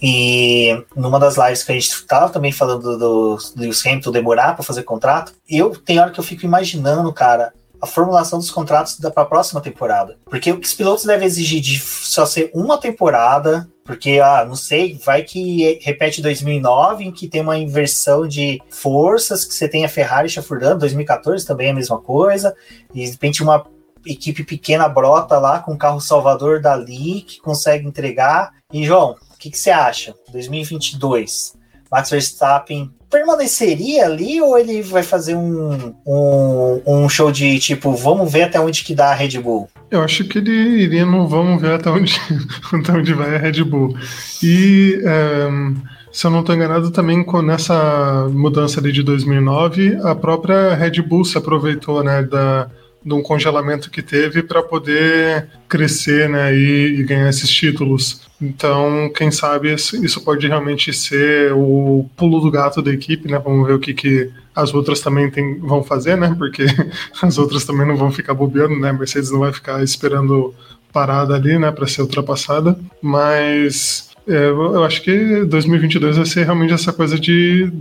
E 0.01 0.85
numa 0.95 1.19
das 1.19 1.37
lives 1.37 1.65
que 1.65 1.73
a 1.73 1.75
gente 1.75 1.89
estava 1.89 2.31
também 2.31 2.53
falando 2.53 2.97
do 2.97 3.39
Lewis 3.57 3.85
Hamilton 3.85 4.13
demorar 4.13 4.55
para 4.55 4.65
fazer 4.65 4.83
contrato, 4.85 5.33
eu 5.49 5.71
tem 5.71 5.99
hora 5.99 6.11
que 6.11 6.21
eu 6.21 6.25
fico 6.25 6.45
imaginando, 6.45 7.13
cara, 7.13 7.53
a 7.81 7.87
formulação 7.87 8.39
dos 8.39 8.51
contratos 8.51 8.97
para 8.97 9.23
a 9.23 9.27
próxima 9.27 9.61
temporada. 9.61 10.17
Porque 10.25 10.51
o 10.51 10.59
que 10.59 10.67
os 10.67 10.75
pilotos 10.75 11.05
devem 11.05 11.27
exigir 11.27 11.61
de 11.61 11.79
só 11.79 12.27
ser 12.27 12.51
uma 12.55 12.79
temporada, 12.79 13.69
porque, 13.85 14.21
ah, 14.23 14.45
não 14.45 14.57
sei, 14.57 14.99
vai 15.05 15.23
que 15.23 15.79
repete 15.83 16.21
2009, 16.21 17.05
em 17.05 17.13
que 17.13 17.29
tem 17.29 17.41
uma 17.41 17.57
inversão 17.57 18.27
de 18.27 18.61
forças, 18.69 19.45
que 19.45 19.55
você 19.55 19.69
tem 19.69 19.85
a 19.85 19.89
Ferrari 19.89 20.29
chafurdando, 20.29 20.81
2014 20.81 21.47
também 21.47 21.69
é 21.69 21.71
a 21.71 21.75
mesma 21.75 21.99
coisa, 21.99 22.55
e 22.95 23.05
de 23.05 23.11
repente 23.11 23.43
uma 23.43 23.65
equipe 24.05 24.45
pequena 24.45 24.89
brota 24.89 25.39
lá 25.39 25.61
com 25.61 25.73
o 25.73 25.79
carro 25.79 26.01
salvador 26.01 26.61
dali, 26.61 27.23
que 27.23 27.41
consegue 27.41 27.87
entregar. 27.87 28.53
E, 28.73 28.85
João, 28.85 29.17
o 29.39 29.41
que, 29.41 29.51
que 29.51 29.59
você 29.59 29.71
acha? 29.71 30.13
2022, 30.33 31.55
Max 31.93 32.11
Verstappen 32.11 32.91
permaneceria 33.09 34.05
ali 34.05 34.41
ou 34.41 34.59
ele 34.59 34.83
vai 34.83 35.05
fazer 35.05 35.37
um, 35.37 35.95
um, 36.05 36.83
um 36.85 37.09
show 37.09 37.31
de 37.31 37.57
tipo, 37.61 37.95
vamos 37.95 38.31
ver 38.33 38.43
até 38.43 38.61
onde 38.61 38.83
que 38.83 38.97
dá 38.97 39.13
a 39.13 39.15
Red 39.15 39.39
Bull? 39.39 39.69
Eu 39.93 40.03
acho 40.03 40.25
que 40.25 40.39
ele 40.39 40.51
iria 40.51 41.07
no 41.07 41.29
vamos 41.29 41.63
ver 41.63 41.75
até 41.75 41.89
onde, 41.89 42.21
até 42.75 42.93
onde 42.93 43.15
vai 43.15 43.37
a 43.37 43.39
Red 43.39 43.63
Bull. 43.63 43.97
E 44.43 45.01
ehm, 45.05 45.77
se 46.13 46.27
eu 46.27 46.33
não 46.33 46.41
estou 46.41 46.53
enganado, 46.53 46.91
também 46.91 47.23
com 47.23 47.41
nessa 47.41 48.29
mudança 48.33 48.81
ali 48.81 48.91
de 48.91 49.05
2009, 49.05 50.01
a 50.03 50.17
própria 50.17 50.75
Red 50.75 51.01
Bull 51.03 51.25
se 51.25 51.39
aproveitou 51.39 52.03
né, 52.03 52.25
da, 52.25 52.69
de 53.05 53.15
um 53.15 53.23
congelamento 53.23 53.91
que 53.91 54.03
teve 54.03 54.43
para 54.43 54.63
poder 54.63 55.49
crescer 55.69 56.29
né, 56.29 56.55
e, 56.55 57.01
e 57.01 57.03
ganhar 57.05 57.29
esses 57.29 57.49
títulos. 57.49 58.23
Então, 58.41 59.11
quem 59.15 59.31
sabe 59.31 59.75
isso, 59.75 60.21
pode 60.23 60.47
realmente 60.47 60.93
ser 60.93 61.53
o 61.53 62.09
pulo 62.17 62.41
do 62.41 62.51
gato 62.51 62.81
da 62.81 62.93
equipe, 62.93 63.29
né? 63.29 63.39
Vamos 63.39 63.67
ver 63.67 63.75
o 63.75 63.81
que, 63.81 63.93
que 63.93 64.31
as 64.55 64.73
outras 64.73 65.01
também 65.01 65.29
tem, 65.29 65.59
vão 65.59 65.83
fazer, 65.83 66.17
né? 66.17 66.35
Porque 66.39 66.65
as 67.21 67.37
outras 67.37 67.65
também 67.65 67.87
não 67.87 67.97
vão 67.97 68.13
ficar 68.13 68.35
bobeando, 68.35 68.79
né? 68.79 68.91
A 68.91 68.93
Mercedes 68.93 69.31
não 69.31 69.41
vai 69.41 69.53
ficar 69.53 69.83
esperando 69.83 70.55
parada 70.93 71.35
ali, 71.35 71.59
né, 71.59 71.71
para 71.71 71.87
ser 71.87 72.03
ultrapassada. 72.03 72.79
Mas 73.03 74.08
É, 74.29 74.51
eu 74.51 74.85
acho 74.85 75.01
que 75.03 75.43
2022 75.47 76.19
vai 76.19 76.27
ser 76.27 76.45
realmente 76.45 76.75
essa 76.75 76.93
coisa 76.93 77.19
de 77.19 77.73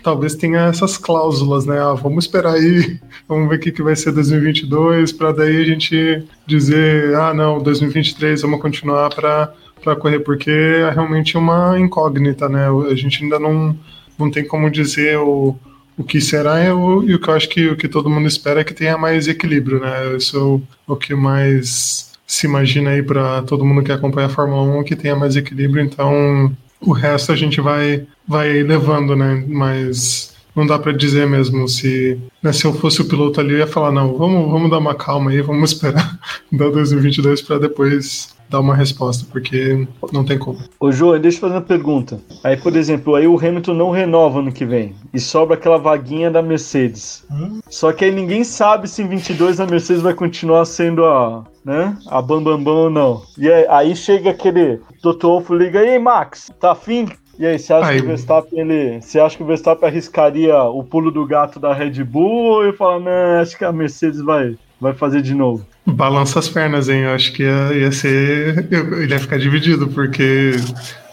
talvez 0.00 0.36
tenha 0.36 0.66
essas 0.66 0.96
cláusulas, 0.96 1.66
né? 1.66 1.80
Ah, 1.80 1.94
vamos 1.94 2.24
esperar 2.24 2.54
aí, 2.54 3.00
vamos 3.26 3.48
ver 3.48 3.56
o 3.56 3.58
que, 3.58 3.72
que 3.72 3.82
vai 3.82 3.96
ser 3.96 4.12
2022 4.12 5.10
para 5.10 5.32
daí 5.32 5.60
a 5.60 5.64
gente 5.64 6.22
dizer, 6.46 7.16
ah, 7.16 7.34
não, 7.34 7.60
2023 7.60 8.42
vamos 8.42 8.60
continuar 8.60 9.12
para 9.12 9.52
para 9.82 9.96
correr, 9.96 10.20
porque 10.20 10.50
é 10.50 10.90
realmente 10.90 11.36
uma 11.36 11.78
incógnita, 11.78 12.48
né? 12.48 12.66
A 12.90 12.94
gente 12.94 13.22
ainda 13.22 13.38
não, 13.38 13.76
não 14.18 14.30
tem 14.30 14.44
como 14.44 14.70
dizer 14.70 15.16
o, 15.18 15.56
o 15.96 16.04
que 16.04 16.20
será 16.20 16.64
e 16.64 16.70
o, 16.70 17.02
e 17.04 17.14
o 17.14 17.20
que 17.20 17.28
eu 17.28 17.34
acho 17.34 17.48
que 17.48 17.68
o 17.68 17.76
que 17.76 17.88
todo 17.88 18.10
mundo 18.10 18.26
espera 18.26 18.60
é 18.60 18.64
que 18.64 18.74
tenha 18.74 18.98
mais 18.98 19.28
equilíbrio, 19.28 19.80
né? 19.80 20.16
Isso 20.16 20.36
é 20.36 20.40
o, 20.40 20.62
o 20.86 20.96
que 20.96 21.14
mais 21.14 22.07
se 22.28 22.46
imagina 22.46 22.90
aí 22.90 23.02
para 23.02 23.40
todo 23.42 23.64
mundo 23.64 23.82
que 23.82 23.90
acompanha 23.90 24.26
a 24.26 24.30
Fórmula 24.30 24.62
1 24.80 24.84
que 24.84 24.94
tenha 24.94 25.16
mais 25.16 25.34
equilíbrio, 25.34 25.82
então 25.82 26.54
o 26.78 26.92
resto 26.92 27.32
a 27.32 27.36
gente 27.36 27.60
vai 27.60 28.06
vai 28.26 28.62
levando, 28.62 29.16
né? 29.16 29.42
Mas 29.48 30.36
não 30.54 30.66
dá 30.66 30.78
para 30.78 30.92
dizer 30.92 31.26
mesmo 31.26 31.66
se, 31.66 32.18
né, 32.42 32.52
se 32.52 32.66
eu 32.66 32.74
fosse 32.74 33.00
o 33.00 33.06
piloto 33.06 33.40
ali 33.40 33.52
eu 33.52 33.58
ia 33.58 33.66
falar 33.66 33.90
não, 33.90 34.16
vamos 34.16 34.50
vamos 34.50 34.70
dar 34.70 34.78
uma 34.78 34.94
calma 34.94 35.30
aí, 35.30 35.40
vamos 35.40 35.72
esperar 35.72 36.18
da 36.52 36.68
2022 36.68 37.40
para 37.40 37.58
depois 37.58 38.36
dar 38.48 38.60
uma 38.60 38.74
resposta, 38.74 39.26
porque 39.30 39.86
não 40.12 40.24
tem 40.24 40.38
como. 40.38 40.58
Ô, 40.80 40.90
João, 40.90 41.20
deixa 41.20 41.36
eu 41.36 41.40
fazer 41.42 41.54
uma 41.54 41.60
pergunta. 41.60 42.20
Aí, 42.42 42.56
por 42.56 42.74
exemplo, 42.76 43.14
aí 43.14 43.26
o 43.26 43.38
Hamilton 43.38 43.74
não 43.74 43.90
renova 43.90 44.40
no 44.40 44.52
que 44.52 44.64
vem 44.64 44.94
e 45.12 45.20
sobra 45.20 45.54
aquela 45.54 45.78
vaguinha 45.78 46.30
da 46.30 46.42
Mercedes. 46.42 47.24
Hum? 47.30 47.60
Só 47.68 47.92
que 47.92 48.04
aí 48.04 48.10
ninguém 48.10 48.44
sabe 48.44 48.88
se 48.88 49.02
em 49.02 49.08
22 49.08 49.60
a 49.60 49.66
Mercedes 49.66 50.02
vai 50.02 50.14
continuar 50.14 50.64
sendo 50.64 51.04
a, 51.04 51.44
né, 51.68 51.94
a 52.06 52.22
bambambam 52.22 52.56
bam, 52.56 52.64
bam 52.64 52.74
ou 52.84 52.90
não. 52.90 53.22
E 53.36 53.52
aí, 53.52 53.66
aí 53.68 53.94
chega 53.94 54.30
aquele 54.30 54.80
Toto 55.02 55.28
Wolff 55.28 55.54
liga, 55.54 55.84
e 55.84 55.90
aí, 55.90 55.98
Max, 55.98 56.50
tá 56.58 56.72
afim? 56.72 57.06
E 57.38 57.44
aí, 57.44 57.58
você 57.58 57.74
acha 57.74 57.90
aí. 57.90 57.98
que 57.98 58.04
o 58.04 58.08
Verstappen 58.08 58.58
ele, 58.58 59.02
você 59.02 59.20
acha 59.20 59.36
que 59.36 59.42
o 59.42 59.46
Verstappen 59.46 59.86
arriscaria 59.86 60.58
o 60.62 60.82
pulo 60.82 61.10
do 61.10 61.26
gato 61.26 61.60
da 61.60 61.74
Red 61.74 62.02
Bull 62.04 62.64
ele 62.64 62.72
fala, 62.72 62.98
não, 62.98 63.42
acho 63.42 63.58
que 63.58 63.66
a 63.66 63.70
Mercedes 63.70 64.22
vai 64.22 64.56
vai 64.80 64.94
fazer 64.94 65.20
de 65.20 65.34
novo? 65.34 65.66
Balança 65.86 66.38
as 66.38 66.48
pernas, 66.48 66.88
hein? 66.88 67.02
Eu 67.02 67.10
acho 67.10 67.32
que 67.32 67.42
ia, 67.42 67.72
ia 67.74 67.92
ser. 67.92 68.66
Ele 68.70 69.12
ia 69.12 69.20
ficar 69.20 69.38
dividido, 69.38 69.88
porque 69.88 70.52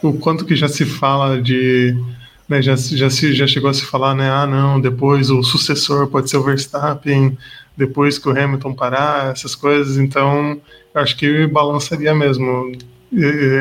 o 0.02 0.14
quanto 0.14 0.46
que 0.46 0.56
já 0.56 0.68
se 0.68 0.86
fala 0.86 1.42
de. 1.42 1.98
Né, 2.48 2.62
já, 2.62 2.76
já, 2.76 3.10
se, 3.10 3.34
já 3.34 3.48
chegou 3.48 3.72
a 3.72 3.74
se 3.74 3.84
falar, 3.86 4.14
né? 4.14 4.30
Ah, 4.30 4.46
não, 4.46 4.80
depois 4.80 5.32
o 5.32 5.42
sucessor 5.42 6.08
pode 6.08 6.30
ser 6.30 6.38
o 6.38 6.44
Verstappen, 6.44 7.36
depois 7.78 8.18
que 8.18 8.30
o 8.30 8.32
Hamilton 8.32 8.74
parar, 8.74 9.32
essas 9.32 9.56
coisas. 9.56 9.98
Então, 9.98 10.60
acho 10.94 11.18
que 11.18 11.48
balançaria 11.48 12.14
mesmo 12.14 12.72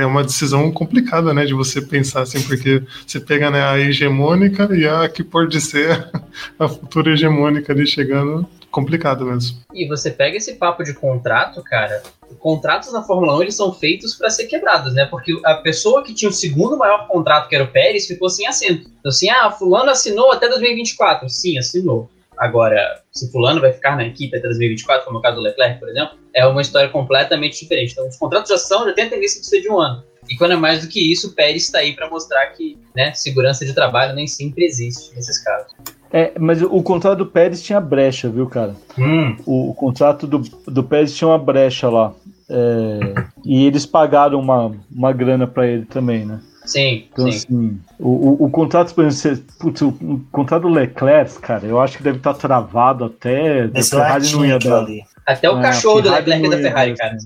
é 0.00 0.04
uma 0.04 0.24
decisão 0.24 0.70
complicada, 0.72 1.32
né, 1.32 1.44
de 1.44 1.54
você 1.54 1.80
pensar 1.80 2.22
assim, 2.22 2.42
porque 2.42 2.82
você 3.06 3.20
pega 3.20 3.50
né, 3.50 3.62
a 3.62 3.78
hegemônica 3.78 4.68
e 4.74 4.86
a 4.86 5.08
que 5.08 5.22
pode 5.22 5.60
ser 5.60 6.10
a 6.58 6.68
futura 6.68 7.12
hegemônica 7.12 7.72
ali 7.72 7.86
chegando, 7.86 8.46
complicado 8.70 9.24
mesmo. 9.24 9.58
E 9.72 9.86
você 9.86 10.10
pega 10.10 10.36
esse 10.36 10.54
papo 10.54 10.82
de 10.82 10.94
contrato, 10.94 11.62
cara, 11.62 12.02
contratos 12.40 12.92
na 12.92 13.02
Fórmula 13.02 13.36
1 13.38 13.42
eles 13.42 13.54
são 13.54 13.72
feitos 13.72 14.14
para 14.14 14.30
ser 14.30 14.46
quebrados, 14.46 14.92
né? 14.94 15.04
Porque 15.06 15.38
a 15.44 15.54
pessoa 15.56 16.02
que 16.02 16.12
tinha 16.12 16.28
o 16.28 16.32
segundo 16.32 16.76
maior 16.76 17.06
contrato, 17.06 17.48
que 17.48 17.54
era 17.54 17.64
o 17.64 17.68
Pérez, 17.68 18.06
ficou 18.06 18.28
sem 18.28 18.46
assento. 18.46 18.90
Então 18.98 19.10
assim, 19.10 19.30
ah, 19.30 19.50
fulano 19.50 19.90
assinou 19.90 20.32
até 20.32 20.48
2024. 20.48 21.28
Sim, 21.28 21.58
assinou. 21.58 22.10
Agora, 22.38 23.02
se 23.12 23.30
fulano 23.30 23.60
vai 23.60 23.72
ficar 23.72 23.96
na 23.96 24.04
equipe 24.04 24.36
até 24.36 24.46
2024, 24.46 25.04
como 25.04 25.18
é 25.18 25.20
o 25.20 25.22
caso 25.22 25.36
do 25.36 25.42
Leclerc, 25.42 25.78
por 25.78 25.88
exemplo, 25.88 26.18
é 26.34 26.46
uma 26.46 26.60
história 26.60 26.88
completamente 26.88 27.60
diferente. 27.60 27.92
Então, 27.92 28.08
os 28.08 28.16
contratos 28.16 28.50
já 28.50 28.58
são, 28.58 28.84
já 28.84 28.92
tem 28.92 29.04
a 29.04 29.10
tendência 29.10 29.40
de 29.40 29.46
ser 29.46 29.60
de 29.60 29.70
um 29.70 29.78
ano. 29.78 30.02
E 30.28 30.36
quando 30.36 30.52
é 30.52 30.56
mais 30.56 30.82
do 30.82 30.88
que 30.88 31.12
isso, 31.12 31.28
o 31.28 31.32
Pérez 31.32 31.64
está 31.64 31.78
aí 31.78 31.94
para 31.94 32.08
mostrar 32.08 32.46
que 32.46 32.78
né, 32.94 33.12
segurança 33.12 33.64
de 33.64 33.72
trabalho 33.72 34.14
nem 34.14 34.26
sempre 34.26 34.64
existe 34.64 35.14
nesses 35.14 35.38
casos. 35.38 35.72
É, 36.12 36.32
mas 36.38 36.62
o 36.62 36.82
contrato 36.82 37.18
do 37.18 37.26
Pérez 37.26 37.62
tinha 37.62 37.80
brecha, 37.80 38.28
viu, 38.28 38.46
cara? 38.46 38.74
Hum. 38.98 39.36
O, 39.44 39.70
o, 39.70 39.74
contrato 39.74 40.26
do, 40.26 40.38
do 40.38 40.82
Pérez 40.82 41.14
tinha 41.14 41.28
uma 41.28 41.38
brecha 41.38 41.88
lá. 41.88 42.14
É, 42.48 43.00
e 43.44 43.66
eles 43.66 43.84
pagaram 43.84 44.38
uma, 44.38 44.72
uma 44.90 45.12
grana 45.12 45.46
para 45.46 45.66
ele 45.66 45.84
também, 45.86 46.24
né? 46.24 46.40
Sim, 46.64 47.06
então, 47.12 47.30
sim. 47.30 47.36
Assim, 47.36 47.80
o, 47.98 48.08
o, 48.08 48.44
o, 48.46 48.50
contrato, 48.50 48.94
por 48.94 49.04
exemplo, 49.04 49.44
putz, 49.58 49.82
o, 49.82 49.88
o, 49.88 50.20
contrato 50.32 50.62
do 50.62 50.68
Leclerc, 50.68 51.38
cara, 51.40 51.66
eu 51.66 51.78
acho 51.78 51.98
que 51.98 52.02
deve 52.02 52.18
estar 52.18 52.32
travado 52.34 53.04
até. 53.04 53.64
A 53.64 53.82
Ferrari 53.82 54.32
não 54.32 54.46
ia 54.46 54.58
dar. 54.58 54.78
Ali. 54.80 55.02
Até 55.26 55.50
o 55.50 55.58
é, 55.58 55.62
cachorro 55.62 56.00
do 56.00 56.10
Leclerc 56.10 56.48
da 56.48 56.58
Ferrari, 56.58 56.94
cara. 56.96 57.16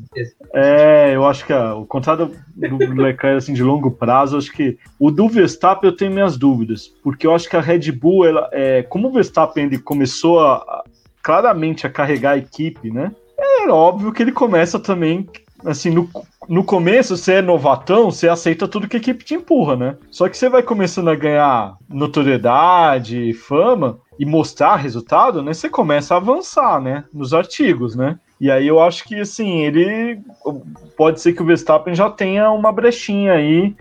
É, 0.55 1.14
eu 1.14 1.24
acho 1.24 1.47
que 1.47 1.53
o 1.53 1.84
contrato 1.86 2.32
do 2.57 3.03
Leclerc 3.03 3.39
assim, 3.39 3.55
de 3.55 3.62
longo 3.62 3.93
prazo, 3.93 4.36
acho 4.36 4.53
que 4.53 4.76
o 4.99 5.11
do 5.11 5.28
Verstappen 5.28 5.89
eu 5.89 5.97
tenho 5.97 6.12
minhas 6.12 6.36
dúvidas, 6.36 6.89
porque 7.03 7.26
eu 7.26 7.34
acho 7.34 7.49
que 7.49 7.57
a 7.57 7.61
Red 7.61 7.93
Bull, 7.93 8.26
ela, 8.26 8.49
é, 8.53 8.82
como 8.82 9.09
o 9.09 9.12
Verstappen 9.12 9.66
ele 9.66 9.78
começou 9.78 10.41
a, 10.41 10.57
a, 10.57 10.84
claramente 11.22 11.86
a 11.86 11.91
carregar 11.91 12.32
a 12.32 12.39
equipe, 12.39 12.91
né? 12.91 13.12
É 13.39 13.68
óbvio 13.68 14.12
que 14.12 14.22
ele 14.22 14.32
começa 14.32 14.80
também 14.80 15.28
assim, 15.64 15.90
no, 15.90 16.09
no 16.48 16.64
começo, 16.64 17.16
você 17.16 17.34
é 17.34 17.42
novatão, 17.42 18.11
você 18.11 18.28
aceita 18.28 18.68
tudo 18.68 18.88
que 18.88 18.96
a 18.96 19.00
equipe 19.00 19.24
te 19.24 19.34
empurra, 19.34 19.76
né? 19.76 19.96
Só 20.11 20.28
que 20.28 20.36
você 20.36 20.48
vai 20.48 20.62
começando 20.62 21.09
a 21.09 21.16
ganhar 21.16 21.76
notoriedade, 21.88 23.32
fama 23.34 23.98
e 24.18 24.24
mostrar 24.24 24.76
resultado, 24.76 25.42
né? 25.42 25.52
Você 25.52 25.68
começa 25.68 26.14
a 26.14 26.18
avançar, 26.18 26.80
né? 26.80 27.04
Nos 27.12 27.34
artigos, 27.34 27.94
né? 27.94 28.18
E 28.40 28.50
aí 28.50 28.68
eu 28.68 28.80
acho 28.80 29.04
que, 29.04 29.16
assim, 29.16 29.62
ele... 29.64 30.20
Pode 30.96 31.20
ser 31.20 31.32
que 31.32 31.42
o 31.42 31.46
Verstappen 31.46 31.94
já 31.94 32.09
tenha 32.09 32.50
uma 32.50 32.72
brechinha 32.72 33.32
aí, 33.32 33.74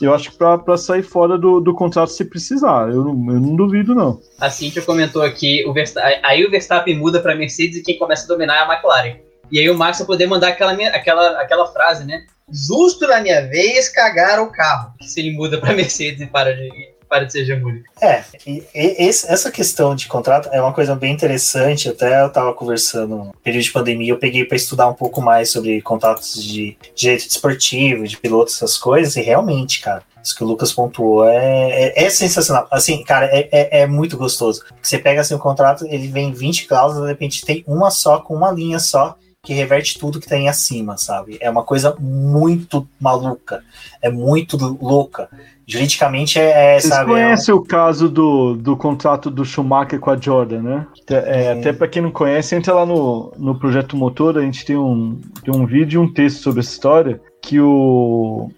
eu 0.00 0.14
acho 0.14 0.30
que 0.30 0.38
para 0.38 0.76
sair 0.76 1.02
fora 1.02 1.38
do, 1.38 1.60
do 1.60 1.74
contrato 1.74 2.10
se 2.10 2.24
precisar. 2.24 2.88
Eu, 2.88 3.08
eu 3.08 3.14
não 3.14 3.56
duvido, 3.56 3.94
não. 3.94 4.20
A 4.40 4.50
Cintia 4.50 4.82
comentou 4.82 5.22
aqui, 5.22 5.64
o 5.66 5.72
Verstappen, 5.72 6.20
aí 6.22 6.44
o 6.44 6.50
Verstappen 6.50 6.96
muda 6.96 7.20
para 7.20 7.34
Mercedes 7.34 7.78
e 7.78 7.82
quem 7.82 7.98
começa 7.98 8.24
a 8.24 8.28
dominar 8.28 8.56
é 8.56 8.58
a 8.60 8.72
McLaren. 8.72 9.16
E 9.52 9.58
aí 9.58 9.68
o 9.68 9.76
Max 9.76 9.98
vai 9.98 10.06
poder 10.06 10.26
mandar 10.26 10.48
aquela, 10.48 10.72
aquela, 10.72 11.38
aquela 11.38 11.66
frase, 11.70 12.06
né? 12.06 12.24
Justo 12.50 13.06
na 13.06 13.20
minha 13.20 13.46
vez, 13.46 13.90
cagaram 13.90 14.44
o 14.44 14.50
carro. 14.50 14.94
Se 15.02 15.20
ele 15.20 15.36
muda 15.36 15.60
para 15.60 15.74
Mercedes 15.74 16.22
e 16.22 16.26
para 16.26 16.56
de, 16.56 16.70
para 17.06 17.26
de 17.26 17.32
ser 17.32 17.40
hegemônico. 17.40 17.84
É, 18.00 18.24
e, 18.46 18.64
e, 18.74 19.08
essa 19.08 19.50
questão 19.50 19.94
de 19.94 20.08
contrato 20.08 20.48
é 20.52 20.60
uma 20.60 20.72
coisa 20.72 20.96
bem 20.96 21.12
interessante. 21.12 21.90
Até 21.90 22.22
eu 22.22 22.28
estava 22.28 22.54
conversando 22.54 23.14
no 23.14 23.34
período 23.44 23.64
de 23.64 23.70
pandemia, 23.70 24.12
eu 24.12 24.18
peguei 24.18 24.46
para 24.46 24.56
estudar 24.56 24.88
um 24.88 24.94
pouco 24.94 25.20
mais 25.20 25.50
sobre 25.50 25.82
contratos 25.82 26.42
de 26.42 26.74
direito 26.94 27.28
desportivo, 27.28 28.08
de 28.08 28.16
pilotos, 28.16 28.56
essas 28.56 28.78
coisas, 28.78 29.16
e 29.16 29.20
realmente, 29.20 29.82
cara, 29.82 30.02
isso 30.24 30.34
que 30.34 30.42
o 30.42 30.46
Lucas 30.46 30.72
pontuou 30.72 31.28
é, 31.28 31.92
é, 31.92 32.04
é 32.04 32.08
sensacional. 32.10 32.66
Assim, 32.70 33.04
cara, 33.04 33.26
é, 33.26 33.48
é, 33.52 33.80
é, 33.82 33.86
muito 33.86 34.16
gostoso. 34.16 34.64
Você 34.80 34.98
pega 34.98 35.20
assim 35.20 35.34
o 35.34 35.38
contrato, 35.38 35.84
ele 35.86 36.08
vem 36.08 36.32
20 36.32 36.66
cláusulas, 36.66 37.04
de 37.04 37.12
repente 37.12 37.44
tem 37.44 37.62
uma 37.66 37.90
só, 37.90 38.18
com 38.18 38.34
uma 38.34 38.50
linha 38.50 38.78
só, 38.78 39.18
que 39.44 39.52
reverte 39.52 39.98
tudo 39.98 40.20
que 40.20 40.28
tem 40.28 40.48
acima, 40.48 40.96
sabe? 40.96 41.36
É 41.40 41.50
uma 41.50 41.64
coisa 41.64 41.96
muito 41.98 42.86
maluca, 43.00 43.64
é 44.00 44.08
muito 44.08 44.56
louca. 44.56 45.28
Juridicamente 45.66 46.38
é, 46.38 46.76
é 46.76 46.80
Vocês 46.80 46.92
sabe. 46.92 47.06
Você 47.06 47.10
conhece 47.10 47.50
é 47.50 47.54
um... 47.54 47.56
o 47.56 47.64
caso 47.64 48.08
do, 48.08 48.54
do 48.54 48.76
contrato 48.76 49.32
do 49.32 49.44
Schumacher 49.44 49.98
com 49.98 50.10
a 50.10 50.16
Jordan, 50.16 50.62
né? 50.62 50.86
É. 51.10 51.52
Até 51.58 51.72
para 51.72 51.88
quem 51.88 52.02
não 52.02 52.12
conhece, 52.12 52.54
entra 52.54 52.72
lá 52.72 52.86
no, 52.86 53.32
no 53.36 53.58
Projeto 53.58 53.96
Motor, 53.96 54.38
a 54.38 54.42
gente 54.42 54.64
tem 54.64 54.76
um, 54.76 55.20
tem 55.42 55.52
um 55.52 55.66
vídeo 55.66 56.00
e 56.00 56.04
um 56.04 56.12
texto 56.12 56.40
sobre 56.40 56.60
essa 56.60 56.70
história 56.70 57.20
que 57.42 57.58
o, 57.58 58.48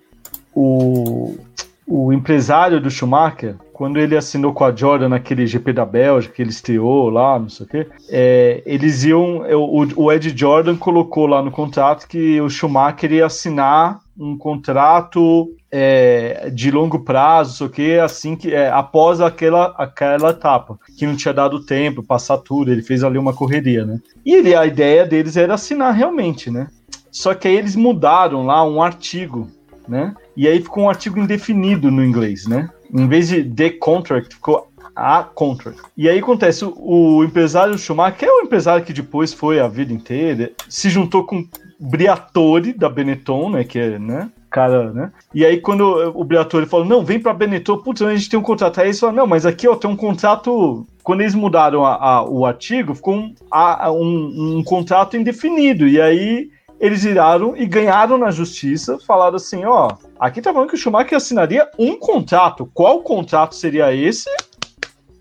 o, 0.55 1.35
o 1.87 2.13
empresário 2.13 2.79
do 2.79 2.91
Schumacher 2.91 3.57
quando 3.75 3.99
ele 3.99 4.17
assinou 4.17 4.53
com 4.53 4.65
a 4.65 4.75
Jordan 4.75 5.09
naquele 5.09 5.49
GP 5.49 5.73
da 5.73 5.85
Bélgica, 5.85 6.37
que 6.37 6.41
ele 6.41 6.51
estreou 6.51 7.11
lá, 7.11 7.37
não 7.41 7.49
sei 7.49 7.67
o 7.67 7.69
quê, 7.69 7.87
é, 8.09 8.63
eles 8.65 9.03
iam. 9.03 9.45
É, 9.45 9.57
o, 9.57 9.89
o 9.97 10.13
Ed 10.13 10.33
Jordan 10.35 10.77
colocou 10.77 11.27
lá 11.27 11.43
no 11.43 11.51
contrato 11.51 12.07
que 12.07 12.41
o 12.41 12.49
Schumacher 12.49 13.13
ia 13.13 13.27
assinar 13.27 13.99
um 14.17 14.39
contrato 14.39 15.49
é, 15.73 16.51
de 16.55 16.71
longo 16.71 17.01
prazo, 17.01 17.57
sei 17.57 17.67
o 17.67 17.71
que, 17.71 17.99
assim 17.99 18.37
que 18.37 18.55
é, 18.55 18.71
após 18.71 19.21
aquela, 19.21 19.75
aquela 19.77 20.31
etapa, 20.31 20.79
que 20.97 21.05
não 21.05 21.17
tinha 21.17 21.35
dado 21.35 21.67
tempo, 21.67 22.01
passar 22.01 22.39
tudo, 22.39 22.71
ele 22.71 22.81
fez 22.81 23.03
ali 23.03 23.19
uma 23.19 23.35
correria, 23.35 23.85
né? 23.85 23.99
E 24.25 24.35
ele, 24.35 24.55
a 24.55 24.65
ideia 24.65 25.05
deles 25.05 25.37
era 25.37 25.55
assinar 25.55 25.93
realmente, 25.93 26.49
né? 26.49 26.69
Só 27.11 27.35
que 27.35 27.49
aí 27.49 27.57
eles 27.57 27.75
mudaram 27.75 28.47
lá 28.47 28.65
um 28.65 28.81
artigo, 28.81 29.51
né? 29.89 30.15
E 30.37 30.47
aí 30.47 30.63
ficou 30.63 30.85
um 30.85 30.89
artigo 30.89 31.19
indefinido 31.19 31.91
no 31.91 32.05
inglês, 32.05 32.47
né? 32.47 32.71
Em 32.95 33.09
vez 33.09 33.29
de 33.29 33.43
the 33.43 33.71
contract, 33.71 34.37
ficou 34.37 34.69
a 34.95 35.25
contract. 35.25 35.83
E 35.97 36.09
aí 36.09 36.21
acontece, 36.21 36.65
o, 36.65 37.25
empresário 37.25 37.77
Schumacher, 37.77 38.19
que 38.19 38.25
é 38.25 38.31
o 38.31 38.43
empresário 38.43 38.85
que 38.85 38.93
depois 38.93 39.35
foi 39.35 39.59
a 39.59 39.67
vida 39.67 39.93
inteira, 39.93 40.53
se 40.69 40.89
juntou 40.89 41.25
com 41.25 41.45
Briatore 41.81 42.73
da 42.73 42.89
Benetton, 42.89 43.51
né, 43.51 43.65
que 43.65 43.79
é, 43.79 43.99
né, 43.99 44.31
cara, 44.49 44.93
né? 44.93 45.11
E 45.35 45.45
aí 45.45 45.61
quando 45.61 45.83
o 46.15 46.23
Briatore 46.23 46.67
falou, 46.67 46.87
não, 46.87 47.05
vem 47.05 47.19
pra 47.19 47.35
Benetton, 47.35 47.79
putz, 47.79 48.01
a 48.03 48.15
gente 48.15 48.31
tem 48.31 48.39
um 48.39 48.43
contrato. 48.43 48.81
Aí 48.81 48.87
eles 48.87 49.01
falaram, 49.01 49.19
não, 49.19 49.27
mas 49.27 49.45
aqui, 49.45 49.67
ó, 49.67 49.75
tem 49.75 49.91
um 49.91 49.97
contrato... 49.97 50.87
Quando 51.03 51.21
eles 51.21 51.35
mudaram 51.35 51.85
a, 51.85 51.97
a, 51.97 52.25
o 52.25 52.47
artigo, 52.47 52.95
ficou 52.95 53.17
um, 53.17 53.35
a, 53.51 53.91
um, 53.91 54.59
um 54.59 54.65
contrato 54.65 55.17
indefinido. 55.19 55.87
E 55.87 56.01
aí 56.01 56.49
eles 56.85 57.03
viraram 57.03 57.57
e 57.57 57.67
ganharam 57.67 58.19
na 58.19 58.31
justiça, 58.31 58.99
falaram 58.99 59.37
assim, 59.37 59.65
ó, 59.65 59.97
Aqui 60.25 60.41
tá 60.41 60.55
falando 60.55 60.71
que 60.71 60.75
o 60.75 60.79
Schumacher 60.79 61.17
assinaria 61.17 61.69
um 61.79 61.99
contrato. 61.99 62.65
Qual 62.73 63.03
contrato 63.03 63.55
seria 63.55 63.95
esse? 63.95 64.31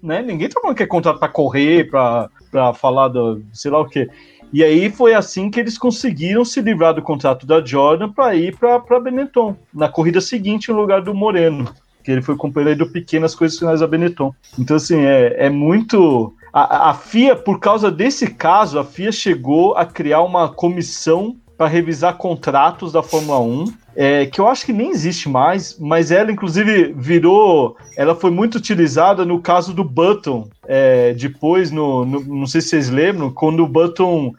Né? 0.02 0.22
Ninguém 0.22 0.48
tá 0.48 0.62
falando 0.62 0.78
que 0.78 0.84
é 0.84 0.88
contrato 0.88 1.20
para 1.20 1.28
correr, 1.28 1.90
para 1.90 2.30
falar 2.74 3.10
do 3.10 3.44
sei 3.52 3.70
lá 3.70 3.80
o 3.80 3.86
que. 3.86 4.10
E 4.54 4.64
aí 4.64 4.90
foi 4.90 5.14
assim 5.14 5.50
que 5.50 5.60
eles 5.60 5.78
conseguiram 5.78 6.46
se 6.46 6.62
livrar 6.62 6.94
do 6.94 7.02
contrato 7.02 7.46
da 7.46 7.64
Jordan 7.64 8.14
para 8.14 8.34
ir 8.36 8.56
para 8.56 9.00
Benetton, 9.00 9.58
na 9.74 9.90
corrida 9.90 10.22
seguinte, 10.22 10.72
no 10.72 10.80
lugar 10.80 11.02
do 11.02 11.14
Moreno, 11.14 11.68
que 12.02 12.10
ele 12.10 12.22
foi 12.22 12.38
companheiro 12.38 12.86
do 12.86 12.90
pequenas 12.90 13.36
coisas 13.36 13.60
finais 13.60 13.82
da 13.82 13.88
Benetton. 13.88 14.34
Então, 14.58 14.78
assim, 14.78 15.02
é, 15.02 15.48
é 15.48 15.50
muito. 15.50 16.34
A, 16.54 16.92
a 16.92 16.94
FIA, 16.94 17.36
por 17.36 17.60
causa 17.60 17.92
desse 17.92 18.28
caso, 18.28 18.80
a 18.80 18.86
FIA 18.86 19.12
chegou 19.12 19.76
a 19.76 19.86
criar 19.86 20.22
uma 20.22 20.48
comissão 20.48 21.36
para 21.58 21.68
revisar 21.68 22.18
contratos 22.18 22.92
da 22.92 23.04
Fórmula 23.04 23.40
1, 23.40 23.74
é, 23.96 24.26
que 24.26 24.42
eu 24.42 24.48
acho 24.48 24.66
que 24.66 24.74
nem 24.74 24.90
existe 24.90 25.30
mais, 25.30 25.78
mas 25.80 26.12
ela 26.12 26.32
inclusive 26.32 26.94
virou, 26.98 27.78
ela 27.96 28.16
foi 28.16 28.32
muito 28.32 28.56
utilizada 28.56 29.24
no 29.24 29.40
caso 29.40 29.74
do 29.74 29.84
Button, 29.84 30.48
é, 30.68 31.14
depois, 31.14 31.70
no, 31.70 32.04
no, 32.04 32.20
não 32.22 32.48
sei 32.48 32.62
se 32.62 32.70
vocês 32.70 32.90
lembram, 32.90 33.30
quando 33.30 33.64
o 33.64 33.68
Button 33.68 34.34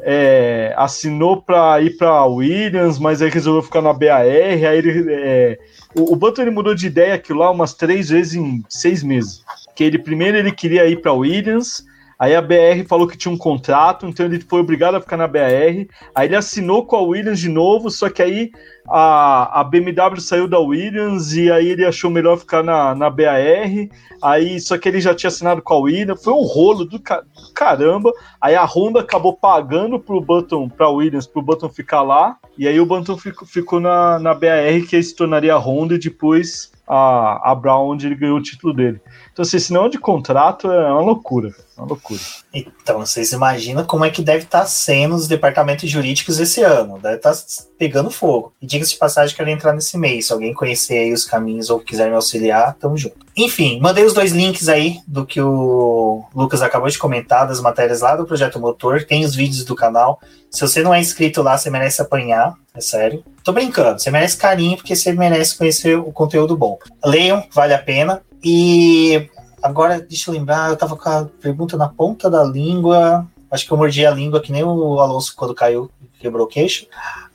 é, 0.00 0.72
assinou 0.76 1.42
para 1.42 1.80
ir 1.82 1.96
para 1.96 2.24
Williams, 2.24 2.98
mas 2.98 3.20
aí 3.20 3.30
resolveu 3.30 3.62
ficar 3.62 3.82
na 3.82 3.92
BAR, 3.92 4.20
aí 4.20 4.78
ele, 4.78 5.06
é, 5.12 5.58
o, 5.94 6.12
o 6.12 6.16
Button 6.16 6.42
ele 6.42 6.50
mudou 6.52 6.74
de 6.74 6.86
ideia 6.86 7.14
aquilo 7.14 7.40
lá 7.40 7.50
umas 7.50 7.74
três 7.74 8.10
vezes 8.10 8.34
em 8.34 8.62
seis 8.68 9.02
meses, 9.02 9.42
que 9.74 9.82
ele 9.82 9.98
primeiro 9.98 10.38
ele 10.38 10.52
queria 10.52 10.86
ir 10.86 11.00
para 11.02 11.12
Williams, 11.12 11.84
Aí 12.20 12.34
a 12.36 12.42
BR 12.42 12.84
falou 12.86 13.08
que 13.08 13.16
tinha 13.16 13.32
um 13.32 13.38
contrato, 13.38 14.06
então 14.06 14.26
ele 14.26 14.44
foi 14.46 14.60
obrigado 14.60 14.94
a 14.94 15.00
ficar 15.00 15.16
na 15.16 15.26
BR. 15.26 15.88
Aí 16.14 16.28
ele 16.28 16.36
assinou 16.36 16.84
com 16.84 16.96
a 16.96 17.00
Williams 17.00 17.40
de 17.40 17.48
novo, 17.48 17.90
só 17.90 18.10
que 18.10 18.22
aí 18.22 18.50
a, 18.86 19.60
a 19.60 19.64
BMW 19.64 20.20
saiu 20.20 20.46
da 20.46 20.58
Williams 20.58 21.32
e 21.32 21.50
aí 21.50 21.68
ele 21.68 21.82
achou 21.82 22.10
melhor 22.10 22.36
ficar 22.36 22.62
na, 22.62 22.94
na 22.94 23.08
BAR. 23.08 23.88
Aí, 24.22 24.60
só 24.60 24.76
que 24.76 24.86
ele 24.86 25.00
já 25.00 25.14
tinha 25.14 25.28
assinado 25.28 25.62
com 25.62 25.72
a 25.72 25.78
Williams, 25.78 26.22
foi 26.22 26.34
um 26.34 26.42
rolo 26.42 26.84
do, 26.84 26.98
do 26.98 27.52
caramba. 27.54 28.12
Aí 28.38 28.54
a 28.54 28.66
Honda 28.66 29.00
acabou 29.00 29.34
pagando 29.34 29.98
pro 29.98 30.20
Button, 30.20 30.68
pra 30.68 30.90
Williams, 30.90 31.26
pro 31.26 31.40
Button 31.40 31.70
ficar 31.70 32.02
lá. 32.02 32.36
E 32.58 32.68
aí 32.68 32.78
o 32.78 32.84
Button 32.84 33.16
ficou, 33.16 33.48
ficou 33.48 33.80
na, 33.80 34.18
na 34.18 34.34
BAR, 34.34 34.86
que 34.86 35.02
se 35.02 35.16
tornaria 35.16 35.54
a 35.54 35.58
Honda 35.58 35.94
e 35.94 35.98
depois 35.98 36.70
a, 36.86 37.52
a 37.52 37.54
Brown, 37.54 37.90
onde 37.90 38.06
ele 38.06 38.16
ganhou 38.16 38.36
o 38.38 38.42
título 38.42 38.74
dele. 38.74 39.00
Então, 39.32 39.44
assim, 39.44 39.60
senão 39.60 39.88
de 39.88 39.96
contrato 39.96 40.70
é 40.70 40.92
uma 40.92 41.00
loucura. 41.00 41.54
Uma 41.80 41.86
loucura. 41.86 42.20
Então, 42.52 42.98
vocês 42.98 43.32
imaginam 43.32 43.84
como 43.84 44.04
é 44.04 44.10
que 44.10 44.20
deve 44.20 44.44
estar 44.44 44.60
tá 44.60 44.66
sendo 44.66 45.14
os 45.14 45.26
departamentos 45.26 45.88
jurídicos 45.88 46.38
esse 46.38 46.62
ano. 46.62 46.98
Deve 46.98 47.16
estar 47.16 47.32
tá 47.32 47.40
pegando 47.78 48.10
fogo. 48.10 48.52
E 48.60 48.66
diga-se 48.66 48.92
de 48.92 48.98
passagem, 48.98 49.34
quero 49.34 49.48
entrar 49.48 49.72
nesse 49.72 49.96
mês. 49.96 50.26
Se 50.26 50.32
alguém 50.32 50.52
conhecer 50.52 50.98
aí 50.98 51.12
os 51.12 51.24
caminhos 51.24 51.70
ou 51.70 51.80
quiser 51.80 52.10
me 52.10 52.14
auxiliar, 52.14 52.74
tamo 52.74 52.98
junto. 52.98 53.16
Enfim, 53.34 53.80
mandei 53.80 54.04
os 54.04 54.12
dois 54.12 54.32
links 54.32 54.68
aí 54.68 55.00
do 55.06 55.24
que 55.24 55.40
o 55.40 56.22
Lucas 56.34 56.60
acabou 56.60 56.90
de 56.90 56.98
comentar, 56.98 57.48
das 57.48 57.62
matérias 57.62 58.02
lá 58.02 58.14
do 58.14 58.26
Projeto 58.26 58.60
Motor. 58.60 59.04
Tem 59.04 59.24
os 59.24 59.34
vídeos 59.34 59.64
do 59.64 59.74
canal. 59.74 60.20
Se 60.50 60.60
você 60.60 60.82
não 60.82 60.92
é 60.92 61.00
inscrito 61.00 61.40
lá, 61.40 61.56
você 61.56 61.70
merece 61.70 62.02
apanhar. 62.02 62.54
É 62.74 62.80
sério. 62.82 63.24
Tô 63.42 63.52
brincando. 63.52 63.98
Você 63.98 64.10
merece 64.10 64.36
carinho 64.36 64.76
porque 64.76 64.94
você 64.94 65.14
merece 65.14 65.56
conhecer 65.56 65.96
o 65.96 66.12
conteúdo 66.12 66.54
bom. 66.54 66.78
Leiam, 67.02 67.42
vale 67.52 67.72
a 67.72 67.78
pena. 67.78 68.20
E 68.44 69.30
agora, 69.62 70.00
deixa 70.00 70.30
eu 70.30 70.34
lembrar, 70.34 70.70
eu 70.70 70.76
tava 70.76 70.96
com 70.96 71.08
a 71.08 71.24
pergunta 71.40 71.76
na 71.76 71.88
ponta 71.88 72.30
da 72.30 72.44
língua. 72.44 73.26
Acho 73.50 73.66
que 73.66 73.72
eu 73.72 73.76
mordi 73.76 74.04
a 74.06 74.10
língua 74.10 74.40
que 74.40 74.52
nem 74.52 74.62
o 74.62 75.00
Alonso 75.00 75.34
quando 75.34 75.54
caiu, 75.54 75.90
quebrou 76.18 76.46
o 76.46 76.48
queixo. 76.48 76.84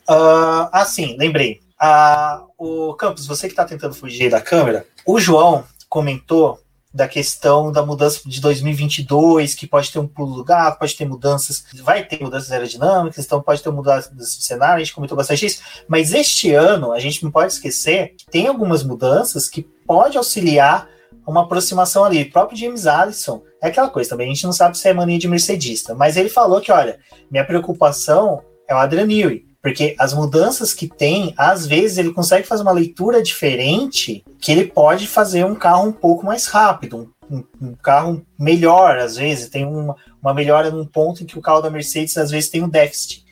Uh, 0.09 0.69
ah, 0.71 0.85
sim, 0.85 1.15
lembrei. 1.17 1.59
Uh, 1.81 2.45
o 2.57 2.93
Campos, 2.93 3.27
você 3.27 3.47
que 3.47 3.53
está 3.53 3.65
tentando 3.65 3.93
fugir 3.93 4.29
da 4.29 4.41
câmera, 4.41 4.85
o 5.05 5.19
João 5.19 5.63
comentou 5.89 6.59
da 6.95 7.09
questão 7.09 7.73
da 7.73 7.85
mudança 7.85 8.21
de 8.25 8.39
2022, 8.39 9.53
que 9.53 9.67
pode 9.67 9.91
ter 9.91 9.99
um 9.99 10.07
pulo 10.07 10.37
do 10.37 10.45
gato, 10.45 10.79
pode 10.79 10.95
ter 10.95 11.03
mudanças, 11.03 11.65
vai 11.83 12.05
ter 12.05 12.21
mudanças 12.21 12.49
aerodinâmicas, 12.53 13.25
então 13.25 13.41
pode 13.41 13.61
ter 13.61 13.69
mudanças 13.69 14.15
de 14.15 14.25
cenário, 14.25 14.75
a 14.75 14.79
gente 14.79 14.95
comentou 14.95 15.17
bastante 15.17 15.45
isso, 15.45 15.61
mas 15.89 16.13
este 16.13 16.53
ano, 16.53 16.93
a 16.93 16.99
gente 16.99 17.21
não 17.21 17.29
pode 17.29 17.51
esquecer 17.51 18.15
que 18.17 18.25
tem 18.27 18.47
algumas 18.47 18.81
mudanças 18.81 19.49
que 19.49 19.61
pode 19.85 20.17
auxiliar 20.17 20.87
uma 21.25 21.43
aproximação 21.43 22.03
ali. 22.03 22.21
O 22.23 22.31
próprio 22.31 22.57
James 22.57 22.85
Allison 22.87 23.41
é 23.61 23.67
aquela 23.67 23.89
coisa 23.89 24.09
também, 24.09 24.29
a 24.29 24.33
gente 24.33 24.45
não 24.45 24.53
sabe 24.53 24.77
se 24.77 24.87
é 24.87 24.93
mania 24.93 25.17
de 25.17 25.27
mercedista, 25.27 25.95
mas 25.95 26.17
ele 26.17 26.29
falou 26.29 26.61
que, 26.61 26.71
olha, 26.71 26.99
minha 27.29 27.45
preocupação 27.45 28.41
é 28.67 28.73
o 28.75 28.77
Adrian 28.77 29.05
Newey, 29.05 29.45
porque 29.61 29.95
as 29.97 30.13
mudanças 30.13 30.73
que 30.73 30.87
tem, 30.87 31.33
às 31.35 31.65
vezes 31.65 31.97
ele 31.97 32.13
consegue 32.13 32.47
fazer 32.47 32.61
uma 32.61 32.71
leitura 32.71 33.23
diferente, 33.23 34.23
que 34.39 34.51
ele 34.51 34.67
pode 34.67 35.07
fazer 35.07 35.43
um 35.43 35.55
carro 35.55 35.87
um 35.87 35.91
pouco 35.91 36.25
mais 36.25 36.45
rápido, 36.45 37.11
um, 37.29 37.43
um 37.59 37.73
carro 37.73 38.23
melhor, 38.37 38.99
às 38.99 39.15
vezes, 39.17 39.49
tem 39.49 39.65
uma, 39.65 39.95
uma 40.21 40.33
melhora 40.33 40.69
num 40.69 40.85
ponto 40.85 41.23
em 41.23 41.25
que 41.25 41.39
o 41.39 41.41
carro 41.41 41.61
da 41.61 41.69
Mercedes 41.69 42.17
às 42.17 42.29
vezes 42.29 42.49
tem 42.49 42.63
um 42.63 42.69
déficit. 42.69 43.24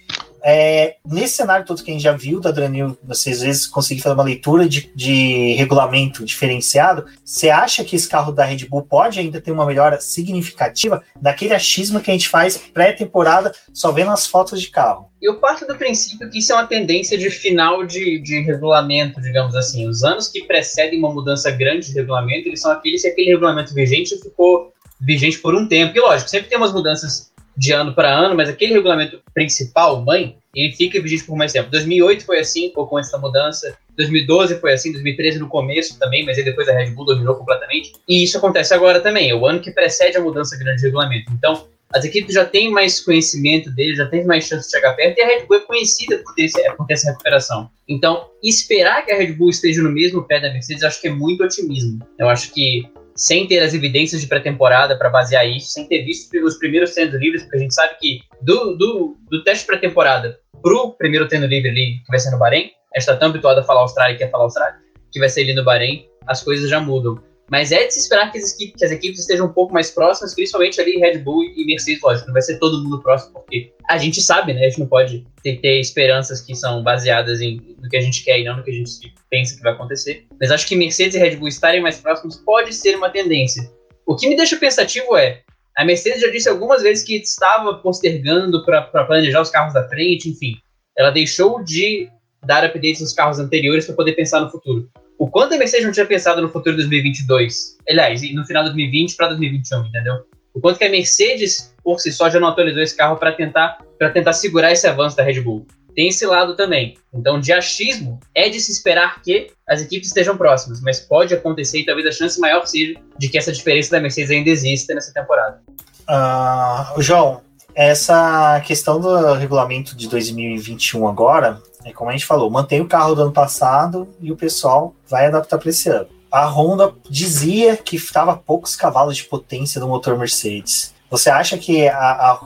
É, 0.43 0.97
nesse 1.05 1.37
cenário 1.37 1.65
todo 1.65 1.81
que 1.81 1.89
a 1.89 1.93
gente 1.93 2.03
já 2.03 2.11
viu 2.11 2.39
da 2.39 2.51
Dranil, 2.51 2.97
você 3.03 3.29
às 3.29 3.41
vezes 3.41 3.65
conseguir 3.65 4.01
fazer 4.01 4.15
uma 4.15 4.23
leitura 4.23 4.67
de, 4.67 4.91
de 4.93 5.53
regulamento 5.53 6.25
diferenciado, 6.25 7.05
você 7.23 7.49
acha 7.49 7.83
que 7.83 7.95
esse 7.95 8.09
carro 8.09 8.31
da 8.31 8.43
Red 8.43 8.67
Bull 8.67 8.83
pode 8.83 9.19
ainda 9.19 9.39
ter 9.39 9.51
uma 9.51 9.65
melhora 9.65 10.01
significativa 10.01 11.01
daquele 11.21 11.53
achismo 11.53 12.01
que 12.01 12.11
a 12.11 12.13
gente 12.13 12.27
faz 12.27 12.57
pré-temporada 12.57 13.53
só 13.73 13.91
vendo 13.91 14.11
as 14.11 14.27
fotos 14.27 14.61
de 14.61 14.69
carro? 14.69 15.09
Eu 15.21 15.39
parto 15.39 15.65
do 15.65 15.75
princípio 15.75 16.29
que 16.29 16.39
isso 16.39 16.51
é 16.51 16.55
uma 16.55 16.67
tendência 16.67 17.17
de 17.17 17.29
final 17.29 17.85
de, 17.85 18.19
de 18.19 18.41
regulamento, 18.41 19.21
digamos 19.21 19.55
assim. 19.55 19.87
Os 19.87 20.03
anos 20.03 20.27
que 20.27 20.43
precedem 20.43 20.99
uma 20.99 21.13
mudança 21.13 21.49
grande 21.49 21.87
de 21.87 21.93
regulamento, 21.93 22.49
eles 22.49 22.59
são 22.59 22.71
aqueles 22.71 23.01
que 23.01 23.07
aquele 23.07 23.31
regulamento 23.31 23.73
vigente 23.73 24.19
ficou 24.21 24.73
vigente 24.99 25.39
por 25.39 25.55
um 25.55 25.65
tempo. 25.65 25.97
E 25.97 26.01
lógico, 26.01 26.29
sempre 26.29 26.49
tem 26.49 26.57
umas 26.57 26.73
mudanças 26.73 27.31
de 27.55 27.71
ano 27.71 27.93
para 27.93 28.13
ano, 28.13 28.35
mas 28.35 28.49
aquele 28.49 28.73
regulamento 28.73 29.21
principal, 29.33 30.01
mãe, 30.03 30.37
ele 30.55 30.71
fica 30.73 31.01
vigente 31.01 31.23
por 31.23 31.35
mais 31.35 31.51
tempo. 31.51 31.69
2008 31.71 32.25
foi 32.25 32.39
assim, 32.39 32.69
com 32.71 32.99
essa 32.99 33.17
mudança. 33.17 33.75
2012 33.97 34.59
foi 34.59 34.73
assim, 34.73 34.91
2013 34.91 35.39
no 35.39 35.47
começo 35.47 35.97
também, 35.99 36.25
mas 36.25 36.37
aí 36.37 36.43
depois 36.43 36.67
a 36.67 36.73
Red 36.73 36.91
Bull 36.91 37.05
dominou 37.05 37.35
completamente. 37.35 37.93
E 38.07 38.23
isso 38.23 38.37
acontece 38.37 38.73
agora 38.73 38.99
também, 38.99 39.29
é 39.29 39.35
o 39.35 39.45
ano 39.45 39.59
que 39.59 39.71
precede 39.71 40.17
a 40.17 40.21
mudança 40.21 40.57
grande 40.57 40.77
de 40.77 40.85
regulamento. 40.85 41.31
Então, 41.31 41.67
as 41.93 42.03
equipes 42.03 42.33
já 42.33 42.43
têm 42.43 42.71
mais 42.71 42.99
conhecimento 42.99 43.69
dele, 43.69 43.95
já 43.95 44.07
têm 44.07 44.25
mais 44.25 44.45
chance 44.45 44.65
de 44.65 44.71
chegar 44.71 44.93
perto, 44.93 45.17
e 45.17 45.21
a 45.21 45.27
Red 45.27 45.45
Bull 45.45 45.57
é 45.57 45.59
conhecida 45.61 46.17
por 46.17 46.33
ter, 46.33 46.49
por 46.75 46.87
ter 46.87 46.93
essa 46.93 47.11
recuperação. 47.11 47.69
Então, 47.87 48.29
esperar 48.43 49.05
que 49.05 49.11
a 49.11 49.15
Red 49.15 49.33
Bull 49.33 49.49
esteja 49.49 49.81
no 49.83 49.91
mesmo 49.91 50.23
pé 50.23 50.39
da 50.39 50.51
Mercedes, 50.51 50.83
acho 50.83 50.99
que 50.99 51.07
é 51.07 51.11
muito 51.11 51.43
otimismo. 51.43 51.99
Eu 52.17 52.29
acho 52.29 52.51
que 52.51 52.89
sem 53.15 53.47
ter 53.47 53.59
as 53.59 53.73
evidências 53.73 54.21
de 54.21 54.27
pré-temporada 54.27 54.97
para 54.97 55.09
basear 55.09 55.47
isso, 55.47 55.67
sem 55.67 55.87
ter 55.87 56.03
visto 56.03 56.35
os 56.43 56.57
primeiros 56.57 56.93
treinos 56.93 57.15
livres, 57.19 57.43
porque 57.43 57.57
a 57.57 57.59
gente 57.59 57.73
sabe 57.73 57.95
que 57.99 58.19
do, 58.41 58.75
do, 58.75 59.17
do 59.29 59.43
teste 59.43 59.65
pré-temporada 59.65 60.39
pro 60.61 60.91
primeiro 60.93 61.27
treino 61.27 61.45
livre 61.45 61.69
ali, 61.69 61.99
que 61.99 62.09
vai 62.09 62.19
ser 62.19 62.31
no 62.31 62.39
Bahrein, 62.39 62.71
a 62.95 62.99
gente 62.99 63.09
está 63.09 63.15
tão 63.15 63.29
habituado 63.29 63.59
a 63.59 63.63
falar 63.63 63.81
Austrália 63.81 64.15
que 64.15 64.23
quer 64.23 64.31
falar 64.31 64.45
Austrália, 64.45 64.79
que 65.11 65.19
vai 65.19 65.29
ser 65.29 65.41
ali 65.41 65.53
no 65.53 65.63
Bahrein, 65.63 66.07
as 66.27 66.43
coisas 66.43 66.69
já 66.69 66.79
mudam. 66.79 67.21
Mas 67.53 67.71
é 67.71 67.85
de 67.85 67.93
se 67.93 67.99
esperar 67.99 68.31
que 68.31 68.39
as, 68.39 68.51
equipes, 68.51 68.79
que 68.79 68.83
as 68.83 68.91
equipes 68.91 69.19
estejam 69.19 69.45
um 69.45 69.53
pouco 69.53 69.71
mais 69.71 69.91
próximas, 69.91 70.33
principalmente 70.33 70.81
ali 70.81 70.97
Red 70.97 71.19
Bull 71.19 71.43
e 71.43 71.63
Mercedes, 71.63 72.01
lógico, 72.01 72.25
não 72.25 72.33
vai 72.33 72.41
ser 72.41 72.57
todo 72.57 72.83
mundo 72.83 72.99
próximo, 72.99 73.31
porque 73.31 73.71
a 73.87 73.95
gente 73.99 74.23
sabe, 74.23 74.55
né? 74.55 74.61
A 74.61 74.69
gente 74.69 74.79
não 74.79 74.87
pode 74.87 75.23
ter, 75.43 75.61
ter 75.61 75.79
esperanças 75.79 76.41
que 76.41 76.55
são 76.55 76.81
baseadas 76.81 77.41
em 77.41 77.61
no 77.79 77.87
que 77.87 77.95
a 77.95 78.01
gente 78.01 78.23
quer 78.23 78.39
e 78.39 78.43
não 78.43 78.57
no 78.57 78.63
que 78.63 78.71
a 78.71 78.73
gente 78.73 79.13
pensa 79.29 79.55
que 79.55 79.61
vai 79.61 79.73
acontecer. 79.73 80.25
Mas 80.41 80.49
acho 80.49 80.67
que 80.67 80.75
Mercedes 80.75 81.13
e 81.13 81.19
Red 81.19 81.35
Bull 81.35 81.47
estarem 81.47 81.79
mais 81.79 81.99
próximos 81.99 82.37
pode 82.37 82.73
ser 82.73 82.95
uma 82.95 83.11
tendência. 83.11 83.71
O 84.03 84.15
que 84.15 84.27
me 84.27 84.35
deixa 84.35 84.57
pensativo 84.57 85.15
é, 85.15 85.43
a 85.77 85.85
Mercedes 85.85 86.21
já 86.21 86.31
disse 86.31 86.49
algumas 86.49 86.81
vezes 86.81 87.03
que 87.03 87.17
estava 87.17 87.75
postergando 87.75 88.65
para 88.65 88.81
planejar 89.05 89.41
os 89.41 89.51
carros 89.51 89.75
da 89.75 89.87
frente, 89.87 90.27
enfim. 90.27 90.55
Ela 90.97 91.11
deixou 91.11 91.63
de 91.63 92.09
dar 92.43 92.65
updates 92.65 93.01
nos 93.01 93.13
carros 93.13 93.37
anteriores 93.37 93.85
para 93.85 93.95
poder 93.95 94.13
pensar 94.13 94.39
no 94.39 94.49
futuro 94.49 94.89
o 95.23 95.29
quanto 95.29 95.53
a 95.53 95.57
Mercedes 95.57 95.85
não 95.85 95.93
tinha 95.93 96.05
pensado 96.05 96.41
no 96.41 96.49
futuro 96.49 96.75
de 96.75 96.81
2022, 96.81 97.77
aliás, 97.89 98.21
no 98.33 98.45
final 98.45 98.61
de 98.63 98.71
2020 98.71 99.15
para 99.15 99.27
2021, 99.29 99.85
entendeu? 99.85 100.15
O 100.53 100.59
quanto 100.59 100.77
que 100.77 100.83
a 100.83 100.89
Mercedes, 100.89 101.73
por 101.81 101.97
si 101.97 102.11
só, 102.11 102.29
já 102.29 102.41
não 102.41 102.49
atualizou 102.49 102.83
esse 102.83 102.93
carro 102.93 103.15
para 103.15 103.31
tentar, 103.31 103.77
tentar 104.13 104.33
segurar 104.33 104.73
esse 104.73 104.85
avanço 104.85 105.15
da 105.15 105.23
Red 105.23 105.39
Bull. 105.39 105.65
Tem 105.95 106.09
esse 106.09 106.25
lado 106.25 106.57
também. 106.57 106.97
Então, 107.13 107.39
de 107.39 107.53
achismo, 107.53 108.19
é 108.35 108.49
de 108.49 108.59
se 108.59 108.73
esperar 108.73 109.21
que 109.21 109.47
as 109.65 109.81
equipes 109.81 110.09
estejam 110.09 110.35
próximas, 110.35 110.81
mas 110.81 110.99
pode 110.99 111.33
acontecer 111.33 111.79
e 111.79 111.85
talvez 111.85 112.05
a 112.05 112.11
chance 112.11 112.37
maior 112.37 112.65
seja 112.65 112.95
de 113.17 113.29
que 113.29 113.37
essa 113.37 113.53
diferença 113.53 113.91
da 113.91 114.01
Mercedes 114.01 114.29
ainda 114.29 114.49
exista 114.49 114.93
nessa 114.93 115.13
temporada. 115.13 115.61
Uh, 116.01 117.01
João, 117.01 117.39
essa 117.73 118.61
questão 118.65 118.99
do 118.99 119.35
regulamento 119.35 119.95
de 119.95 120.09
2021 120.09 121.07
agora, 121.07 121.61
é 121.85 121.91
como 121.91 122.09
a 122.09 122.13
gente 122.13 122.25
falou, 122.25 122.49
mantém 122.49 122.81
o 122.81 122.87
carro 122.87 123.15
do 123.15 123.23
ano 123.23 123.31
passado 123.31 124.07
e 124.19 124.31
o 124.31 124.35
pessoal 124.35 124.93
vai 125.07 125.27
adaptar 125.27 125.57
para 125.57 125.69
esse 125.69 125.89
ano. 125.89 126.07
A 126.31 126.45
Honda 126.45 126.93
dizia 127.09 127.77
que 127.77 127.95
estava 127.95 128.35
poucos 128.35 128.75
cavalos 128.75 129.17
de 129.17 129.23
potência 129.25 129.79
do 129.79 129.87
motor 129.87 130.17
Mercedes. 130.17 130.93
Você 131.09 131.29
acha 131.29 131.57
que 131.57 131.87
a, 131.87 131.95
a 131.95 132.39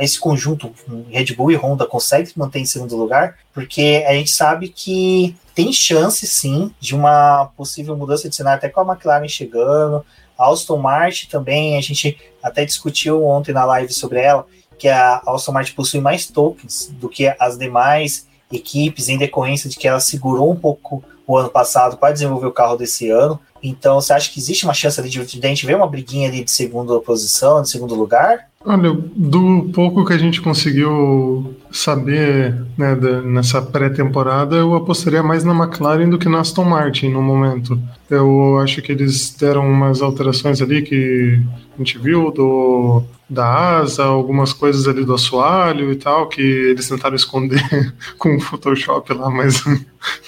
esse 0.00 0.18
conjunto 0.18 0.72
Red 1.08 1.34
Bull 1.34 1.50
e 1.50 1.56
Honda 1.56 1.86
consegue 1.86 2.30
manter 2.36 2.60
em 2.60 2.66
segundo 2.66 2.96
lugar, 2.96 3.38
porque 3.52 4.04
a 4.06 4.12
gente 4.12 4.30
sabe 4.30 4.68
que 4.68 5.34
tem 5.54 5.72
chance 5.72 6.26
sim 6.26 6.72
de 6.78 6.94
uma 6.94 7.46
possível 7.56 7.96
mudança 7.96 8.28
de 8.28 8.36
cenário, 8.36 8.58
até 8.58 8.68
com 8.68 8.80
a 8.80 8.92
McLaren 8.92 9.28
chegando, 9.28 10.04
a 10.38 10.50
Aston 10.50 10.78
Martin 10.78 11.28
também, 11.28 11.76
a 11.76 11.80
gente 11.80 12.18
até 12.42 12.64
discutiu 12.64 13.24
ontem 13.24 13.52
na 13.52 13.64
live 13.64 13.92
sobre 13.92 14.20
ela, 14.20 14.46
que 14.78 14.88
a 14.88 15.20
Aston 15.26 15.52
Martin 15.52 15.74
possui 15.74 16.00
mais 16.00 16.26
tokens 16.26 16.88
do 16.92 17.08
que 17.08 17.34
as 17.38 17.58
demais 17.58 18.26
equipes, 18.50 19.08
em 19.08 19.18
decorrência 19.18 19.68
de 19.68 19.76
que 19.76 19.86
ela 19.86 20.00
segurou 20.00 20.50
um 20.50 20.56
pouco 20.56 21.02
o 21.26 21.36
ano 21.36 21.48
passado 21.48 21.96
para 21.96 22.12
desenvolver 22.12 22.46
o 22.46 22.52
carro 22.52 22.76
desse 22.76 23.08
ano. 23.10 23.38
Então, 23.62 24.00
você 24.00 24.12
acha 24.12 24.30
que 24.30 24.38
existe 24.38 24.64
uma 24.64 24.74
chance 24.74 25.00
de, 25.02 25.08
de 25.08 25.46
a 25.46 25.48
gente 25.48 25.66
ver 25.66 25.76
uma 25.76 25.86
briguinha 25.86 26.28
ali 26.28 26.42
de 26.42 26.50
segunda 26.50 26.98
posição, 27.00 27.62
de 27.62 27.68
segundo 27.68 27.94
lugar? 27.94 28.48
Olha, 28.64 28.92
do 29.16 29.70
pouco 29.72 30.04
que 30.04 30.12
a 30.12 30.18
gente 30.18 30.40
conseguiu 30.40 31.54
saber 31.70 32.54
né, 32.76 32.94
da, 32.94 33.22
nessa 33.22 33.62
pré-temporada, 33.62 34.56
eu 34.56 34.74
apostaria 34.74 35.22
mais 35.22 35.44
na 35.44 35.54
McLaren 35.54 36.08
do 36.08 36.18
que 36.18 36.28
na 36.28 36.40
Aston 36.40 36.64
Martin 36.64 37.08
no 37.08 37.22
momento. 37.22 37.80
Eu 38.10 38.58
acho 38.58 38.82
que 38.82 38.90
eles 38.90 39.30
deram 39.30 39.66
umas 39.66 40.02
alterações 40.02 40.60
ali 40.60 40.82
que 40.82 41.40
a 41.74 41.78
gente 41.78 41.96
viu 41.96 42.30
do 42.32 43.04
da 43.30 43.78
asa, 43.78 44.02
algumas 44.02 44.52
coisas 44.52 44.88
ali 44.88 45.04
do 45.04 45.14
assoalho 45.14 45.92
e 45.92 45.96
tal, 45.96 46.28
que 46.28 46.42
eles 46.42 46.88
tentaram 46.88 47.14
esconder 47.14 47.62
com 48.18 48.34
o 48.34 48.40
Photoshop 48.40 49.12
lá, 49.12 49.30
mas 49.30 49.62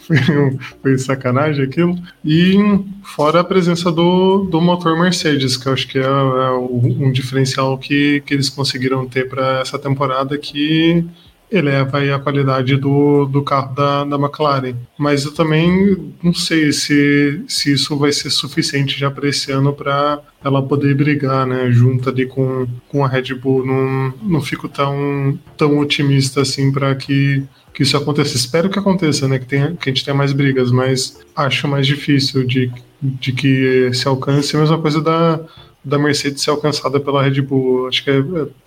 foi, 0.00 0.16
foi, 0.80 0.98
sacanagem 0.98 1.66
aquilo. 1.66 1.98
E 2.24 2.56
fora 3.02 3.40
a 3.40 3.44
presença 3.44 3.92
do, 3.92 4.44
do 4.44 4.62
motor 4.62 4.98
Mercedes, 4.98 5.58
que 5.58 5.68
eu 5.68 5.74
acho 5.74 5.86
que 5.86 5.98
é, 5.98 6.02
é 6.02 6.50
um 6.52 7.12
diferencial 7.12 7.76
que, 7.76 8.22
que 8.24 8.32
eles 8.32 8.48
conseguiram 8.48 9.06
ter 9.06 9.28
para 9.28 9.60
essa 9.60 9.78
temporada 9.78 10.38
que 10.38 11.06
eleva 11.50 11.98
a 11.98 12.18
qualidade 12.18 12.76
do, 12.76 13.26
do 13.26 13.42
carro 13.42 13.74
da, 13.74 14.04
da 14.04 14.16
McLaren. 14.16 14.74
Mas 14.98 15.24
eu 15.24 15.32
também 15.32 16.12
não 16.22 16.34
sei 16.34 16.72
se, 16.72 17.42
se 17.46 17.72
isso 17.72 17.96
vai 17.96 18.12
ser 18.12 18.30
suficiente 18.30 18.98
já 18.98 19.10
para 19.10 19.28
esse 19.28 19.52
ano 19.52 19.72
para 19.72 20.20
ela 20.42 20.62
poder 20.62 20.94
brigar, 20.94 21.46
né, 21.46 21.70
junto 21.70 22.08
ali 22.08 22.26
com, 22.26 22.66
com 22.88 23.04
a 23.04 23.08
Red 23.08 23.34
Bull. 23.34 23.64
Não, 23.64 24.14
não 24.22 24.40
fico 24.40 24.68
tão, 24.68 25.38
tão 25.56 25.78
otimista 25.78 26.40
assim 26.42 26.72
para 26.72 26.94
que 26.94 27.44
que 27.74 27.82
isso 27.82 27.96
aconteça. 27.96 28.36
Espero 28.36 28.70
que 28.70 28.78
aconteça, 28.78 29.26
né? 29.26 29.36
Que, 29.36 29.46
tenha, 29.46 29.74
que 29.74 29.90
a 29.90 29.92
gente 29.92 30.04
tenha 30.04 30.16
mais 30.16 30.32
brigas, 30.32 30.70
mas 30.70 31.20
acho 31.34 31.66
mais 31.66 31.84
difícil 31.86 32.46
de, 32.46 32.70
de 33.02 33.32
que 33.32 33.90
se 33.92 34.06
alcance. 34.06 34.56
A 34.56 34.60
mesma 34.60 34.80
coisa 34.80 35.02
da, 35.02 35.40
da 35.84 35.98
Mercedes 35.98 36.42
ser 36.42 36.50
alcançada 36.50 36.98
pela 36.98 37.22
Red 37.22 37.42
Bull. 37.42 37.88
Acho 37.88 38.02
que 38.02 38.10
é, 38.10 38.22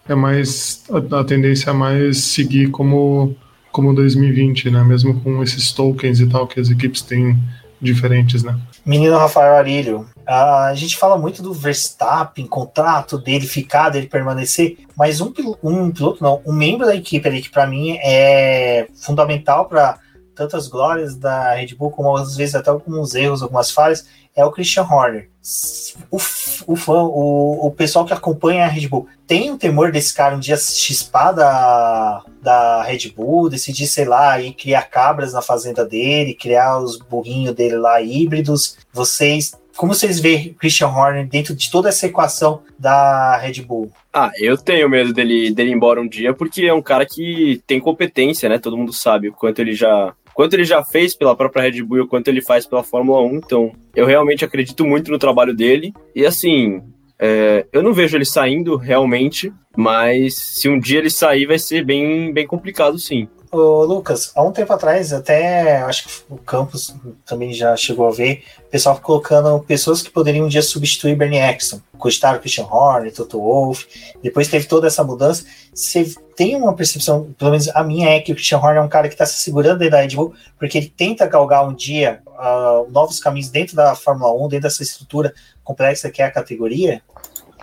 é 0.09 0.15
mais 0.15 0.84
a, 0.89 1.20
a, 1.20 1.24
tendência 1.24 1.72
é 1.72 1.74
mais 1.74 2.18
seguir 2.18 2.70
como 2.70 3.36
como 3.72 3.93
2020, 3.93 4.72
né? 4.72 4.84
Mesmo 4.84 5.20
com 5.22 5.43
esses 5.43 5.72
tokens 5.72 6.20
e 6.20 6.28
tal 6.28 6.47
que 6.47 6.59
as 6.59 6.70
equipes 6.70 7.01
têm 7.01 7.38
diferentes, 7.80 8.43
né? 8.43 8.59
Menino 8.86 9.18
Rafael 9.18 9.55
Arilho, 9.55 10.07
a 10.26 10.74
gente 10.74 10.97
fala 10.97 11.18
muito 11.18 11.43
do 11.43 11.53
Verstappen, 11.53 12.47
contrato 12.47 13.18
dele 13.18 13.45
ficar, 13.45 13.89
dele 13.89 14.07
permanecer, 14.07 14.78
mas 14.95 15.22
um, 15.22 15.32
um 15.61 15.91
piloto, 15.91 16.24
não, 16.24 16.41
um 16.45 16.53
membro 16.53 16.88
da 16.88 16.95
equipe 16.95 17.28
ali 17.28 17.41
que 17.41 17.49
para 17.49 17.68
mim 17.68 17.97
é 18.01 18.88
fundamental 18.95 19.65
para 19.65 19.99
tantas 20.34 20.68
glórias 20.68 21.15
da 21.15 21.53
Red 21.55 21.76
Bull, 21.76 21.91
como 21.91 22.15
às 22.15 22.36
vezes 22.36 22.55
até 22.55 22.70
alguns 22.70 23.13
erros, 23.13 23.41
algumas 23.41 23.72
falhas, 23.72 24.07
é 24.38 24.46
o 24.46 24.52
Christian 24.52 24.84
Horner. 24.84 25.30
O, 26.12 26.18
o 26.18 26.76
fã, 26.76 27.04
o, 27.04 27.68
o 27.68 27.72
pessoal 27.72 28.06
que 28.06 28.14
acompanha 28.14 28.66
a 28.66 28.68
Red 28.68 28.88
Bull 28.88 29.08
tem 29.26 29.50
um 29.50 29.58
temor 29.58 29.92
desse 29.92 30.14
cara 30.14 30.36
um 30.36 30.40
dia 30.40 30.56
chispar 30.58 31.34
da, 31.34 32.24
da 32.42 32.84
Red 32.84 33.12
Bull, 33.16 33.50
decidir, 33.50 33.88
sei 33.88 34.06
lá, 34.06 34.40
ir 34.40 34.54
criar 34.54 34.84
cabras 34.84 35.34
na 35.34 35.42
fazenda 35.42 35.84
dele, 35.84 36.36
criar 36.36 36.78
os 36.78 36.98
burrinhos 37.00 37.56
dele 37.56 37.78
lá 37.78 38.00
híbridos. 38.00 38.78
Vocês 38.94 39.58
como 39.76 39.94
vocês 39.94 40.20
veem 40.20 40.54
Christian 40.56 40.88
Horner 40.88 41.28
dentro 41.28 41.56
de 41.56 41.70
toda 41.70 41.90
essa 41.90 42.08
equação 42.08 42.64
da 42.80 43.38
Red 43.38 43.62
Bull? 43.62 43.92
Ah, 44.12 44.32
eu 44.40 44.58
tenho 44.58 44.90
medo 44.90 45.14
dele, 45.14 45.52
dele 45.52 45.70
ir 45.70 45.74
embora 45.74 46.02
um 46.02 46.08
dia, 46.08 46.34
porque 46.34 46.66
é 46.66 46.74
um 46.74 46.82
cara 46.82 47.06
que 47.06 47.62
tem 47.68 47.80
competência, 47.80 48.50
né? 48.50 48.58
Todo 48.58 48.76
mundo 48.76 48.92
sabe 48.92 49.30
o 49.30 49.34
quanto 49.34 49.60
ele 49.60 49.74
já 49.74 50.16
quanto 50.38 50.54
ele 50.54 50.66
já 50.66 50.84
fez 50.84 51.16
pela 51.16 51.36
própria 51.36 51.64
Red 51.64 51.82
Bull 51.82 51.98
e 51.98 52.02
o 52.02 52.08
quanto 52.08 52.28
ele 52.28 52.44
faz 52.44 52.68
pela 52.68 52.84
Fórmula 52.84 53.20
1. 53.22 53.38
Então, 53.38 53.72
eu 53.96 54.06
realmente 54.06 54.46
acredito 54.46 54.86
muito 54.86 55.10
no 55.10 55.18
trabalho 55.18 55.52
dele. 55.52 55.92
E 56.14 56.28
assim, 56.28 56.80
é, 57.18 57.66
eu 57.74 57.82
não 57.82 57.92
vejo 57.92 58.16
ele 58.16 58.24
saindo 58.24 58.76
realmente, 58.76 59.52
mas 59.76 60.36
se 60.36 60.70
um 60.70 60.80
dia 60.80 61.00
ele 61.00 61.10
sair, 61.10 61.48
vai 61.48 61.58
ser 61.58 61.84
bem, 61.84 62.32
bem 62.32 62.46
complicado, 62.46 63.00
sim. 63.00 63.28
Ô, 63.50 63.86
Lucas, 63.86 64.32
há 64.36 64.43
um 64.43 64.52
tempo 64.52 64.74
atrás, 64.74 65.14
até 65.14 65.78
acho 65.78 66.06
que 66.08 66.24
o 66.30 66.38
Campos 66.38 66.93
também 67.26 67.54
já 67.54 67.78
chegou 67.78 68.06
a 68.06 68.12
ver, 68.12 68.43
o 68.60 68.70
pessoal 68.70 69.00
colocando 69.00 69.58
pessoas 69.62 70.02
que 70.02 70.10
poderiam 70.10 70.45
um 70.45 70.50
dia 70.50 70.62
substituir 70.62 71.16
Bernie 71.16 71.39
Eccleston. 71.39 71.80
Cogitaram 71.98 72.39
Christian 72.39 72.66
Horner, 72.66 73.14
Toto 73.14 73.39
Wolff, 73.39 73.88
depois 74.22 74.50
teve 74.50 74.68
toda 74.68 74.88
essa 74.88 75.04
mudança. 75.04 75.45
Você 75.74 76.14
tem 76.36 76.56
uma 76.58 76.76
percepção, 76.76 77.34
pelo 77.38 77.52
menos 77.52 77.70
a 77.70 77.84
minha 77.84 78.10
é 78.10 78.20
que 78.20 78.34
o 78.34 78.36
Christian 78.36 78.58
Horner 78.60 78.78
é 78.78 78.82
um 78.82 78.89
cara 78.89 79.08
que 79.08 79.14
está 79.14 79.26
se 79.26 79.39
segurando 79.39 79.80
dentro 79.80 79.93
da 79.93 80.02
Red 80.02 80.16
Bull, 80.16 80.34
porque 80.60 80.78
ele 80.78 80.93
tenta 80.95 81.26
galgar 81.26 81.66
um 81.66 81.74
dia 81.74 82.22
uh, 82.28 82.91
novos 82.91 83.20
caminhos 83.20 83.50
dentro 83.50 83.78
da 83.78 83.95
Fórmula 83.95 84.34
1, 84.45 84.50
dentro 84.50 84.64
dessa 84.64 84.84
estrutura 84.84 85.34
complexa 85.64 86.12
que 86.12 86.22
é 86.22 86.26
a 86.26 86.32
categoria? 86.32 87.02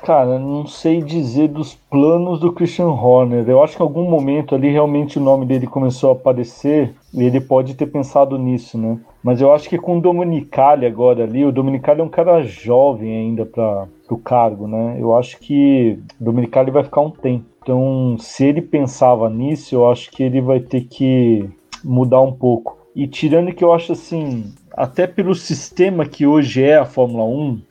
Cara, 0.04 0.38
não 0.38 0.66
sei 0.66 1.00
dizer 1.02 1.48
dos 1.48 1.74
planos 1.74 2.38
do 2.38 2.52
Christian 2.52 2.88
Horner. 2.88 3.48
Eu 3.48 3.62
acho 3.62 3.74
que 3.74 3.82
em 3.82 3.86
algum 3.86 4.04
momento 4.04 4.54
ali 4.54 4.70
realmente 4.70 5.18
o 5.18 5.22
nome 5.22 5.46
dele 5.46 5.66
começou 5.66 6.10
a 6.10 6.12
aparecer 6.12 6.94
e 7.14 7.22
ele 7.22 7.40
pode 7.40 7.72
ter 7.72 7.86
pensado 7.86 8.36
nisso, 8.36 8.76
né? 8.76 9.00
Mas 9.22 9.40
eu 9.40 9.50
acho 9.50 9.66
que 9.66 9.78
com 9.78 9.96
o 9.96 10.00
Dominicali 10.02 10.84
agora 10.84 11.24
ali, 11.24 11.42
o 11.42 11.50
Dominicali 11.50 12.02
é 12.02 12.04
um 12.04 12.10
cara 12.10 12.42
jovem 12.42 13.16
ainda 13.16 13.46
para 13.46 13.88
o 14.10 14.18
cargo, 14.18 14.68
né? 14.68 14.98
Eu 15.00 15.16
acho 15.16 15.40
que 15.40 15.98
o 16.20 16.24
Dominicali 16.24 16.70
vai 16.70 16.84
ficar 16.84 17.00
um 17.00 17.10
tempo. 17.10 17.46
Então, 17.62 18.16
se 18.18 18.44
ele 18.44 18.60
pensava 18.60 19.30
nisso, 19.30 19.74
eu 19.74 19.90
acho 19.90 20.10
que 20.10 20.22
ele 20.22 20.42
vai 20.42 20.60
ter 20.60 20.82
que 20.82 21.48
mudar 21.82 22.20
um 22.20 22.32
pouco. 22.32 22.76
E 22.94 23.08
tirando 23.08 23.54
que 23.54 23.64
eu 23.64 23.72
acho 23.72 23.92
assim, 23.92 24.52
até 24.76 25.06
pelo 25.06 25.34
sistema 25.34 26.04
que 26.04 26.26
hoje 26.26 26.62
é 26.62 26.76
a 26.76 26.84
Fórmula 26.84 27.24
1, 27.24 27.62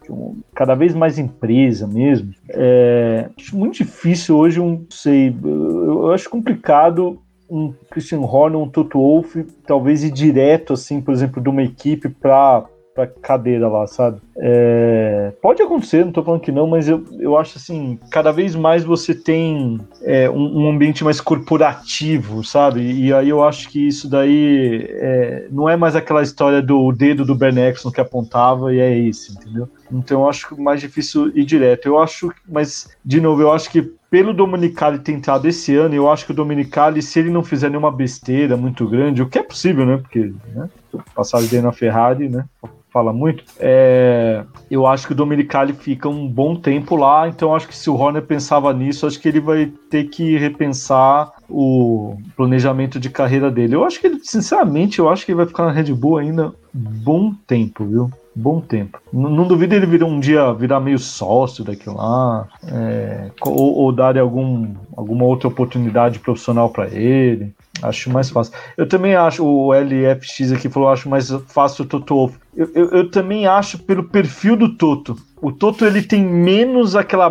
cada 0.56 0.74
vez 0.74 0.94
mais 0.94 1.20
empresa 1.20 1.86
mesmo, 1.86 2.34
é 2.50 3.30
acho 3.38 3.56
muito 3.58 3.76
difícil 3.76 4.38
hoje, 4.38 4.60
um, 4.60 4.86
sei, 4.90 5.36
eu 5.44 6.12
acho 6.12 6.30
complicado 6.30 7.20
um 7.50 7.74
Christian 7.90 8.22
Horner, 8.22 8.60
um 8.60 8.70
Toto 8.70 8.98
Wolff, 8.98 9.44
talvez 9.68 10.04
ir 10.04 10.12
direto, 10.12 10.74
assim, 10.74 11.02
por 11.02 11.14
exemplo, 11.14 11.42
de 11.42 11.50
uma 11.50 11.62
equipe 11.62 12.10
para 12.10 12.66
pra 12.94 13.08
cadeira 13.08 13.68
lá, 13.68 13.88
sabe? 13.88 14.20
É, 14.38 15.34
pode 15.42 15.62
acontecer, 15.62 16.06
não 16.06 16.12
tô 16.12 16.24
falando 16.24 16.42
que 16.42 16.52
não, 16.52 16.68
mas 16.68 16.88
eu, 16.88 17.04
eu 17.20 17.38
acho 17.38 17.58
assim, 17.58 18.00
cada 18.12 18.32
vez 18.32 18.56
mais 18.56 18.84
você 18.84 19.16
tem 19.16 19.80
é, 20.02 20.30
um, 20.30 20.64
um, 20.64 20.70
ambiente 20.70 21.04
mais 21.04 21.20
corporativo, 21.20 22.44
sabe? 22.44 22.82
E 22.82 23.14
aí 23.14 23.30
eu 23.30 23.44
acho 23.44 23.70
que 23.70 23.88
isso 23.88 24.10
daí 24.10 24.88
é, 24.90 25.48
não 25.52 25.68
é 25.68 25.76
mais 25.76 25.96
aquela 25.96 26.22
história 26.22 26.62
do 26.62 26.92
dedo 26.92 27.26
do 27.26 27.36
Ben 27.36 27.54
que 27.94 28.02
apontava 28.02 28.74
e 28.74 28.80
é 28.80 28.96
isso, 28.96 29.34
entendeu? 29.34 29.70
Então 29.98 30.22
eu 30.22 30.30
acho 30.30 30.60
mais 30.60 30.80
difícil 30.82 31.36
ir 31.36 31.46
direto. 31.46 31.88
Eu 31.88 32.00
acho, 32.00 32.32
mas, 32.48 32.90
de 33.04 33.20
novo, 33.22 33.42
eu 33.42 33.52
acho 33.52 33.70
que 33.70 33.82
pelo 34.10 34.34
Dominicali 34.34 35.00
ter 35.00 35.12
entrado 35.12 35.48
esse 35.48 35.76
ano, 35.76 35.96
eu 35.96 36.10
acho 36.10 36.26
que 36.26 36.32
o 36.32 36.36
Dominicali, 36.36 37.02
se 37.02 37.20
ele 37.20 37.32
não 37.32 37.44
fizer 37.44 37.70
nenhuma 37.70 37.92
besteira 37.92 38.56
muito 38.56 38.88
grande, 38.88 39.22
o 39.22 39.28
que 39.28 39.40
é 39.40 39.44
possível, 39.44 39.86
né? 39.86 39.98
Porque 39.98 40.34
né, 40.54 40.70
passagem 41.16 41.50
dele 41.50 41.64
na 41.64 41.72
Ferrari, 41.72 42.30
né? 42.30 42.46
fala 42.94 43.12
muito, 43.12 43.44
é, 43.60 44.46
eu 44.70 44.86
acho 44.86 45.08
que 45.08 45.14
o 45.14 45.16
Dominicali 45.16 45.74
fica 45.74 46.08
um 46.08 46.28
bom 46.28 46.56
tempo 46.56 46.96
lá, 46.96 47.28
então 47.28 47.56
acho 47.56 47.68
que 47.68 47.76
se 47.76 47.90
o 47.90 47.96
Horner 47.96 48.22
pensava 48.22 48.72
nisso, 48.72 49.08
acho 49.08 49.20
que 49.20 49.28
ele 49.28 49.40
vai 49.40 49.74
ter 49.90 50.04
que 50.04 50.38
repensar 50.38 51.34
o 51.50 52.16
planejamento 52.38 53.00
de 53.00 53.10
carreira 53.10 53.50
dele. 53.50 53.74
Eu 53.74 53.84
acho 53.84 54.00
que 54.00 54.20
sinceramente, 54.20 55.00
eu 55.00 55.10
acho 55.10 55.26
que 55.26 55.32
ele 55.32 55.38
vai 55.38 55.48
ficar 55.48 55.66
na 55.66 55.72
Red 55.72 55.92
Bull 55.92 56.20
ainda 56.20 56.54
bom 56.72 57.34
tempo, 57.48 57.84
viu? 57.84 58.12
Bom 58.36 58.60
tempo. 58.60 59.00
Não, 59.12 59.30
não 59.30 59.48
duvido 59.48 59.76
ele 59.76 59.86
vir 59.86 60.04
um 60.04 60.20
dia 60.20 60.52
virar 60.54 60.80
meio 60.80 60.98
sócio 60.98 61.64
daquilo 61.64 61.98
lá, 61.98 62.48
é, 62.68 63.30
ou, 63.42 63.76
ou 63.76 63.92
dar 63.92 64.18
algum, 64.18 64.74
alguma 64.98 65.26
outra 65.26 65.48
oportunidade 65.48 66.20
profissional 66.20 66.70
para 66.70 66.88
ele. 66.88 67.54
Acho 67.82 68.10
mais 68.10 68.30
fácil. 68.30 68.54
Eu 68.78 68.88
também 68.88 69.16
acho, 69.16 69.46
o 69.46 69.72
LFX 69.74 70.52
aqui 70.52 70.70
falou, 70.70 70.90
acho 70.90 71.10
mais 71.10 71.30
fácil 71.48 71.86
o 71.86 71.88
Toto 71.88 72.32
Eu, 72.56 72.70
eu, 72.74 72.90
eu, 72.92 73.12
também 73.12 73.46
acho 73.46 73.78
pelo 73.80 74.04
perfil 74.04 74.56
do 74.56 74.76
Toto. 74.76 75.16
O 75.42 75.52
Toto 75.52 75.86
ele 75.86 76.02
tem 76.02 76.24
menos 76.24 76.96
aquela 76.96 77.30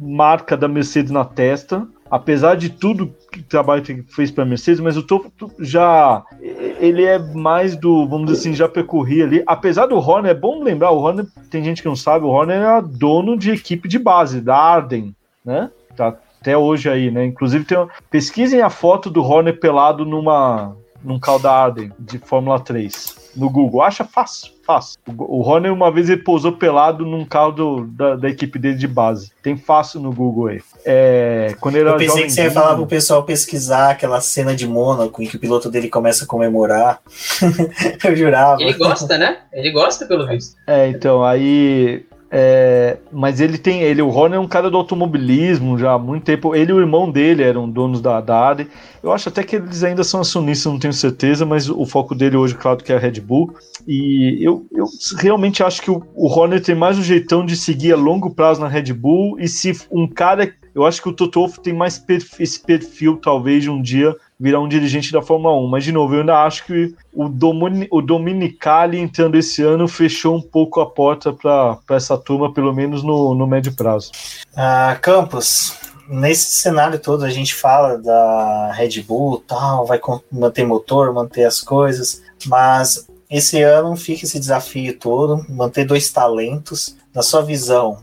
marca 0.00 0.56
da 0.56 0.68
Mercedes 0.68 1.10
na 1.10 1.24
testa, 1.24 1.86
apesar 2.10 2.56
de 2.56 2.70
tudo 2.70 3.14
que 3.30 3.40
o 3.40 3.44
trabalho 3.44 3.82
que 3.82 4.02
fez 4.08 4.30
para 4.30 4.44
Mercedes, 4.44 4.80
mas 4.80 4.96
o 4.96 5.02
Toto 5.02 5.50
já 5.58 6.24
ele 6.40 7.04
é 7.04 7.18
mais 7.18 7.76
do, 7.76 8.06
vamos 8.06 8.26
dizer 8.26 8.40
assim, 8.40 8.54
já 8.54 8.68
percorria 8.68 9.24
ali. 9.24 9.42
Apesar 9.46 9.86
do 9.86 9.96
Horner, 9.96 10.30
é 10.30 10.34
bom 10.34 10.62
lembrar, 10.62 10.90
o 10.90 10.98
Horner, 10.98 11.26
tem 11.50 11.62
gente 11.62 11.82
que 11.82 11.88
não 11.88 11.96
sabe, 11.96 12.24
o 12.24 12.28
Horner 12.28 12.56
era 12.56 12.80
dono 12.80 13.36
de 13.36 13.50
equipe 13.50 13.88
de 13.88 13.98
base, 13.98 14.40
da 14.40 14.56
Arden, 14.56 15.14
né? 15.44 15.70
Tá 15.96 16.16
até 16.40 16.56
hoje 16.56 16.88
aí, 16.88 17.10
né? 17.10 17.24
Inclusive, 17.24 17.64
tem 17.64 17.76
uma... 17.76 17.88
pesquisem 18.10 18.62
a 18.62 18.70
foto 18.70 19.10
do 19.10 19.22
Horner 19.22 19.58
pelado 19.58 20.04
numa, 20.04 20.76
num 21.02 21.18
carro 21.18 21.40
da 21.40 21.52
Arden 21.52 21.92
de 21.98 22.18
Fórmula 22.18 22.60
3 22.60 23.17
no 23.38 23.48
Google. 23.48 23.82
Acha 23.82 24.04
fácil, 24.04 24.50
fácil. 24.66 24.98
O, 25.06 25.38
o 25.38 25.40
Horner, 25.40 25.72
uma 25.72 25.90
vez, 25.90 26.08
ele 26.08 26.22
pousou 26.22 26.52
pelado 26.52 27.06
num 27.06 27.24
carro 27.24 27.52
do, 27.52 27.84
da, 27.86 28.16
da, 28.16 28.28
equipe 28.28 28.58
dele 28.58 28.76
de 28.76 28.88
base. 28.88 29.30
Tem 29.42 29.56
fácil 29.56 30.00
no 30.00 30.12
Google 30.12 30.48
aí. 30.48 30.62
É, 30.84 31.54
quando 31.60 31.76
ele 31.76 31.88
Eu 31.88 31.96
pensei 31.96 32.24
que 32.24 32.30
você 32.30 32.42
ia 32.42 32.50
falar 32.50 32.74
pro 32.74 32.86
pessoal 32.86 33.22
pesquisar 33.22 33.90
aquela 33.90 34.20
cena 34.20 34.54
de 34.54 34.66
Mônaco 34.66 35.22
em 35.22 35.26
que 35.26 35.36
o 35.36 35.40
piloto 35.40 35.70
dele 35.70 35.88
começa 35.88 36.24
a 36.24 36.26
comemorar. 36.26 37.00
Eu 38.04 38.16
jurava. 38.16 38.60
Ele 38.60 38.72
gosta, 38.72 39.16
né? 39.16 39.38
Ele 39.52 39.70
gosta, 39.70 40.06
pelo 40.06 40.26
visto. 40.26 40.56
É, 40.66 40.88
então, 40.88 41.24
aí 41.24 42.04
é, 42.30 42.98
mas 43.10 43.40
ele 43.40 43.56
tem. 43.56 43.80
Ele, 43.82 44.02
o 44.02 44.08
Horner 44.08 44.36
é 44.38 44.40
um 44.40 44.46
cara 44.46 44.70
do 44.70 44.76
automobilismo 44.76 45.78
já 45.78 45.92
há 45.92 45.98
muito 45.98 46.24
tempo. 46.24 46.54
Ele 46.54 46.72
e 46.72 46.74
o 46.74 46.80
irmão 46.80 47.10
dele 47.10 47.42
eram 47.42 47.68
donos 47.68 48.00
da, 48.00 48.20
da 48.20 48.38
área. 48.38 48.68
Eu 49.02 49.12
acho 49.12 49.28
até 49.28 49.42
que 49.42 49.56
eles 49.56 49.82
ainda 49.82 50.04
são 50.04 50.20
acionistas, 50.20 50.70
não 50.70 50.78
tenho 50.78 50.92
certeza, 50.92 51.46
mas 51.46 51.70
o 51.70 51.86
foco 51.86 52.14
dele 52.14 52.36
hoje, 52.36 52.54
claro, 52.54 52.78
que 52.84 52.92
é 52.92 52.96
a 52.96 52.98
Red 52.98 53.20
Bull. 53.20 53.54
E 53.86 54.38
eu, 54.42 54.66
eu 54.72 54.84
realmente 55.16 55.62
acho 55.62 55.80
que 55.80 55.90
o, 55.90 56.02
o 56.14 56.26
Horner 56.26 56.62
tem 56.62 56.74
mais 56.74 56.98
um 56.98 57.02
jeitão 57.02 57.46
de 57.46 57.56
seguir 57.56 57.92
a 57.92 57.96
longo 57.96 58.34
prazo 58.34 58.60
na 58.60 58.68
Red 58.68 58.92
Bull. 58.92 59.38
E 59.40 59.48
se 59.48 59.72
um 59.90 60.06
cara. 60.06 60.52
Eu 60.78 60.86
acho 60.86 61.02
que 61.02 61.08
o 61.08 61.12
Toto 61.12 61.40
Wolff 61.40 61.58
tem 61.58 61.72
mais 61.74 62.00
esse 62.38 62.60
perfil, 62.60 63.16
talvez, 63.16 63.64
de 63.64 63.68
um 63.68 63.82
dia 63.82 64.14
virar 64.38 64.60
um 64.60 64.68
dirigente 64.68 65.10
da 65.10 65.20
Fórmula 65.20 65.56
1. 65.56 65.66
Mas, 65.66 65.82
de 65.82 65.90
novo, 65.90 66.14
eu 66.14 66.20
ainda 66.20 66.44
acho 66.44 66.64
que 66.66 66.94
o, 67.12 67.28
Domini, 67.28 67.88
o 67.90 68.00
Dominicali 68.00 68.96
entrando 68.96 69.36
esse 69.36 69.60
ano 69.60 69.88
fechou 69.88 70.36
um 70.36 70.40
pouco 70.40 70.80
a 70.80 70.88
porta 70.88 71.32
para 71.32 71.80
essa 71.90 72.16
turma, 72.16 72.52
pelo 72.54 72.72
menos 72.72 73.02
no, 73.02 73.34
no 73.34 73.44
médio 73.44 73.74
prazo. 73.74 74.12
Ah, 74.54 74.96
Campos, 75.02 75.74
nesse 76.08 76.60
cenário 76.60 77.00
todo 77.00 77.24
a 77.24 77.30
gente 77.30 77.56
fala 77.56 77.98
da 77.98 78.70
Red 78.72 79.02
Bull, 79.02 79.42
tal, 79.48 79.84
vai 79.84 80.00
manter 80.30 80.64
motor, 80.64 81.12
manter 81.12 81.42
as 81.42 81.60
coisas, 81.60 82.22
mas 82.46 83.08
esse 83.28 83.60
ano 83.62 83.96
fica 83.96 84.24
esse 84.24 84.38
desafio 84.38 84.96
todo, 84.96 85.44
manter 85.48 85.84
dois 85.84 86.08
talentos. 86.12 86.96
Na 87.12 87.22
sua 87.22 87.42
visão, 87.42 87.98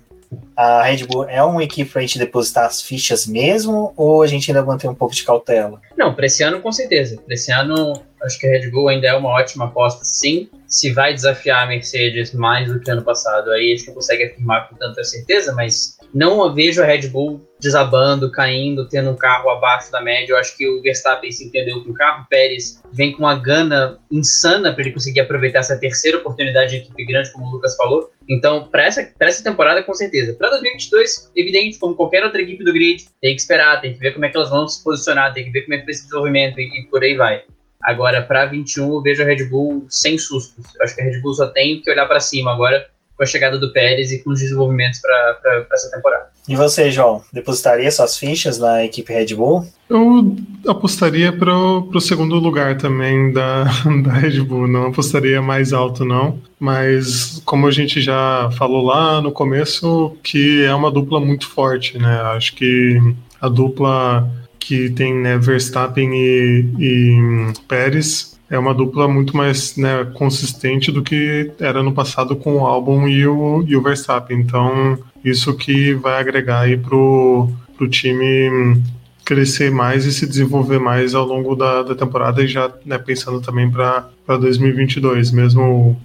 a 0.55 0.83
Red 0.83 1.05
Bull 1.05 1.25
é 1.25 1.41
uma 1.43 1.63
equipe 1.63 1.89
para 1.89 1.99
a 1.99 2.01
gente 2.01 2.19
depositar 2.19 2.65
as 2.65 2.81
fichas 2.81 3.25
mesmo, 3.25 3.93
ou 3.95 4.21
a 4.21 4.27
gente 4.27 4.49
ainda 4.49 4.63
mantém 4.63 4.89
um 4.89 4.95
pouco 4.95 5.13
de 5.13 5.23
cautela? 5.23 5.81
Não, 5.97 6.13
para 6.13 6.25
esse 6.25 6.43
ano 6.43 6.61
com 6.61 6.71
certeza. 6.71 7.17
Para 7.25 7.33
esse 7.33 7.51
ano, 7.51 8.01
acho 8.21 8.39
que 8.39 8.47
a 8.47 8.49
Red 8.49 8.69
Bull 8.69 8.89
ainda 8.89 9.07
é 9.07 9.13
uma 9.13 9.29
ótima 9.29 9.65
aposta, 9.65 10.03
sim. 10.03 10.49
Se 10.75 10.91
vai 10.91 11.13
desafiar 11.13 11.63
a 11.63 11.67
Mercedes 11.67 12.33
mais 12.33 12.67
do 12.67 12.81
que 12.81 12.91
ano 12.91 13.01
passado, 13.01 13.49
aí 13.49 13.71
a 13.71 13.77
gente 13.77 13.87
não 13.87 13.93
consegue 13.93 14.25
afirmar 14.25 14.67
com 14.67 14.75
tanta 14.75 15.01
certeza, 15.05 15.53
mas 15.53 15.97
não 16.13 16.53
vejo 16.53 16.83
a 16.83 16.85
Red 16.85 17.07
Bull 17.07 17.41
desabando, 17.61 18.29
caindo, 18.29 18.85
tendo 18.85 19.09
um 19.09 19.15
carro 19.15 19.49
abaixo 19.51 19.89
da 19.89 20.01
média. 20.01 20.33
Eu 20.33 20.37
acho 20.37 20.57
que 20.57 20.67
o 20.67 20.81
Verstappen 20.81 21.31
se 21.31 21.45
entendeu 21.45 21.81
com 21.81 21.91
o 21.91 21.93
carro. 21.93 22.23
O 22.23 22.27
Pérez 22.27 22.81
vem 22.91 23.13
com 23.13 23.19
uma 23.19 23.39
gana 23.39 23.97
insana 24.11 24.73
para 24.73 24.83
ele 24.83 24.91
conseguir 24.91 25.21
aproveitar 25.21 25.59
essa 25.59 25.79
terceira 25.79 26.17
oportunidade 26.17 26.71
de 26.71 26.77
equipe 26.77 27.05
grande, 27.05 27.31
como 27.31 27.45
o 27.45 27.51
Lucas 27.51 27.77
falou. 27.77 28.11
Então, 28.27 28.67
para 28.67 28.83
essa, 28.83 29.09
essa 29.17 29.43
temporada, 29.43 29.81
com 29.81 29.93
certeza. 29.93 30.33
Para 30.33 30.49
2022, 30.49 31.31
evidente, 31.37 31.79
como 31.79 31.95
qualquer 31.95 32.21
outra 32.25 32.41
equipe 32.41 32.65
do 32.65 32.73
grid, 32.73 33.05
tem 33.21 33.33
que 33.33 33.41
esperar, 33.41 33.79
tem 33.79 33.93
que 33.93 33.99
ver 33.99 34.11
como 34.11 34.25
é 34.25 34.29
que 34.29 34.35
elas 34.35 34.49
vão 34.49 34.67
se 34.67 34.83
posicionar, 34.83 35.33
tem 35.33 35.45
que 35.45 35.51
ver 35.51 35.61
como 35.61 35.75
é 35.75 35.77
que 35.77 35.85
foi 35.85 35.91
esse 35.93 36.03
desenvolvimento 36.03 36.59
e, 36.59 36.81
e 36.81 36.87
por 36.89 37.01
aí 37.01 37.15
vai. 37.15 37.43
Agora, 37.85 38.23
para 38.23 38.47
21, 38.47 38.93
eu 38.93 39.01
vejo 39.01 39.21
a 39.21 39.25
Red 39.25 39.45
Bull 39.45 39.85
sem 39.87 40.17
sustos. 40.17 40.65
Eu 40.75 40.83
acho 40.83 40.95
que 40.95 41.01
a 41.01 41.05
Red 41.05 41.21
Bull 41.21 41.35
só 41.35 41.45
tem 41.47 41.79
que 41.81 41.91
olhar 41.91 42.07
para 42.07 42.19
cima 42.19 42.51
agora 42.51 42.87
com 43.15 43.23
a 43.23 43.25
chegada 43.27 43.57
do 43.57 43.71
Pérez 43.71 44.11
e 44.11 44.23
com 44.23 44.31
os 44.31 44.39
desenvolvimentos 44.39 44.99
para 44.99 45.67
essa 45.71 45.89
temporada. 45.91 46.25
E 46.49 46.55
você, 46.55 46.91
João, 46.91 47.23
depositaria 47.31 47.89
suas 47.89 48.17
fichas 48.17 48.59
na 48.59 48.83
equipe 48.83 49.13
Red 49.13 49.35
Bull? 49.35 49.65
Eu 49.89 50.35
apostaria 50.67 51.31
para 51.31 51.55
o 51.55 52.01
segundo 52.01 52.35
lugar 52.35 52.77
também 52.77 53.31
da, 53.31 53.63
da 54.03 54.13
Red 54.13 54.41
Bull. 54.41 54.67
Não 54.67 54.87
apostaria 54.87 55.41
mais 55.41 55.71
alto, 55.71 56.03
não. 56.03 56.39
Mas, 56.59 57.41
como 57.45 57.67
a 57.67 57.71
gente 57.71 58.01
já 58.01 58.49
falou 58.57 58.83
lá 58.83 59.21
no 59.21 59.31
começo, 59.31 60.17
que 60.23 60.63
é 60.65 60.73
uma 60.73 60.91
dupla 60.91 61.19
muito 61.19 61.47
forte, 61.47 61.97
né? 61.97 62.19
Acho 62.35 62.55
que 62.55 62.99
a 63.39 63.47
dupla 63.47 64.29
que 64.65 64.89
tem 64.89 65.13
né, 65.13 65.37
Verstappen 65.37 66.09
e, 66.11 66.65
e 66.79 67.53
Pérez 67.67 68.35
é 68.49 68.57
uma 68.57 68.73
dupla 68.73 69.07
muito 69.07 69.37
mais 69.37 69.77
né, 69.77 70.05
consistente 70.15 70.91
do 70.91 71.03
que 71.03 71.51
era 71.59 71.83
no 71.83 71.93
passado 71.93 72.35
com 72.35 72.55
o 72.55 72.65
álbum 72.65 73.07
e 73.07 73.27
o, 73.27 73.63
e 73.67 73.75
o 73.75 73.81
Verstappen. 73.81 74.39
Então, 74.39 74.97
isso 75.23 75.55
que 75.55 75.93
vai 75.93 76.19
agregar 76.19 76.61
aí 76.61 76.77
pro, 76.77 77.47
pro 77.77 77.87
time 77.87 78.81
crescer 79.23 79.71
mais 79.71 80.05
e 80.05 80.11
se 80.11 80.25
desenvolver 80.25 80.79
mais 80.79 81.13
ao 81.13 81.25
longo 81.25 81.55
da, 81.55 81.83
da 81.83 81.93
temporada 81.93 82.43
e 82.43 82.47
já 82.47 82.71
né, 82.83 82.97
pensando 82.97 83.41
também 83.41 83.69
para 83.69 84.09
2022, 84.27 85.29
mesmo 85.31 85.61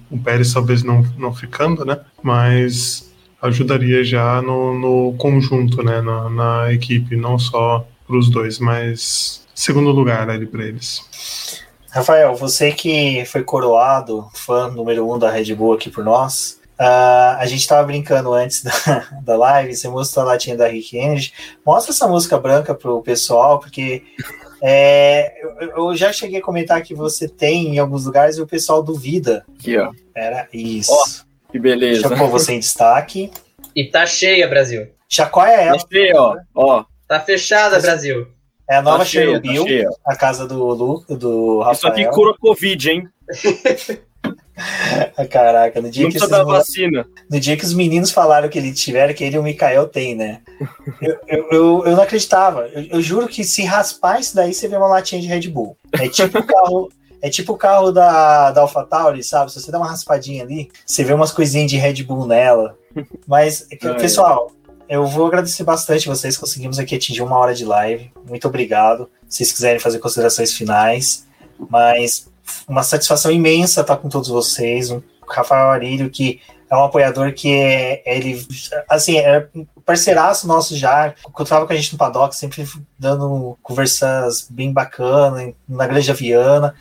o, 0.09 0.15
o 0.15 0.19
Pérez 0.19 0.53
talvez 0.53 0.83
não, 0.83 1.03
não 1.17 1.33
ficando, 1.33 1.83
né? 1.83 1.99
Mas 2.21 3.11
ajudaria 3.41 4.03
já 4.03 4.39
no, 4.39 4.77
no 4.77 5.13
conjunto, 5.17 5.81
né? 5.81 5.99
Na, 6.01 6.29
na 6.29 6.73
equipe, 6.73 7.15
não 7.15 7.39
só 7.39 7.87
os 8.17 8.29
dois, 8.29 8.59
mas 8.59 9.45
segundo 9.53 9.91
lugar 9.91 10.29
ali 10.29 10.45
para 10.45 10.63
eles. 10.63 11.01
Rafael, 11.89 12.35
você 12.35 12.71
que 12.71 13.25
foi 13.25 13.43
coroado 13.43 14.27
fã 14.33 14.69
número 14.69 15.11
um 15.11 15.19
da 15.19 15.29
Red 15.29 15.53
Bull 15.53 15.73
aqui 15.73 15.89
por 15.89 16.03
nós, 16.03 16.61
uh, 16.79 17.37
a 17.37 17.45
gente 17.45 17.59
estava 17.59 17.85
brincando 17.85 18.33
antes 18.33 18.63
da, 18.63 19.07
da 19.21 19.37
live, 19.37 19.75
você 19.75 19.89
mostrou 19.89 20.23
a 20.23 20.29
latinha 20.29 20.55
da 20.55 20.67
Rick 20.67 20.97
Energy, 20.97 21.33
mostra 21.65 21.91
essa 21.91 22.07
música 22.07 22.37
branca 22.37 22.73
pro 22.73 23.01
pessoal, 23.01 23.59
porque 23.59 24.03
é, 24.61 25.33
eu, 25.59 25.71
eu, 25.75 25.95
já 25.95 26.13
cheguei 26.13 26.39
a 26.39 26.43
comentar 26.43 26.81
que 26.83 26.93
você 26.93 27.27
tem 27.27 27.75
em 27.75 27.79
alguns 27.79 28.05
lugares 28.05 28.37
e 28.37 28.41
o 28.41 28.47
pessoal 28.47 28.83
duvida. 28.83 29.43
Aqui, 29.59 29.75
ó. 29.77 29.91
Era 30.15 30.47
isso. 30.53 30.91
Oh, 30.93 31.51
que 31.51 31.59
beleza. 31.59 32.01
Deixa 32.01 32.13
eu 32.13 32.17
pôr 32.17 32.29
você 32.29 32.53
em 32.53 32.59
destaque. 32.59 33.31
E 33.75 33.85
tá 33.85 34.05
cheia, 34.05 34.47
Brasil. 34.47 34.87
Chacoalha 35.09 35.61
ela. 35.61 35.77
Tá 35.77 35.85
cheia, 35.91 36.13
ó. 36.15 36.37
ó. 36.53 36.85
Tá 37.11 37.19
fechada, 37.19 37.77
Brasil. 37.77 38.25
É 38.69 38.77
a 38.77 38.81
nova 38.81 38.99
tá 38.99 39.03
Chernobyl, 39.03 39.65
tá 39.65 40.13
a 40.13 40.15
casa 40.15 40.47
do 40.47 40.63
Lu, 40.63 41.03
do 41.09 41.59
Rafael. 41.59 41.73
Isso 41.73 41.87
aqui 41.87 42.05
cura 42.05 42.33
Covid, 42.39 42.89
hein? 42.89 43.09
Caraca, 45.29 45.81
no 45.81 45.91
dia, 45.91 46.05
não 46.05 46.09
que 46.09 46.25
da 46.25 46.41
vacina. 46.45 47.05
no 47.29 47.37
dia 47.37 47.57
que 47.57 47.65
os 47.65 47.73
meninos 47.73 48.11
falaram 48.11 48.47
que 48.47 48.57
ele 48.57 48.71
tiveram, 48.71 49.13
que 49.13 49.25
ele 49.25 49.35
e 49.35 49.39
o 49.39 49.43
Mikael 49.43 49.89
tem, 49.89 50.15
né? 50.15 50.39
Eu, 51.01 51.19
eu, 51.27 51.47
eu, 51.51 51.83
eu 51.87 51.95
não 51.97 52.03
acreditava. 52.03 52.69
Eu, 52.69 52.83
eu, 52.83 53.01
juro 53.01 53.27
que 53.27 53.43
se 53.43 53.65
raspar 53.65 54.21
isso 54.21 54.33
daí, 54.33 54.53
você 54.53 54.69
vê 54.69 54.77
uma 54.77 54.87
latinha 54.87 55.19
de 55.19 55.27
Red 55.27 55.49
Bull. 55.49 55.75
É 55.91 56.07
tipo 56.07 56.39
o 56.39 56.47
carro. 56.47 56.89
É 57.21 57.29
tipo 57.29 57.51
o 57.51 57.57
carro 57.57 57.91
da, 57.91 58.51
da 58.51 58.61
AlphaTauri, 58.61 59.21
sabe? 59.21 59.51
Se 59.51 59.61
você 59.61 59.69
dá 59.69 59.79
uma 59.79 59.89
raspadinha 59.89 60.45
ali, 60.45 60.71
você 60.85 61.03
vê 61.03 61.13
umas 61.13 61.33
coisinhas 61.33 61.69
de 61.69 61.75
Red 61.75 62.03
Bull 62.03 62.25
nela. 62.25 62.77
Mas, 63.27 63.67
pessoal, 63.99 64.49
eu 64.91 65.07
vou 65.07 65.25
agradecer 65.27 65.63
bastante 65.63 66.09
vocês. 66.09 66.35
Conseguimos 66.35 66.77
aqui 66.77 66.95
atingir 66.97 67.21
uma 67.21 67.37
hora 67.37 67.55
de 67.55 67.63
live. 67.63 68.11
Muito 68.27 68.45
obrigado. 68.45 69.09
Se 69.25 69.37
vocês 69.37 69.53
quiserem 69.53 69.79
fazer 69.79 69.99
considerações 69.99 70.51
finais. 70.51 71.25
Mas 71.69 72.29
uma 72.67 72.83
satisfação 72.83 73.31
imensa 73.31 73.79
estar 73.79 73.95
com 73.95 74.09
todos 74.09 74.27
vocês. 74.27 74.91
O 74.91 75.01
Rafael 75.25 75.69
Arilho, 75.69 76.09
que 76.09 76.41
é 76.69 76.75
um 76.75 76.83
apoiador 76.83 77.31
que 77.33 77.53
é, 77.53 78.03
ele, 78.05 78.45
assim, 78.89 79.17
é 79.17 79.47
parceiraço 79.91 80.47
nosso 80.47 80.77
já, 80.77 81.13
encontrava 81.27 81.67
com 81.67 81.73
a 81.73 81.75
gente 81.75 81.91
no 81.91 81.97
paddock, 81.97 82.33
sempre 82.33 82.65
dando 82.97 83.57
conversas 83.61 84.47
bem 84.49 84.71
bacanas, 84.71 85.53
na 85.67 85.85
Grande 85.85 86.13
Viana. 86.13 86.73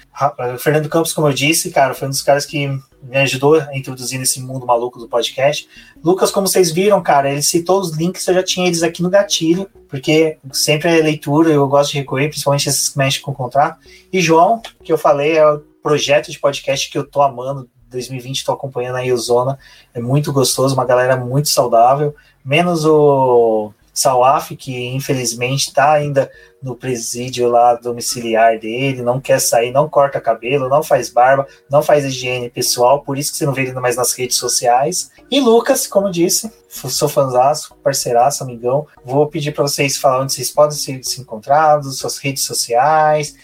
Fernando 0.61 0.89
Campos, 0.89 1.13
como 1.13 1.27
eu 1.27 1.33
disse, 1.33 1.73
cara, 1.73 1.93
foi 1.93 2.07
um 2.07 2.11
dos 2.13 2.23
caras 2.23 2.47
que 2.47 2.69
me 3.03 3.17
ajudou 3.17 3.61
a 3.61 3.77
introduzir 3.77 4.19
nesse 4.19 4.41
mundo 4.41 4.65
maluco 4.65 4.99
do 5.01 5.09
podcast. 5.09 5.69
Lucas, 6.05 6.31
como 6.31 6.47
vocês 6.47 6.71
viram, 6.71 7.03
cara, 7.03 7.33
ele 7.33 7.43
citou 7.43 7.81
os 7.81 7.91
links, 7.97 8.29
eu 8.29 8.35
já 8.35 8.45
tinha 8.45 8.69
eles 8.69 8.85
aqui 8.85 9.03
no 9.03 9.11
gatilho, 9.11 9.69
porque 9.89 10.39
sempre 10.53 10.97
é 10.97 11.03
leitura, 11.03 11.51
eu 11.51 11.67
gosto 11.67 11.91
de 11.91 11.99
recorrer, 11.99 12.29
principalmente 12.29 12.69
esses 12.69 12.91
que 12.91 12.99
mexem 12.99 13.23
com 13.23 13.33
o 13.33 13.35
contrato. 13.35 13.81
E 14.13 14.21
João, 14.21 14.63
que 14.85 14.93
eu 14.93 14.99
falei, 14.99 15.37
é 15.37 15.47
o 15.47 15.59
projeto 15.83 16.31
de 16.31 16.39
podcast 16.39 16.89
que 16.89 16.97
eu 16.97 17.05
tô 17.05 17.23
amando 17.23 17.69
2020 17.91 18.37
estou 18.39 18.55
acompanhando 18.55 18.97
a 18.97 19.17
Zona, 19.17 19.59
é 19.93 20.01
muito 20.01 20.33
gostoso, 20.33 20.75
uma 20.75 20.85
galera 20.85 21.17
muito 21.17 21.49
saudável, 21.49 22.15
menos 22.45 22.85
o 22.85 23.73
Salaf, 23.93 24.57
que 24.57 24.87
infelizmente 24.89 25.69
está 25.69 25.93
ainda 25.93 26.31
no 26.63 26.77
presídio 26.77 27.49
lá 27.49 27.75
domiciliar 27.75 28.59
dele, 28.59 29.03
não 29.03 29.21
quer 29.21 29.41
sair, 29.41 29.73
não 29.73 29.89
corta 29.89 30.21
cabelo, 30.21 30.69
não 30.69 30.83
faz 30.83 31.09
barba, 31.09 31.47
não 31.71 31.83
faz 31.83 32.05
higiene 32.05 32.51
pessoal, 32.51 33.03
por 33.03 33.17
isso 33.17 33.33
que 33.33 33.39
você 33.39 33.47
não 33.47 33.53
vê 33.53 33.63
ele 33.63 33.73
mais 33.75 33.97
nas 33.97 34.13
redes 34.13 34.37
sociais. 34.37 35.11
E 35.31 35.41
Lucas, 35.41 35.87
como 35.87 36.11
disse, 36.11 36.51
sou 36.69 37.09
fãzaço, 37.09 37.75
parceiraço, 37.83 38.43
amigão. 38.43 38.87
Vou 39.05 39.27
pedir 39.27 39.53
para 39.53 39.63
vocês 39.63 39.97
falar 39.97 40.23
onde 40.23 40.33
vocês 40.33 40.51
podem 40.51 40.77
se, 40.77 41.03
se 41.03 41.21
encontrar, 41.21 41.83
suas 41.83 42.19
redes 42.19 42.45
sociais, 42.45 43.35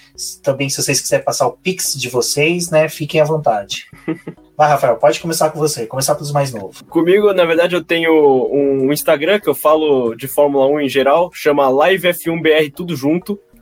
também 0.43 0.69
se 0.69 0.83
vocês 0.83 1.01
quiserem 1.01 1.25
passar 1.25 1.47
o 1.47 1.53
pix 1.53 1.95
de 1.95 2.09
vocês, 2.09 2.71
né, 2.71 2.89
fiquem 2.89 3.21
à 3.21 3.25
vontade. 3.25 3.87
Vai, 4.57 4.71
Rafael, 4.71 4.97
pode 4.97 5.21
começar 5.21 5.51
com 5.51 5.59
você, 5.59 5.85
começar 5.85 6.15
pelos 6.15 6.33
mais 6.33 6.51
novos. 6.51 6.81
Comigo, 6.89 7.31
na 7.35 7.45
verdade, 7.45 7.77
eu 7.77 7.85
tenho 7.85 8.11
um 8.51 8.91
Instagram 8.91 9.39
que 9.39 9.51
eu 9.51 9.55
falo 9.55 10.15
de 10.15 10.27
Fórmula 10.27 10.67
1 10.69 10.81
em 10.81 10.89
geral, 10.89 11.31
chama 11.35 11.69
Live 11.69 12.09
F1BR 12.09 12.73
Tudo 12.75 12.97
Junto. 12.97 13.06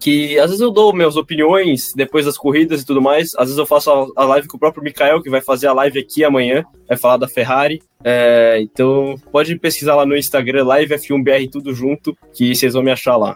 Que 0.01 0.39
às 0.39 0.47
vezes 0.47 0.61
eu 0.61 0.71
dou 0.71 0.93
minhas 0.93 1.17
opiniões 1.17 1.93
depois 1.95 2.27
das 2.27 2.37
corridas 2.37 2.83
e 2.83 2.87
tudo 2.87 3.01
mais. 3.01 3.35
Às 3.37 3.45
vezes 3.45 3.59
eu 3.59 3.67
faço 3.67 4.13
a 4.15 4.25
live 4.25 4.49
com 4.49 4.57
o 4.57 4.61
próprio 4.61 4.83
Mikael, 4.83 5.23
que 5.23 5.31
vai 5.31 5.41
fazer 5.41 5.67
a 5.67 5.73
live 5.73 5.99
aqui 5.99 6.25
amanhã, 6.25 6.65
vai 6.89 6.97
falar 6.97 7.17
da 7.17 7.29
Ferrari. 7.29 7.83
É, 8.03 8.59
então 8.61 9.15
pode 9.33 9.59
pesquisar 9.59 9.95
lá 9.95 10.05
no 10.05 10.17
Instagram, 10.17 10.65
Live 10.65 10.95
F1BR 10.95 11.49
Tudo 11.51 11.73
Junto, 11.73 12.17
que 12.35 12.55
vocês 12.55 12.75
vão 12.75 12.83
me 12.83 12.91
achar 12.91 13.17
lá. 13.17 13.35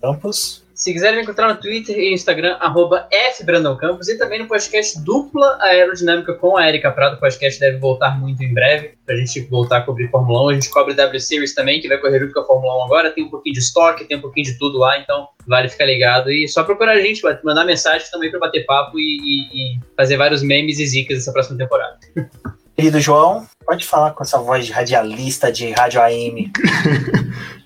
Campos? 0.00 0.65
Se 0.86 0.92
quiserem 0.92 1.16
me 1.16 1.22
encontrar 1.24 1.48
no 1.48 1.60
Twitter 1.60 1.98
e 1.98 2.14
Instagram, 2.14 2.58
arroba 2.60 3.08
FBrandãoCampos, 3.34 4.06
e 4.06 4.16
também 4.16 4.38
no 4.38 4.46
podcast 4.46 4.96
Dupla 5.00 5.58
Aerodinâmica 5.60 6.32
com 6.34 6.56
a 6.56 6.68
Erika 6.68 6.92
Prado. 6.92 7.16
O 7.16 7.18
podcast 7.18 7.58
deve 7.58 7.78
voltar 7.78 8.16
muito 8.20 8.40
em 8.44 8.54
breve, 8.54 8.92
pra 9.04 9.16
gente 9.16 9.40
voltar 9.48 9.78
a 9.78 9.80
cobrir 9.80 10.08
Fórmula 10.12 10.44
1. 10.44 10.48
A 10.48 10.54
gente 10.54 10.70
cobre 10.70 10.94
W 10.94 11.20
Series 11.20 11.56
também, 11.56 11.80
que 11.80 11.88
vai 11.88 11.98
correr 11.98 12.20
junto 12.20 12.32
com 12.34 12.40
a 12.40 12.46
Fórmula 12.46 12.84
1 12.84 12.84
agora. 12.84 13.10
Tem 13.10 13.24
um 13.24 13.28
pouquinho 13.28 13.54
de 13.54 13.58
estoque, 13.58 14.04
tem 14.04 14.16
um 14.16 14.20
pouquinho 14.20 14.46
de 14.46 14.56
tudo 14.60 14.78
lá, 14.78 14.96
então 14.96 15.26
vale 15.44 15.68
ficar 15.68 15.86
ligado. 15.86 16.30
E 16.30 16.46
só 16.46 16.62
procurar 16.62 16.92
a 16.92 17.00
gente, 17.00 17.20
mandar 17.42 17.64
mensagem 17.64 18.06
também 18.08 18.30
para 18.30 18.38
bater 18.38 18.64
papo 18.64 18.96
e, 18.96 19.02
e, 19.02 19.40
e, 19.74 19.80
fazer 19.96 20.16
vários 20.16 20.40
memes 20.40 20.78
e 20.78 20.86
zicas 20.86 21.18
essa 21.18 21.32
próxima 21.32 21.58
temporada. 21.58 21.98
Querido 22.76 23.00
João, 23.00 23.44
pode 23.66 23.84
falar 23.84 24.12
com 24.12 24.22
essa 24.22 24.38
voz 24.38 24.64
de 24.64 24.70
radialista 24.70 25.50
de 25.50 25.72
rádio 25.72 26.00
AM. 26.00 26.48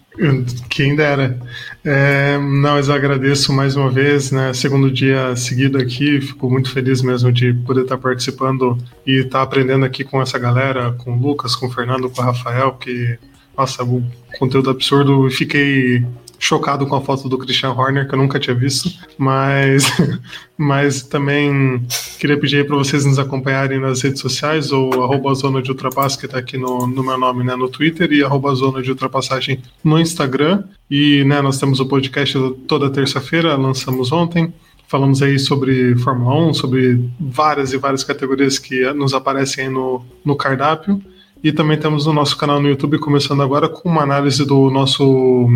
Quem 0.69 0.97
dera. 0.97 1.39
É, 1.85 2.37
não, 2.39 2.75
mas 2.75 2.89
eu 2.89 2.95
agradeço 2.95 3.53
mais 3.53 3.77
uma 3.77 3.91
vez, 3.91 4.31
né? 4.31 4.53
Segundo 4.53 4.91
dia 4.91 5.35
seguido 5.37 5.79
aqui, 5.79 6.21
fico 6.21 6.51
muito 6.51 6.71
feliz 6.71 7.01
mesmo 7.01 7.33
de 7.33 7.55
poder 7.55 7.83
estar 7.83 7.97
participando 7.97 8.77
e 9.07 9.21
estar 9.21 9.43
aprendendo 9.43 9.85
aqui 9.85 10.05
com 10.05 10.21
essa 10.21 10.39
galera, 10.39 10.93
com 10.93 11.17
o 11.17 11.19
Lucas, 11.19 11.55
com 11.55 11.67
o 11.67 11.71
Fernando, 11.71 12.11
com 12.11 12.21
o 12.21 12.25
Rafael, 12.25 12.73
que, 12.73 13.19
nossa, 13.57 13.85
o 13.85 14.03
conteúdo 14.39 14.71
absurdo. 14.71 15.31
Fiquei 15.31 16.05
chocado 16.41 16.87
com 16.87 16.97
a 16.97 17.03
foto 17.03 17.29
do 17.29 17.37
Christian 17.37 17.73
Horner, 17.73 18.09
que 18.09 18.15
eu 18.15 18.19
nunca 18.19 18.41
tinha 18.41 18.57
visto, 18.57 18.91
mas, 19.19 19.85
mas 20.57 21.03
também 21.03 21.87
queria 22.19 22.41
pedir 22.41 22.67
para 22.67 22.77
vocês 22.77 23.05
nos 23.05 23.19
acompanharem 23.19 23.79
nas 23.79 24.01
redes 24.01 24.21
sociais, 24.21 24.73
ou 24.73 25.05
arroba 25.05 25.35
Zona 25.35 25.61
de 25.61 25.71
Ultrapasso, 25.71 26.19
que 26.19 26.25
está 26.25 26.39
aqui 26.39 26.57
no, 26.57 26.87
no 26.87 27.05
meu 27.05 27.19
nome, 27.19 27.45
né, 27.45 27.55
no 27.55 27.69
Twitter, 27.69 28.11
e 28.11 28.25
arroba 28.25 28.55
Zona 28.55 28.83
de 28.83 28.91
Ultrapassagem 28.91 29.61
no 29.85 30.01
Instagram. 30.01 30.65
E 30.91 31.23
né, 31.25 31.43
nós 31.43 31.59
temos 31.59 31.79
o 31.79 31.87
podcast 31.87 32.37
toda 32.67 32.91
terça-feira, 32.91 33.55
lançamos 33.55 34.11
ontem. 34.11 34.53
Falamos 34.89 35.23
aí 35.23 35.39
sobre 35.39 35.95
Fórmula 35.99 36.49
1, 36.49 36.55
sobre 36.55 37.11
várias 37.21 37.73
e 37.73 37.77
várias 37.77 38.03
categorias 38.03 38.59
que 38.59 38.93
nos 38.95 39.13
aparecem 39.13 39.67
aí 39.67 39.71
no, 39.71 40.03
no 40.25 40.35
cardápio. 40.35 41.01
E 41.45 41.53
também 41.53 41.79
temos 41.79 42.07
o 42.07 42.13
nosso 42.13 42.37
canal 42.37 42.61
no 42.61 42.69
YouTube, 42.69 42.99
começando 42.99 43.43
agora 43.43 43.69
com 43.69 43.89
uma 43.89 44.03
análise 44.03 44.45
do 44.45 44.69
nosso 44.71 45.49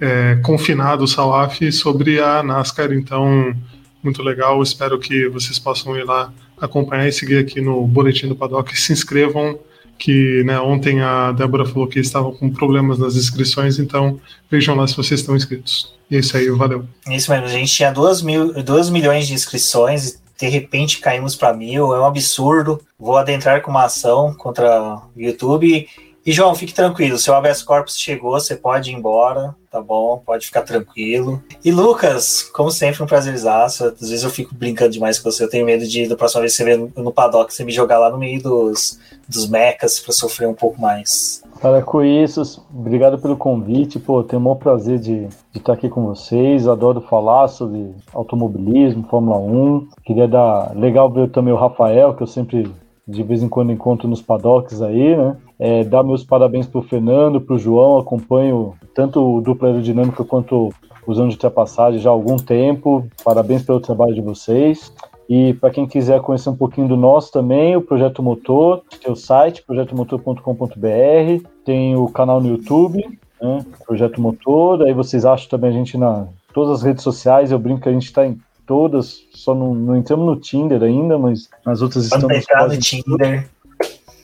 é, 0.00 0.36
confinado 0.42 1.06
Salaf 1.06 1.60
sobre 1.72 2.20
a 2.20 2.42
NASCAR. 2.42 2.92
Então, 2.92 3.54
muito 4.02 4.22
legal. 4.22 4.62
Espero 4.62 4.98
que 4.98 5.28
vocês 5.28 5.58
possam 5.58 5.96
ir 5.96 6.04
lá 6.04 6.32
acompanhar 6.60 7.08
e 7.08 7.12
seguir 7.12 7.38
aqui 7.38 7.60
no 7.60 7.86
Boletim 7.86 8.28
do 8.28 8.36
Paddock. 8.36 8.78
Se 8.78 8.92
inscrevam, 8.92 9.58
que 9.98 10.42
né, 10.44 10.58
ontem 10.60 11.00
a 11.00 11.32
Débora 11.32 11.64
falou 11.64 11.86
que 11.86 11.98
estavam 11.98 12.32
com 12.32 12.50
problemas 12.50 12.98
nas 12.98 13.16
inscrições, 13.16 13.78
então 13.78 14.20
vejam 14.50 14.74
lá 14.74 14.86
se 14.86 14.96
vocês 14.96 15.20
estão 15.20 15.36
inscritos. 15.36 15.94
E 16.10 16.16
é 16.16 16.18
isso 16.18 16.36
aí, 16.36 16.48
valeu. 16.50 16.84
Isso 17.08 17.30
mesmo, 17.30 17.46
a 17.46 17.48
gente 17.48 17.72
tinha 17.72 17.92
2 17.92 18.22
mil, 18.22 18.52
milhões 18.90 19.26
de 19.26 19.34
inscrições 19.34 20.22
de 20.38 20.48
repente 20.48 20.98
caímos 20.98 21.36
para 21.36 21.54
mil, 21.54 21.94
é 21.94 22.00
um 22.00 22.04
absurdo. 22.04 22.80
Vou 22.98 23.16
adentrar 23.16 23.62
com 23.62 23.70
uma 23.70 23.84
ação 23.84 24.34
contra 24.34 24.96
o 25.16 25.20
YouTube 25.20 25.86
e 26.26 26.32
João, 26.32 26.54
fique 26.54 26.72
tranquilo, 26.72 27.18
seu 27.18 27.34
habeas 27.34 27.62
corpus 27.62 27.98
chegou, 27.98 28.32
você 28.32 28.56
pode 28.56 28.90
ir 28.90 28.94
embora, 28.94 29.54
tá 29.70 29.80
bom? 29.80 30.22
Pode 30.24 30.46
ficar 30.46 30.62
tranquilo. 30.62 31.42
E 31.62 31.70
Lucas, 31.70 32.42
como 32.42 32.70
sempre, 32.70 33.02
um 33.02 33.06
prazerzaço. 33.06 33.84
Às 33.84 34.08
vezes 34.08 34.22
eu 34.22 34.30
fico 34.30 34.54
brincando 34.54 34.92
demais 34.92 35.18
com 35.18 35.30
você, 35.30 35.44
eu 35.44 35.50
tenho 35.50 35.66
medo 35.66 35.86
de, 35.86 36.08
da 36.08 36.16
próxima 36.16 36.40
vez 36.40 36.52
que 36.52 36.58
você 36.58 36.64
ver 36.64 36.90
no, 36.96 37.12
paddock, 37.12 37.52
você 37.52 37.62
me 37.62 37.72
jogar 37.72 37.98
lá 37.98 38.10
no 38.10 38.16
meio 38.16 38.42
dos, 38.42 38.98
dos 39.28 39.48
mechas 39.48 40.00
para 40.00 40.12
sofrer 40.12 40.48
um 40.48 40.54
pouco 40.54 40.80
mais. 40.80 41.42
Para 41.60 41.82
com 41.82 42.02
isso, 42.02 42.64
obrigado 42.74 43.18
pelo 43.18 43.36
convite. 43.36 43.98
Pô, 43.98 44.22
tenho 44.22 44.40
o 44.40 44.44
maior 44.44 44.56
prazer 44.56 44.98
de, 44.98 45.26
de 45.26 45.58
estar 45.58 45.74
aqui 45.74 45.88
com 45.88 46.06
vocês. 46.06 46.66
Adoro 46.66 47.00
falar 47.02 47.48
sobre 47.48 47.94
automobilismo, 48.12 49.06
Fórmula 49.10 49.38
1. 49.38 49.88
Queria 50.04 50.28
dar. 50.28 50.74
Legal 50.76 51.10
ver 51.10 51.30
também 51.30 51.52
o 51.52 51.56
Rafael, 51.56 52.14
que 52.14 52.22
eu 52.22 52.26
sempre 52.26 52.70
de 53.06 53.22
vez 53.22 53.42
em 53.42 53.48
quando 53.48 53.72
encontro 53.72 54.08
nos 54.08 54.22
paddocks 54.22 54.80
aí, 54.80 55.16
né? 55.16 55.36
É, 55.58 55.84
dar 55.84 56.02
meus 56.02 56.24
parabéns 56.24 56.66
para 56.66 56.80
o 56.80 56.82
Fernando, 56.82 57.40
para 57.40 57.54
o 57.54 57.58
João, 57.58 57.98
acompanho 57.98 58.74
tanto 58.94 59.20
o 59.20 59.40
Dupla 59.40 59.68
Aerodinâmica 59.68 60.24
quanto 60.24 60.72
os 61.06 61.18
anos 61.18 61.30
de 61.30 61.36
ultrapassagem 61.36 62.00
já 62.00 62.10
há 62.10 62.12
algum 62.12 62.36
tempo. 62.36 63.06
Parabéns 63.24 63.62
pelo 63.62 63.80
trabalho 63.80 64.14
de 64.14 64.20
vocês. 64.20 64.92
E 65.28 65.54
para 65.54 65.70
quem 65.70 65.86
quiser 65.86 66.20
conhecer 66.20 66.50
um 66.50 66.56
pouquinho 66.56 66.88
do 66.88 66.96
nosso 66.96 67.32
também, 67.32 67.76
o 67.76 67.80
Projeto 67.80 68.22
Motor, 68.22 68.82
tem 69.02 69.10
o 69.10 69.16
site 69.16 69.62
projetomotor.com.br, 69.62 71.48
tem 71.64 71.96
o 71.96 72.08
canal 72.08 72.40
no 72.40 72.48
YouTube, 72.48 73.02
né, 73.40 73.64
Projeto 73.86 74.20
Motor, 74.20 74.82
aí 74.82 74.92
vocês 74.92 75.24
acham 75.24 75.48
também 75.48 75.70
a 75.70 75.72
gente 75.72 75.96
na 75.96 76.26
todas 76.52 76.78
as 76.78 76.82
redes 76.82 77.02
sociais, 77.02 77.50
eu 77.50 77.58
brinco 77.58 77.80
que 77.80 77.88
a 77.88 77.92
gente 77.92 78.04
está 78.04 78.24
em 78.26 78.38
todas, 78.66 79.24
só 79.32 79.54
não, 79.54 79.74
não, 79.74 79.96
entramos 79.96 80.24
no 80.24 80.36
Tinder 80.36 80.82
ainda, 80.82 81.18
mas 81.18 81.48
nas 81.66 81.82
outras 81.82 82.08
Vamos 82.08 82.36
estamos. 82.36 82.74
No 82.74 82.80
Tinder. 82.80 83.48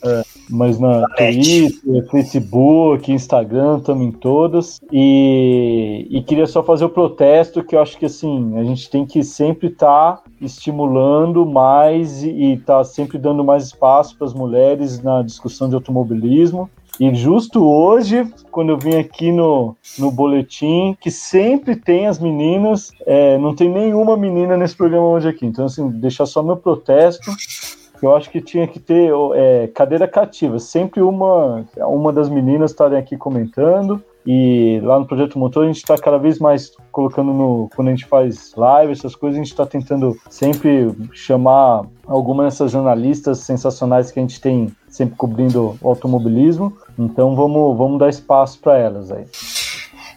É, 0.03 0.22
mas 0.48 0.78
na 0.78 1.07
Twitter, 1.16 2.11
Facebook, 2.11 3.12
Instagram, 3.12 3.78
estamos 3.78 4.07
em 4.07 4.12
todas. 4.12 4.80
E, 4.92 6.07
e 6.11 6.22
queria 6.22 6.46
só 6.46 6.62
fazer 6.62 6.84
o 6.84 6.90
protesto 6.90 7.62
que 7.62 7.76
eu 7.76 7.80
acho 7.80 7.98
que 7.98 8.07
assim, 8.07 8.57
a 8.59 8.64
gente 8.64 8.88
tem 8.90 9.05
que 9.05 9.22
sempre 9.22 9.68
estar 9.68 10.16
tá 10.16 10.22
estimulando 10.40 11.44
mais 11.44 12.22
e 12.22 12.55
estar 12.55 12.78
tá 12.78 12.84
sempre 12.84 13.18
dando 13.18 13.44
mais 13.44 13.64
espaço 13.64 14.16
para 14.16 14.26
as 14.26 14.34
mulheres 14.34 15.03
na 15.03 15.22
discussão 15.22 15.68
de 15.68 15.74
automobilismo. 15.74 16.68
E 16.98 17.14
justo 17.14 17.64
hoje, 17.64 18.30
quando 18.51 18.70
eu 18.70 18.78
vim 18.78 18.96
aqui 18.96 19.32
no, 19.32 19.74
no 19.98 20.11
boletim, 20.11 20.94
que 21.01 21.11
sempre 21.11 21.74
tem 21.74 22.07
as 22.07 22.18
meninas, 22.18 22.90
é, 23.07 23.38
não 23.38 23.55
tem 23.55 23.70
nenhuma 23.70 24.18
menina 24.18 24.55
nesse 24.55 24.76
programa 24.76 25.07
hoje 25.07 25.28
aqui. 25.28 25.46
Então, 25.46 25.64
assim, 25.64 25.88
deixar 25.88 26.26
só 26.26 26.42
meu 26.42 26.59
protesto 26.59 27.30
eu 28.07 28.14
acho 28.14 28.30
que 28.30 28.40
tinha 28.40 28.66
que 28.66 28.80
ter 28.80 29.12
é, 29.34 29.66
cadeira 29.68 30.09
cativa, 30.09 30.59
sempre 30.59 31.03
uma, 31.03 31.64
uma 31.78 32.12
das 32.12 32.28
meninas 32.28 32.70
estarem 32.70 32.98
aqui 32.98 33.16
comentando. 33.16 34.03
E 34.26 34.80
lá 34.82 34.98
no 34.98 35.07
Projeto 35.07 35.38
Motor 35.38 35.64
a 35.64 35.66
gente 35.66 35.78
está 35.78 35.96
cada 35.96 36.18
vez 36.18 36.38
mais 36.38 36.72
colocando 36.92 37.32
no. 37.32 37.70
Quando 37.74 37.88
a 37.88 37.90
gente 37.90 38.05
faz 38.05 38.55
live, 38.55 38.92
essas 38.92 39.14
coisas, 39.14 39.38
a 39.38 39.42
gente 39.42 39.51
está 39.51 39.64
tentando 39.64 40.14
sempre 40.28 40.94
chamar 41.12 41.86
algumas 42.07 42.46
dessas 42.46 42.70
jornalistas 42.70 43.38
sensacionais 43.38 44.11
que 44.11 44.18
a 44.18 44.22
gente 44.22 44.40
tem 44.40 44.70
sempre 44.88 45.16
cobrindo 45.16 45.76
o 45.80 45.88
automobilismo. 45.88 46.76
Então 46.98 47.34
vamos, 47.34 47.76
vamos 47.78 47.98
dar 47.98 48.11
espaço 48.11 48.61
para 48.61 48.76
elas 48.76 49.11
aí. 49.11 49.24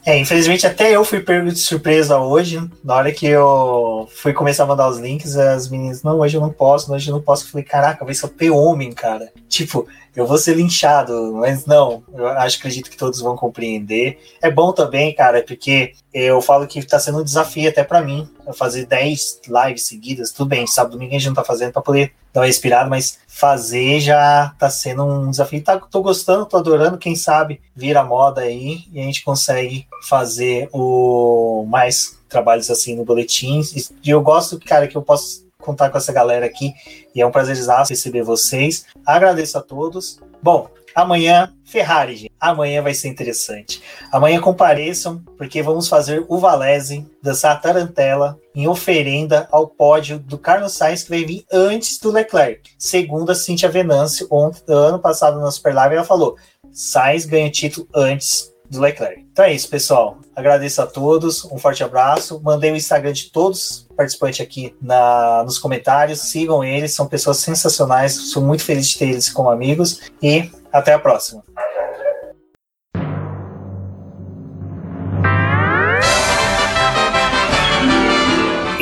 É, 0.06 0.20
infelizmente 0.20 0.68
até 0.68 0.92
eu 0.92 1.06
fui 1.06 1.22
pego 1.22 1.50
de 1.50 1.60
surpresa 1.60 2.18
hoje. 2.20 2.60
Na 2.84 2.96
hora 2.96 3.12
que 3.12 3.26
eu 3.26 4.10
fui 4.14 4.34
começar 4.34 4.64
a 4.64 4.68
mandar 4.68 4.90
os 4.90 4.98
links, 4.98 5.38
as 5.38 5.70
meninas, 5.70 6.04
não, 6.04 6.20
hoje 6.20 6.36
eu 6.36 6.42
não 6.42 6.52
posso, 6.52 6.94
hoje 6.94 7.10
eu 7.10 7.16
não 7.16 7.22
posso. 7.22 7.46
Eu 7.46 7.52
falei, 7.52 7.64
caraca, 7.64 8.04
vai 8.04 8.14
ser 8.14 8.30
o 8.50 8.58
homem, 8.58 8.92
cara. 8.92 9.32
Tipo, 9.48 9.88
eu 10.16 10.28
vou 10.28 10.38
ser 10.38 10.56
linchado, 10.56 11.34
mas 11.34 11.66
não, 11.66 12.04
eu 12.14 12.28
acho, 12.28 12.58
acredito 12.58 12.90
que 12.90 12.98
todos 12.98 13.20
vão 13.20 13.36
compreender. 13.36 14.20
É 14.42 14.52
bom 14.52 14.72
também, 14.72 15.14
cara, 15.16 15.42
porque 15.42 15.94
eu 16.14 16.42
falo 16.42 16.68
que 16.68 16.86
tá 16.86 17.00
sendo 17.00 17.20
um 17.20 17.24
desafio 17.24 17.70
até 17.70 17.84
para 17.84 18.02
mim, 18.02 18.30
fazer 18.54 18.86
10 18.86 19.42
lives 19.48 19.86
seguidas, 19.86 20.32
tudo 20.32 20.50
bem, 20.50 20.68
sábado 20.68 20.92
domingo 20.92 21.16
a 21.16 21.18
gente 21.18 21.28
não 21.28 21.34
tá 21.34 21.44
fazendo 21.44 21.72
para 21.72 21.82
poder 21.82 22.14
dar 22.32 22.42
uma 22.42 22.46
respirada, 22.46 22.90
mas 22.90 23.20
fazer 23.34 24.00
já 24.00 24.54
tá 24.60 24.70
sendo 24.70 25.04
um 25.04 25.32
desafio. 25.32 25.64
Tá, 25.64 25.80
tô 25.80 26.04
gostando, 26.04 26.46
tô 26.46 26.56
adorando, 26.56 27.00
quem 27.00 27.16
sabe 27.16 27.60
vira 27.76 28.04
moda 28.04 28.42
aí 28.42 28.84
e 28.94 29.00
a 29.00 29.04
gente 29.04 29.24
consegue 29.24 29.88
fazer 30.04 30.70
o 30.72 31.66
mais 31.68 32.20
trabalhos 32.30 32.70
assim 32.70 32.96
no 32.96 33.04
boletim. 33.04 33.62
E 34.04 34.12
eu 34.12 34.22
gosto, 34.22 34.60
cara, 34.60 34.88
que 34.88 34.96
eu 34.96 35.02
posso 35.02 35.48
contar 35.58 35.90
com 35.90 35.98
essa 35.98 36.14
galera 36.14 36.46
aqui 36.46 36.74
e 37.16 37.22
é 37.22 37.26
um 37.26 37.32
prazer 37.32 37.56
receber 37.90 38.22
vocês. 38.22 38.86
Agradeço 39.04 39.58
a 39.58 39.62
todos. 39.62 40.20
Bom, 40.42 40.70
Amanhã, 40.96 41.52
Ferrari, 41.66 42.16
gente. 42.16 42.32
Amanhã 42.40 42.82
vai 42.82 42.94
ser 42.94 43.08
interessante. 43.08 43.82
Amanhã 44.12 44.40
compareçam, 44.40 45.20
porque 45.38 45.62
vamos 45.64 45.88
fazer 45.88 46.26
o 46.28 46.38
Valese 46.38 47.06
dançar 47.22 47.54
a 47.54 47.60
tarantela 47.60 48.38
em 48.56 48.68
oferenda 48.68 49.48
ao 49.52 49.68
pódio 49.68 50.20
do 50.20 50.38
Carlos 50.38 50.74
Sainz, 50.74 51.04
que 51.04 51.10
vai 51.10 51.26
vir 51.26 51.46
antes 51.52 51.98
do 51.98 52.12
Leclerc. 52.12 52.72
Segundo 52.78 53.32
a 53.32 53.36
Cintia 53.36 53.70
Venâncio, 53.70 54.28
ontem, 54.30 54.62
ano 54.68 55.00
passado 55.00 55.40
na 55.40 55.50
Super 55.50 55.74
Live, 55.74 55.96
ela 55.96 56.04
falou: 56.04 56.38
Sainz 56.72 57.26
ganha 57.26 57.50
título 57.50 57.88
antes 57.94 58.54
do 58.70 58.80
Leclerc. 58.80 59.26
Então 59.32 59.46
é 59.46 59.54
isso, 59.54 59.70
pessoal. 59.70 60.18
Agradeço 60.36 60.82
a 60.82 60.88
todos, 60.88 61.46
um 61.46 61.58
forte 61.58 61.84
abraço. 61.84 62.42
Mandei 62.44 62.72
o 62.72 62.76
Instagram 62.76 63.14
de 63.14 63.32
todos 63.32 63.88
os 63.90 63.96
participantes 63.96 64.42
aqui 64.42 64.76
na, 64.82 65.44
nos 65.44 65.58
comentários. 65.58 66.20
Sigam 66.20 66.64
eles, 66.64 66.94
são 66.94 67.08
pessoas 67.08 67.38
sensacionais. 67.38 68.14
Sou 68.14 68.44
muito 68.44 68.64
feliz 68.64 68.90
de 68.90 68.98
ter 68.98 69.10
eles 69.10 69.30
como 69.30 69.50
amigos. 69.50 70.02
E 70.22 70.50
até 70.74 70.94
a 70.94 71.00
próxima. 71.00 71.44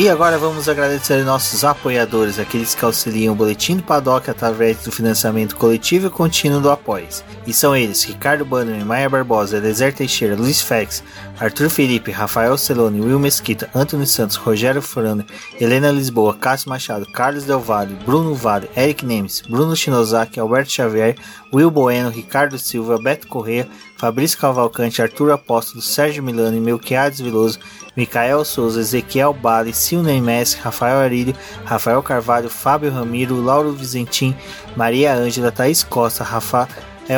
E 0.01 0.09
agora 0.09 0.35
vamos 0.39 0.67
agradecer 0.67 1.23
nossos 1.23 1.63
apoiadores, 1.63 2.39
aqueles 2.39 2.73
que 2.73 2.83
auxiliam 2.83 3.33
o 3.33 3.35
Boletim 3.35 3.77
do 3.77 3.83
Paddock 3.83 4.31
através 4.31 4.79
do 4.79 4.91
financiamento 4.91 5.55
coletivo 5.55 6.07
e 6.07 6.09
contínuo 6.09 6.59
do 6.59 6.71
Apoies. 6.71 7.23
E 7.45 7.53
são 7.53 7.75
eles, 7.75 8.03
Ricardo 8.05 8.43
Bannerman, 8.43 8.83
Maia 8.83 9.07
Barbosa, 9.07 9.57
Elezer 9.57 9.93
Teixeira, 9.93 10.35
Luiz 10.35 10.59
Fex, 10.59 11.03
Arthur 11.41 11.71
Felipe, 11.71 12.11
Rafael 12.11 12.55
Celone, 12.55 13.01
Will 13.01 13.17
Mesquita, 13.17 13.67
Antônio 13.73 14.05
Santos, 14.05 14.35
Rogério 14.35 14.79
Furano, 14.79 15.25
Helena 15.59 15.91
Lisboa, 15.91 16.35
Cássio 16.35 16.69
Machado, 16.69 17.07
Carlos 17.07 17.45
Del 17.45 17.57
Valle, 17.57 17.95
Bruno 18.05 18.35
Vale, 18.35 18.69
Eric 18.77 19.01
Nemes, 19.01 19.41
Bruno 19.41 19.75
Shinozaki, 19.75 20.39
Alberto 20.39 20.69
Xavier, 20.69 21.15
Will 21.51 21.71
Bueno, 21.71 22.11
Ricardo 22.11 22.59
Silva, 22.59 22.99
Beto 22.99 23.27
Corrêa, 23.27 23.67
Fabrício 23.97 24.37
Cavalcante, 24.37 25.01
Arthur 25.01 25.31
Apóstolo, 25.31 25.81
Sérgio 25.81 26.21
Milano, 26.21 26.61
Melquiades 26.61 27.19
Veloso, 27.19 27.57
Micael 27.97 28.45
Souza, 28.45 28.79
Ezequiel 28.79 29.33
Bale, 29.33 29.73
Silney 29.73 30.21
Messi, 30.21 30.59
Rafael 30.61 30.97
Arilho, 30.97 31.33
Rafael 31.65 32.03
Carvalho, 32.03 32.51
Fábio 32.51 32.91
Ramiro, 32.91 33.41
Lauro 33.41 33.71
Vizentim, 33.71 34.35
Maria 34.75 35.15
Ângela, 35.15 35.51
Thaís 35.51 35.83
Costa, 35.83 36.23
Rafael 36.23 36.67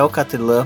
Catelã, 0.09 0.65